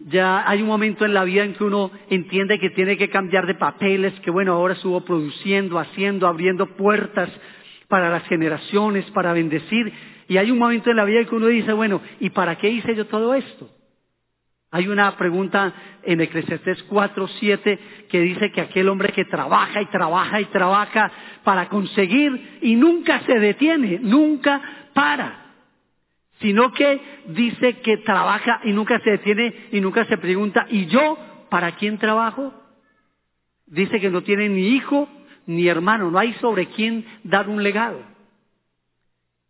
ya 0.00 0.48
hay 0.48 0.62
un 0.62 0.68
momento 0.68 1.04
en 1.04 1.12
la 1.12 1.24
vida 1.24 1.44
en 1.44 1.52
que 1.52 1.64
uno 1.64 1.90
entiende 2.08 2.58
que 2.58 2.70
tiene 2.70 2.96
que 2.96 3.10
cambiar 3.10 3.46
de 3.46 3.54
papeles, 3.54 4.18
que 4.20 4.30
bueno, 4.30 4.54
ahora 4.54 4.72
estuvo 4.72 5.02
produciendo, 5.02 5.78
haciendo, 5.78 6.26
abriendo 6.26 6.74
puertas 6.74 7.28
para 7.86 8.08
las 8.08 8.22
generaciones, 8.28 9.04
para 9.10 9.34
bendecir. 9.34 9.92
Y 10.26 10.38
hay 10.38 10.50
un 10.50 10.58
momento 10.58 10.88
en 10.88 10.96
la 10.96 11.04
vida 11.04 11.20
en 11.20 11.26
que 11.26 11.34
uno 11.34 11.48
dice, 11.48 11.74
bueno, 11.74 12.00
¿y 12.18 12.30
para 12.30 12.56
qué 12.56 12.70
hice 12.70 12.94
yo 12.94 13.04
todo 13.08 13.34
esto? 13.34 13.68
Hay 14.70 14.88
una 14.88 15.16
pregunta 15.16 15.72
en 16.02 16.20
Eclesiastés 16.20 16.82
4, 16.84 17.28
7 17.28 17.78
que 18.08 18.20
dice 18.20 18.50
que 18.50 18.60
aquel 18.60 18.88
hombre 18.88 19.12
que 19.12 19.24
trabaja 19.24 19.80
y 19.80 19.86
trabaja 19.86 20.40
y 20.40 20.46
trabaja 20.46 21.10
para 21.44 21.68
conseguir 21.68 22.58
y 22.62 22.74
nunca 22.74 23.20
se 23.20 23.38
detiene, 23.38 24.00
nunca 24.02 24.60
para, 24.92 25.54
sino 26.40 26.72
que 26.72 27.00
dice 27.28 27.80
que 27.80 27.98
trabaja 27.98 28.60
y 28.64 28.72
nunca 28.72 28.98
se 29.00 29.10
detiene 29.10 29.68
y 29.72 29.80
nunca 29.80 30.04
se 30.06 30.18
pregunta, 30.18 30.66
¿y 30.68 30.86
yo 30.86 31.16
para 31.48 31.72
quién 31.76 31.98
trabajo? 31.98 32.52
Dice 33.66 34.00
que 34.00 34.10
no 34.10 34.22
tiene 34.22 34.48
ni 34.48 34.68
hijo 34.68 35.08
ni 35.46 35.68
hermano, 35.68 36.10
no 36.10 36.18
hay 36.18 36.32
sobre 36.34 36.66
quién 36.66 37.06
dar 37.22 37.48
un 37.48 37.62
legado. 37.62 38.02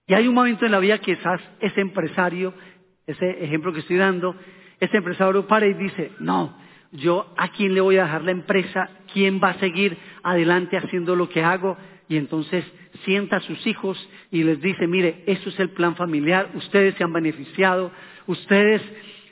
Y 0.07 0.15
hay 0.15 0.29
un 0.29 0.35
momento 0.35 0.67
en 0.67 0.73
la 0.73 0.79
vida 0.79 0.99
que 0.99 1.17
quizás 1.17 1.41
ese 1.59 1.81
empresario, 1.81 2.55
ese 3.07 3.45
ejemplo 3.45 3.73
que 3.73 3.81
estoy 3.81 3.97
dando, 3.97 4.37
ese 4.81 4.97
empresario 4.97 5.47
para 5.47 5.67
y 5.67 5.75
dice, 5.75 6.13
no, 6.19 6.57
yo 6.93 7.33
a 7.37 7.49
quién 7.49 7.75
le 7.75 7.81
voy 7.81 7.99
a 7.99 8.05
dejar 8.05 8.25
la 8.25 8.31
empresa, 8.31 8.91
quién 9.13 9.41
va 9.43 9.51
a 9.51 9.61
seguir 9.61 9.97
adelante 10.23 10.77
haciendo 10.77 11.17
lo 11.17 11.29
que 11.29 11.43
hago. 11.43 11.77
Y 12.09 12.17
entonces 12.17 12.65
sienta 13.05 13.37
a 13.37 13.41
sus 13.41 13.67
hijos 13.67 13.99
y 14.31 14.45
les 14.45 14.61
dice, 14.61 14.87
mire, 14.87 15.25
eso 15.27 15.49
es 15.49 15.59
el 15.59 15.71
plan 15.71 15.97
familiar, 15.97 16.51
ustedes 16.55 16.95
se 16.95 17.05
han 17.05 17.13
beneficiado, 17.13 17.91
ustedes 18.27 18.81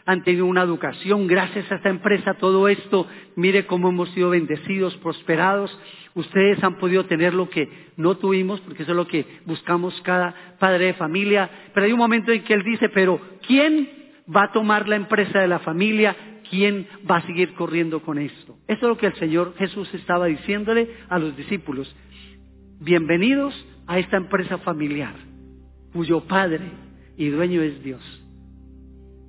han 0.07 0.23
tenido 0.23 0.45
una 0.45 0.63
educación, 0.63 1.27
gracias 1.27 1.71
a 1.71 1.77
esta 1.77 1.89
empresa, 1.89 2.35
todo 2.35 2.69
esto, 2.69 3.07
mire 3.37 3.65
cómo 3.65 3.89
hemos 3.89 4.11
sido 4.11 4.31
bendecidos, 4.31 4.95
prosperados, 4.99 5.77
ustedes 6.15 6.63
han 6.63 6.77
podido 6.77 7.07
tener 7.07 7.33
lo 7.33 7.49
que 7.49 7.69
no 7.97 8.17
tuvimos, 8.17 8.61
porque 8.61 8.83
eso 8.83 8.93
es 8.93 8.97
lo 8.97 9.07
que 9.07 9.25
buscamos 9.47 9.99
cada 10.03 10.57
padre 10.59 10.87
de 10.87 10.95
familia, 10.95 11.49
pero 11.73 11.87
hay 11.87 11.93
un 11.93 11.99
momento 11.99 12.33
en 12.33 12.43
que 12.43 12.53
él 12.53 12.65
dice, 12.65 12.91
pero 12.91 13.19
¿quién 13.47 14.04
va 14.29 14.45
a 14.45 14.53
tomar 14.53 14.89
la 14.89 14.97
empresa 14.97 15.41
de 15.41 15.49
la 15.49 15.59
familia, 15.61 16.17
¿quién 16.49 16.87
va 17.09 17.19
a 17.19 17.27
seguir 17.27 17.55
corriendo 17.55 18.03
con 18.03 18.19
esto? 18.19 18.57
Eso 18.67 18.81
es 18.81 18.83
lo 18.83 18.97
que 18.97 19.07
el 19.07 19.15
Señor 19.15 19.55
Jesús 19.57 19.93
estaba 19.95 20.27
diciéndole 20.27 20.89
a 21.09 21.19
los 21.19 21.37
discípulos. 21.37 21.95
Bienvenidos 22.81 23.55
a 23.87 23.99
esta 23.99 24.17
empresa 24.17 24.59
familiar, 24.59 25.15
cuyo 25.93 26.23
padre 26.23 26.63
y 27.17 27.29
dueño 27.29 27.63
es 27.63 27.83
Dios. 27.83 28.03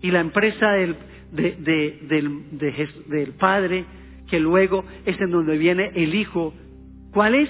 Y 0.02 0.12
la 0.12 0.20
empresa 0.20 0.72
del, 0.72 0.96
del 1.32 3.34
Padre, 3.40 3.86
que 4.30 4.40
luego 4.40 4.86
es 5.06 5.20
en 5.20 5.32
donde 5.32 5.58
viene 5.58 5.92
el 5.96 6.14
Hijo, 6.14 6.54
¿cuál 7.12 7.36
es? 7.36 7.50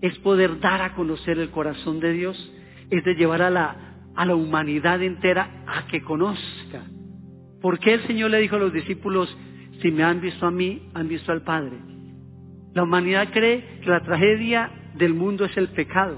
Es 0.00 0.16
poder 0.18 0.60
dar 0.60 0.82
a 0.82 0.94
conocer 0.94 1.38
el 1.38 1.50
corazón 1.50 1.98
de 1.98 2.12
Dios, 2.12 2.52
es 2.90 3.02
de 3.02 3.14
llevar 3.14 3.42
a 3.42 3.50
la, 3.50 3.95
a 4.16 4.24
la 4.24 4.34
humanidad 4.34 5.02
entera 5.02 5.64
a 5.66 5.86
que 5.86 6.02
conozca. 6.02 6.82
¿Por 7.60 7.78
qué 7.78 7.94
el 7.94 8.06
Señor 8.06 8.30
le 8.30 8.40
dijo 8.40 8.56
a 8.56 8.60
los 8.60 8.72
discípulos, 8.72 9.34
si 9.80 9.90
me 9.90 10.02
han 10.02 10.20
visto 10.20 10.46
a 10.46 10.50
mí, 10.50 10.88
han 10.94 11.08
visto 11.08 11.32
al 11.32 11.42
Padre? 11.42 11.76
La 12.74 12.82
humanidad 12.82 13.28
cree 13.32 13.80
que 13.82 13.90
la 13.90 14.02
tragedia 14.02 14.70
del 14.94 15.14
mundo 15.14 15.44
es 15.44 15.56
el 15.56 15.68
pecado. 15.68 16.16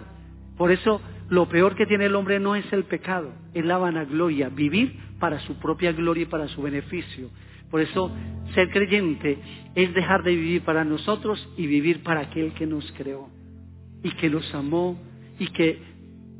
Por 0.57 0.72
eso 0.72 1.01
lo 1.28 1.49
peor 1.49 1.74
que 1.74 1.86
tiene 1.86 2.07
el 2.07 2.14
hombre 2.14 2.40
no 2.40 2.57
es 2.57 2.70
el 2.72 2.84
pecado, 2.84 3.32
es 3.55 3.64
la 3.64 3.78
vanagloria, 3.78 4.49
vivir 4.49 4.99
para 5.18 5.40
su 5.40 5.59
propia 5.59 5.92
gloria 5.92 6.22
y 6.22 6.26
para 6.26 6.49
su 6.49 6.62
beneficio. 6.62 7.30
Por 7.70 7.80
eso 7.80 8.11
ser 8.55 8.70
creyente 8.70 9.38
es 9.74 9.92
dejar 9.92 10.22
de 10.22 10.34
vivir 10.34 10.62
para 10.62 10.84
nosotros 10.84 11.49
y 11.57 11.66
vivir 11.66 12.03
para 12.03 12.20
aquel 12.20 12.53
que 12.55 12.66
nos 12.66 12.90
creó 12.92 13.28
y 14.03 14.11
que 14.12 14.30
nos 14.30 14.55
amó 14.55 14.99
y 15.38 15.49
que 15.49 15.82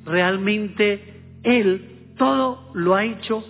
realmente 0.05 1.18
él 1.43 2.13
todo 2.17 2.71
lo 2.75 2.95
ha 2.95 3.05
hecho 3.05 3.45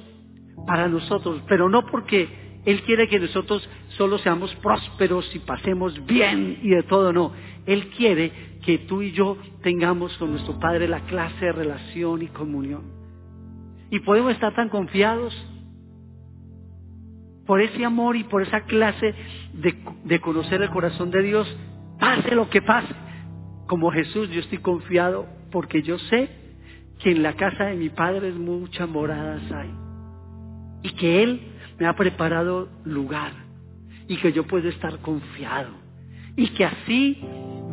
para 0.66 0.88
nosotros, 0.88 1.42
pero 1.48 1.68
no 1.68 1.86
porque 1.86 2.60
Él 2.64 2.82
quiere 2.82 3.08
que 3.08 3.18
nosotros 3.18 3.68
solo 3.96 4.18
seamos 4.18 4.54
prósperos 4.56 5.34
y 5.34 5.38
pasemos 5.40 6.06
bien 6.06 6.58
y 6.62 6.70
de 6.70 6.82
todo, 6.82 7.12
no. 7.12 7.32
Él 7.66 7.88
quiere 7.96 8.30
que 8.64 8.78
tú 8.78 9.02
y 9.02 9.12
yo 9.12 9.38
tengamos 9.62 10.16
con 10.18 10.30
nuestro 10.32 10.58
Padre 10.60 10.86
la 10.86 11.00
clase 11.00 11.46
de 11.46 11.52
relación 11.52 12.22
y 12.22 12.26
comunión. 12.26 12.82
Y 13.90 14.00
podemos 14.00 14.32
estar 14.32 14.54
tan 14.54 14.68
confiados 14.68 15.34
por 17.46 17.62
ese 17.62 17.82
amor 17.82 18.16
y 18.16 18.24
por 18.24 18.42
esa 18.42 18.60
clase 18.64 19.14
de, 19.54 19.74
de 20.04 20.20
conocer 20.20 20.60
el 20.60 20.68
corazón 20.68 21.10
de 21.10 21.22
Dios, 21.22 21.56
pase 21.98 22.34
lo 22.34 22.50
que 22.50 22.60
pase. 22.60 22.94
Como 23.66 23.90
Jesús, 23.90 24.28
yo 24.30 24.40
estoy 24.40 24.58
confiado 24.58 25.26
porque 25.50 25.82
yo 25.82 25.98
sé 25.98 26.47
que 26.98 27.12
en 27.12 27.22
la 27.22 27.34
casa 27.34 27.64
de 27.64 27.76
mi 27.76 27.90
Padre 27.90 28.32
muchas 28.32 28.88
moradas 28.88 29.42
hay 29.52 29.70
y 30.82 30.90
que 30.90 31.22
Él 31.22 31.40
me 31.78 31.86
ha 31.86 31.94
preparado 31.94 32.68
lugar 32.84 33.32
y 34.08 34.16
que 34.16 34.32
yo 34.32 34.46
puedo 34.46 34.68
estar 34.68 34.98
confiado 35.00 35.70
y 36.36 36.48
que 36.48 36.64
así 36.64 37.20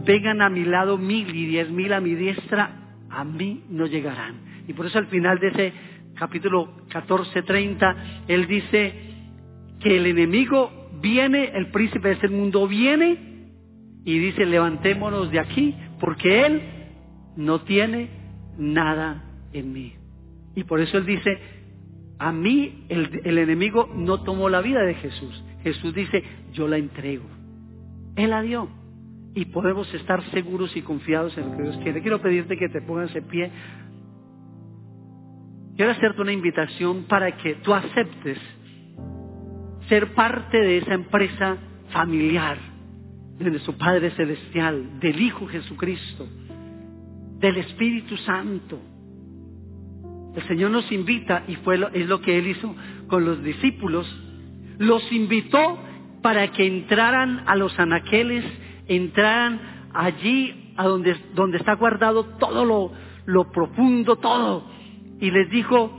vengan 0.06 0.42
a 0.42 0.50
mi 0.50 0.64
lado 0.66 0.98
mil 0.98 1.36
y 1.36 1.46
diez 1.46 1.70
mil 1.70 1.94
a 1.94 2.02
mi 2.02 2.16
diestra, 2.16 2.98
a 3.10 3.24
mí 3.24 3.64
no 3.70 3.86
llegarán. 3.86 4.64
Y 4.68 4.74
por 4.74 4.86
eso 4.86 4.98
al 4.98 5.08
final 5.08 5.40
de 5.40 5.48
ese 5.48 5.74
capítulo 6.16 6.76
14, 6.90 7.42
30, 7.44 7.96
Él 8.28 8.48
dice 8.48 8.94
que 9.80 9.98
el 9.98 10.06
enemigo 10.08 10.90
viene, 11.02 11.52
el 11.54 11.68
príncipe 11.68 12.10
de 12.10 12.14
este 12.16 12.30
mundo 12.30 12.68
viene 12.68 13.52
y 14.04 14.20
dice, 14.20 14.46
levantémonos 14.46 15.32
de 15.32 15.40
aquí 15.40 15.76
porque 16.00 16.46
Él 16.46 16.62
no 17.38 17.62
tiene 17.62 18.25
nada 18.58 19.24
en 19.54 19.74
mí. 19.74 19.94
Y 20.56 20.64
por 20.64 20.80
eso 20.80 20.98
Él 20.98 21.06
dice, 21.06 21.38
a 22.20 22.32
mí 22.32 22.86
el, 22.90 23.22
el, 23.24 23.38
enemigo 23.38 23.90
no 23.94 24.24
tomó 24.24 24.50
la 24.50 24.62
vida 24.62 24.82
de 24.84 24.96
Jesús. 24.96 25.44
Jesús 25.64 25.94
dice, 25.94 26.24
yo 26.54 26.68
la 26.68 26.78
entrego. 26.78 27.26
Él 28.16 28.30
la 28.30 28.42
dio. 28.42 28.70
Y 29.34 29.46
podemos 29.46 29.94
estar 29.94 30.24
seguros 30.32 30.76
y 30.78 30.82
confiados 30.82 31.38
en 31.38 31.50
lo 31.50 31.58
que 31.58 31.64
Dios 31.64 31.78
quiere. 31.78 32.02
Quiero 32.02 32.22
pedirte 32.22 32.58
que 32.58 32.70
te 32.70 32.82
pongas 32.82 33.14
en 33.16 33.24
pie. 33.26 33.52
Quiero 35.76 35.92
hacerte 35.92 36.22
una 36.22 36.32
invitación 36.32 37.04
para 37.04 37.36
que 37.36 37.56
tú 37.56 37.74
aceptes 37.74 38.38
ser 39.90 40.14
parte 40.14 40.58
de 40.58 40.78
esa 40.78 40.94
empresa 40.94 41.58
familiar 41.90 42.58
de 43.38 43.50
nuestro 43.50 43.74
Padre 43.74 44.12
Celestial, 44.12 45.00
del 45.00 45.20
Hijo 45.22 45.46
Jesucristo, 45.48 46.28
del 47.46 47.58
Espíritu 47.58 48.18
Santo. 48.18 48.80
El 50.36 50.42
Señor 50.48 50.72
nos 50.72 50.92
invita, 50.92 51.44
y 51.48 51.56
fue 51.58 51.78
lo, 51.78 51.90
es 51.90 52.08
lo 52.08 52.20
que 52.20 52.40
Él 52.40 52.48
hizo 52.48 52.76
con 53.08 53.24
los 53.24 53.44
discípulos, 53.44 54.08
los 54.80 55.12
invitó 55.12 55.78
para 56.24 56.52
que 56.52 56.66
entraran 56.66 57.44
a 57.46 57.56
los 57.56 57.78
anaqueles, 57.78 58.44
entraran 58.88 59.92
allí 59.94 60.74
a 60.76 60.88
donde, 60.88 61.16
donde 61.36 61.58
está 61.58 61.74
guardado 61.76 62.26
todo 62.40 62.66
lo, 62.66 62.92
lo 63.28 63.52
profundo, 63.52 64.16
todo. 64.16 64.68
Y 65.22 65.30
les 65.30 65.48
dijo, 65.52 65.92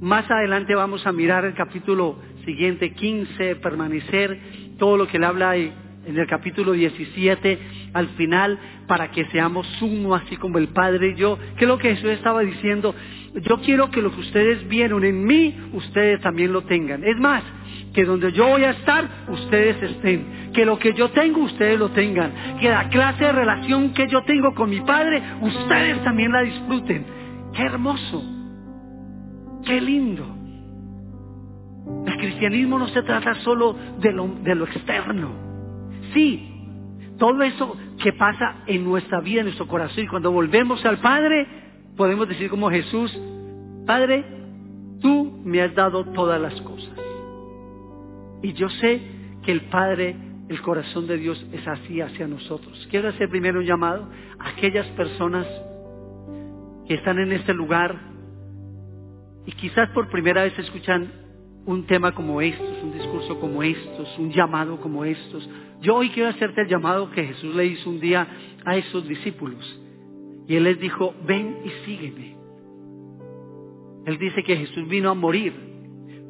más 0.00 0.28
adelante 0.30 0.74
vamos 0.74 1.06
a 1.06 1.12
mirar 1.12 1.44
el 1.44 1.52
capítulo 1.52 2.16
siguiente, 2.46 2.94
15, 2.94 3.56
permanecer, 3.56 4.40
todo 4.78 4.96
lo 4.96 5.06
que 5.08 5.18
él 5.18 5.24
habla 5.24 5.56
en 6.06 6.18
el 6.18 6.26
capítulo 6.26 6.72
17, 6.72 7.58
al 7.92 8.08
final, 8.10 8.58
para 8.86 9.10
que 9.10 9.24
seamos 9.26 9.66
uno, 9.80 10.14
así 10.14 10.36
como 10.36 10.58
el 10.58 10.68
Padre 10.68 11.08
y 11.08 11.14
yo. 11.14 11.38
¿Qué 11.56 11.64
es 11.64 11.68
lo 11.68 11.78
que 11.78 11.94
Jesús 11.94 12.10
estaba 12.10 12.40
diciendo? 12.40 12.94
Yo 13.34 13.60
quiero 13.60 13.90
que 13.90 14.02
lo 14.02 14.12
que 14.14 14.20
ustedes 14.20 14.66
vieron 14.68 15.04
en 15.04 15.24
mí, 15.24 15.54
ustedes 15.72 16.20
también 16.20 16.52
lo 16.52 16.62
tengan. 16.62 17.02
Es 17.04 17.18
más, 17.18 17.42
que 17.92 18.04
donde 18.04 18.32
yo 18.32 18.48
voy 18.48 18.64
a 18.64 18.70
estar, 18.70 19.08
ustedes 19.28 19.82
estén. 19.82 20.52
Que 20.52 20.64
lo 20.64 20.78
que 20.78 20.92
yo 20.94 21.10
tengo, 21.10 21.42
ustedes 21.42 21.78
lo 21.78 21.90
tengan. 21.90 22.58
Que 22.60 22.68
la 22.68 22.88
clase 22.88 23.24
de 23.24 23.32
relación 23.32 23.92
que 23.92 24.06
yo 24.08 24.22
tengo 24.22 24.54
con 24.54 24.70
mi 24.70 24.80
Padre, 24.80 25.22
ustedes 25.40 26.02
también 26.04 26.32
la 26.32 26.42
disfruten. 26.42 27.06
Qué 27.54 27.62
hermoso. 27.62 28.22
Qué 29.64 29.80
lindo. 29.80 30.26
El 32.06 32.16
cristianismo 32.16 32.78
no 32.78 32.88
se 32.88 33.02
trata 33.02 33.34
solo 33.36 33.76
de 34.00 34.12
lo, 34.12 34.28
de 34.42 34.54
lo 34.54 34.64
externo. 34.64 35.53
Sí, 36.14 36.48
todo 37.18 37.42
eso 37.42 37.76
que 38.02 38.12
pasa 38.12 38.62
en 38.66 38.84
nuestra 38.84 39.20
vida, 39.20 39.40
en 39.40 39.46
nuestro 39.46 39.66
corazón, 39.68 40.04
y 40.04 40.08
cuando 40.08 40.32
volvemos 40.32 40.84
al 40.84 40.98
Padre, 40.98 41.46
podemos 41.96 42.28
decir 42.28 42.48
como 42.48 42.70
Jesús, 42.70 43.16
Padre, 43.86 44.24
tú 45.00 45.40
me 45.44 45.60
has 45.60 45.74
dado 45.74 46.04
todas 46.06 46.40
las 46.40 46.58
cosas. 46.62 46.94
Y 48.42 48.52
yo 48.54 48.68
sé 48.68 49.00
que 49.42 49.52
el 49.52 49.62
Padre, 49.62 50.16
el 50.48 50.60
corazón 50.62 51.06
de 51.06 51.18
Dios 51.18 51.44
es 51.52 51.66
así 51.66 52.00
hacia 52.00 52.26
nosotros. 52.26 52.86
Quiero 52.90 53.08
hacer 53.08 53.28
primero 53.28 53.60
un 53.60 53.66
llamado 53.66 54.08
a 54.38 54.50
aquellas 54.50 54.86
personas 54.88 55.46
que 56.86 56.94
están 56.94 57.18
en 57.18 57.32
este 57.32 57.54
lugar 57.54 57.98
y 59.46 59.52
quizás 59.52 59.90
por 59.90 60.08
primera 60.08 60.42
vez 60.42 60.58
escuchan 60.58 61.10
un 61.66 61.86
tema 61.86 62.12
como 62.12 62.40
estos, 62.40 62.82
un 62.82 62.92
discurso 62.92 63.38
como 63.40 63.62
estos, 63.62 64.18
un 64.18 64.30
llamado 64.30 64.80
como 64.80 65.04
estos. 65.04 65.48
Yo 65.84 65.96
hoy 65.96 66.08
quiero 66.08 66.30
hacerte 66.30 66.62
el 66.62 66.68
llamado 66.68 67.10
que 67.10 67.26
Jesús 67.26 67.54
le 67.54 67.66
hizo 67.66 67.90
un 67.90 68.00
día 68.00 68.26
a 68.64 68.74
esos 68.74 69.06
discípulos. 69.06 69.80
Y 70.48 70.56
Él 70.56 70.64
les 70.64 70.80
dijo, 70.80 71.14
ven 71.26 71.58
y 71.62 71.68
sígueme. 71.84 72.36
Él 74.06 74.18
dice 74.18 74.42
que 74.42 74.56
Jesús 74.56 74.88
vino 74.88 75.10
a 75.10 75.14
morir 75.14 75.52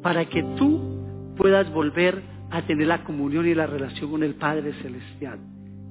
para 0.03 0.25
que 0.25 0.43
tú 0.57 1.33
puedas 1.37 1.71
volver 1.71 2.21
a 2.51 2.63
tener 2.63 2.87
la 2.87 3.05
comunión 3.05 3.47
y 3.47 3.55
la 3.55 3.65
relación 3.65 4.11
con 4.11 4.23
el 4.23 4.35
Padre 4.35 4.73
Celestial. 4.81 5.39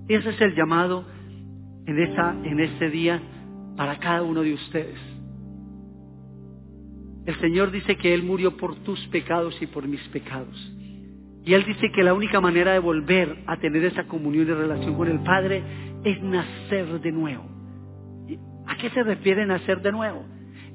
Ese 0.08 0.28
es 0.28 0.40
el 0.42 0.54
llamado 0.54 1.06
en, 1.86 1.98
esta, 1.98 2.36
este 2.44 2.90
día 2.90 3.18
para 3.78 3.98
cada 3.98 4.20
uno 4.20 4.42
de 4.42 4.52
ustedes. 4.52 4.98
El 7.24 7.40
Señor 7.40 7.70
dice 7.70 7.96
que 7.96 8.12
Él 8.12 8.24
murió 8.24 8.58
por 8.58 8.76
tus 8.80 9.00
pecados 9.06 9.56
y 9.62 9.66
por 9.66 9.88
mis 9.88 10.02
pecados. 10.08 10.73
Y 11.44 11.52
Él 11.52 11.64
dice 11.64 11.90
que 11.92 12.02
la 12.02 12.14
única 12.14 12.40
manera 12.40 12.72
de 12.72 12.78
volver 12.78 13.36
a 13.46 13.56
tener 13.58 13.84
esa 13.84 14.04
comunión 14.04 14.48
y 14.48 14.52
relación 14.52 14.94
con 14.94 15.08
el 15.08 15.20
Padre 15.20 15.62
es 16.02 16.22
nacer 16.22 17.00
de 17.00 17.12
nuevo. 17.12 17.44
¿A 18.66 18.76
qué 18.76 18.88
se 18.90 19.02
refiere 19.02 19.44
nacer 19.44 19.82
de 19.82 19.92
nuevo? 19.92 20.24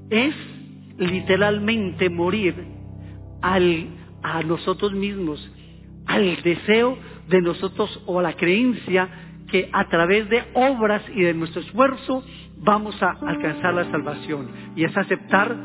Es 0.10 0.36
literalmente 0.98 2.10
morir 2.10 2.56
al, 3.42 3.88
a 4.22 4.44
nosotros 4.44 4.94
mismos, 4.94 5.52
al 6.06 6.42
deseo 6.44 6.98
de 7.30 7.42
nosotros 7.42 8.04
o 8.06 8.20
a 8.20 8.24
la 8.24 8.34
creencia 8.34 9.10
que 9.48 9.70
a 9.72 9.88
través 9.90 10.30
de 10.30 10.44
obras 10.54 11.02
y 11.16 11.24
de 11.24 11.34
nuestro 11.34 11.62
esfuerzo 11.62 12.24
vamos 12.58 13.02
a 13.02 13.18
alcanzar 13.26 13.74
la 13.74 13.90
salvación. 13.90 14.50
Y 14.76 14.84
es 14.84 14.96
aceptar 14.96 15.56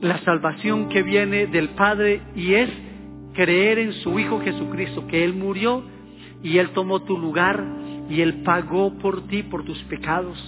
la 0.00 0.18
salvación 0.18 0.88
que 0.88 1.02
viene 1.02 1.46
del 1.46 1.70
Padre 1.70 2.22
y 2.34 2.54
es 2.54 2.70
creer 3.34 3.78
en 3.78 3.92
su 3.94 4.18
Hijo 4.18 4.40
Jesucristo, 4.40 5.06
que 5.06 5.24
Él 5.24 5.34
murió 5.34 5.84
y 6.42 6.58
Él 6.58 6.70
tomó 6.70 7.02
tu 7.02 7.18
lugar 7.18 7.62
y 8.08 8.20
Él 8.20 8.42
pagó 8.42 8.94
por 8.98 9.26
ti, 9.28 9.42
por 9.42 9.64
tus 9.64 9.78
pecados. 9.84 10.38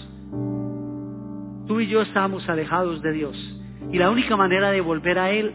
Tú 1.67 1.79
y 1.81 1.87
yo 1.87 2.01
estamos 2.01 2.47
alejados 2.49 3.01
de 3.01 3.11
Dios 3.11 3.57
y 3.91 3.97
la 3.97 4.09
única 4.09 4.35
manera 4.35 4.71
de 4.71 4.81
volver 4.81 5.19
a 5.19 5.31
Él 5.31 5.53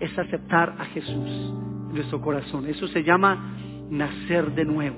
es 0.00 0.18
aceptar 0.18 0.76
a 0.78 0.86
Jesús 0.86 1.30
en 1.88 1.94
nuestro 1.94 2.20
corazón. 2.20 2.66
Eso 2.66 2.88
se 2.88 3.04
llama 3.04 3.56
nacer 3.90 4.54
de 4.54 4.64
nuevo. 4.64 4.96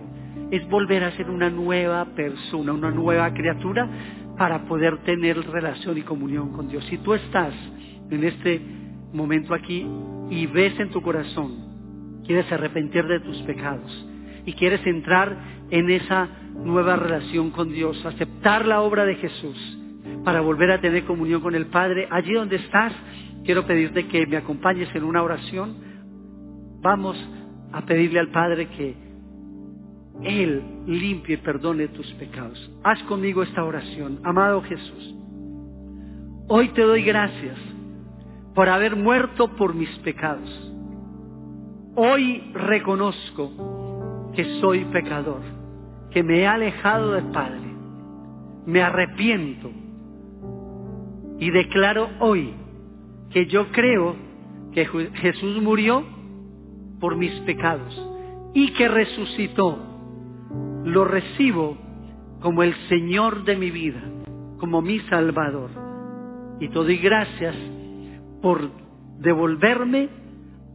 Es 0.51 0.69
volver 0.69 1.03
a 1.05 1.13
ser 1.13 1.31
una 1.31 1.51
nueva 1.51 2.05
persona, 2.15 2.73
una 2.73 2.91
nueva 2.91 3.33
criatura 3.33 3.89
para 4.37 4.65
poder 4.65 4.99
tener 4.99 5.39
relación 5.51 5.99
y 5.99 6.03
comunión 6.03 6.53
con 6.53 6.69
Dios. 6.69 6.85
Si 6.87 6.99
tú 6.99 7.15
estás 7.15 7.53
en 8.11 8.25
este 8.25 8.61
momento 9.13 9.55
aquí 9.55 9.87
y 10.31 10.47
ves 10.47 10.79
en 10.79 10.91
tu 10.91 11.03
corazón, 11.03 11.72
quieres 12.27 12.51
arrepentir 12.51 13.05
de 13.07 13.21
tus 13.21 13.39
pecados 13.43 14.07
y 14.45 14.53
quieres 14.55 14.85
entrar 14.87 15.37
en 15.71 15.91
esa 15.91 16.29
nueva 16.55 16.97
relación 16.97 17.51
con 17.51 17.73
Dios, 17.73 18.05
aceptar 18.05 18.67
la 18.67 18.83
obra 18.83 19.05
de 19.05 19.17
Jesús 19.17 19.79
para 20.25 20.41
volver 20.41 20.71
a 20.71 20.81
tener 20.81 21.05
comunión 21.05 21.41
con 21.41 21.55
el 21.55 21.67
Padre, 21.67 22.09
allí 22.11 22.33
donde 22.35 22.57
estás, 22.57 22.93
quiero 23.45 23.67
pedirte 23.67 24.07
que 24.07 24.27
me 24.27 24.37
acompañes 24.37 24.89
en 24.95 25.05
una 25.05 25.23
oración. 25.23 25.75
Vamos 26.81 27.17
a 27.73 27.83
pedirle 27.83 28.21
al 28.21 28.29
Padre 28.29 28.69
que 28.69 28.95
Él 30.23 30.63
limpie 30.87 31.35
y 31.35 31.39
perdone 31.39 31.89
tus 31.89 32.11
pecados. 32.15 32.71
Haz 32.85 33.03
conmigo 33.05 33.43
esta 33.43 33.65
oración. 33.65 34.21
Amado 34.25 34.63
Jesús, 34.63 35.15
hoy 36.49 36.69
te 36.69 36.83
doy 36.83 37.03
gracias 37.03 37.57
por 38.55 38.69
haber 38.69 38.97
muerto 38.97 39.57
por 39.57 39.75
mis 39.75 39.91
pecados. 40.01 40.72
Hoy 41.95 42.41
reconozco 42.55 44.33
que 44.35 44.45
soy 44.61 44.87
pecador, 44.87 45.43
que 46.11 46.23
me 46.23 46.41
he 46.41 46.47
alejado 46.47 47.13
del 47.13 47.27
Padre. 47.27 47.61
Me 48.65 48.81
arrepiento 48.81 49.71
y 51.39 51.51
declaro 51.51 52.09
hoy 52.21 52.55
que 53.31 53.45
yo 53.45 53.71
creo 53.73 54.17
que 54.73 54.87
Jesús 54.87 55.61
murió 55.61 56.03
por 56.99 57.17
mis 57.17 57.33
pecados 57.41 58.11
y 58.55 58.73
que 58.73 58.89
resucitó. 58.89 59.79
Lo 60.85 61.05
recibo 61.05 61.77
como 62.41 62.63
el 62.63 62.75
Señor 62.89 63.45
de 63.45 63.57
mi 63.57 63.71
vida, 63.71 64.01
como 64.59 64.81
mi 64.81 64.99
Salvador. 65.11 65.69
Y 66.59 66.69
te 66.69 66.75
doy 66.75 66.97
gracias 66.97 67.55
por 68.41 68.71
devolverme 69.19 70.22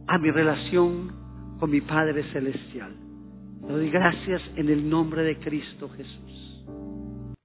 a 0.08 0.18
mi 0.18 0.30
relación 0.30 1.12
con 1.60 1.70
mi 1.70 1.80
Padre 1.82 2.24
Celestial. 2.32 2.92
Te 3.66 3.72
doy 3.72 3.90
gracias 3.90 4.42
en 4.56 4.70
el 4.70 4.88
nombre 4.88 5.22
de 5.22 5.38
Cristo 5.38 5.88
Jesús. 5.90 6.37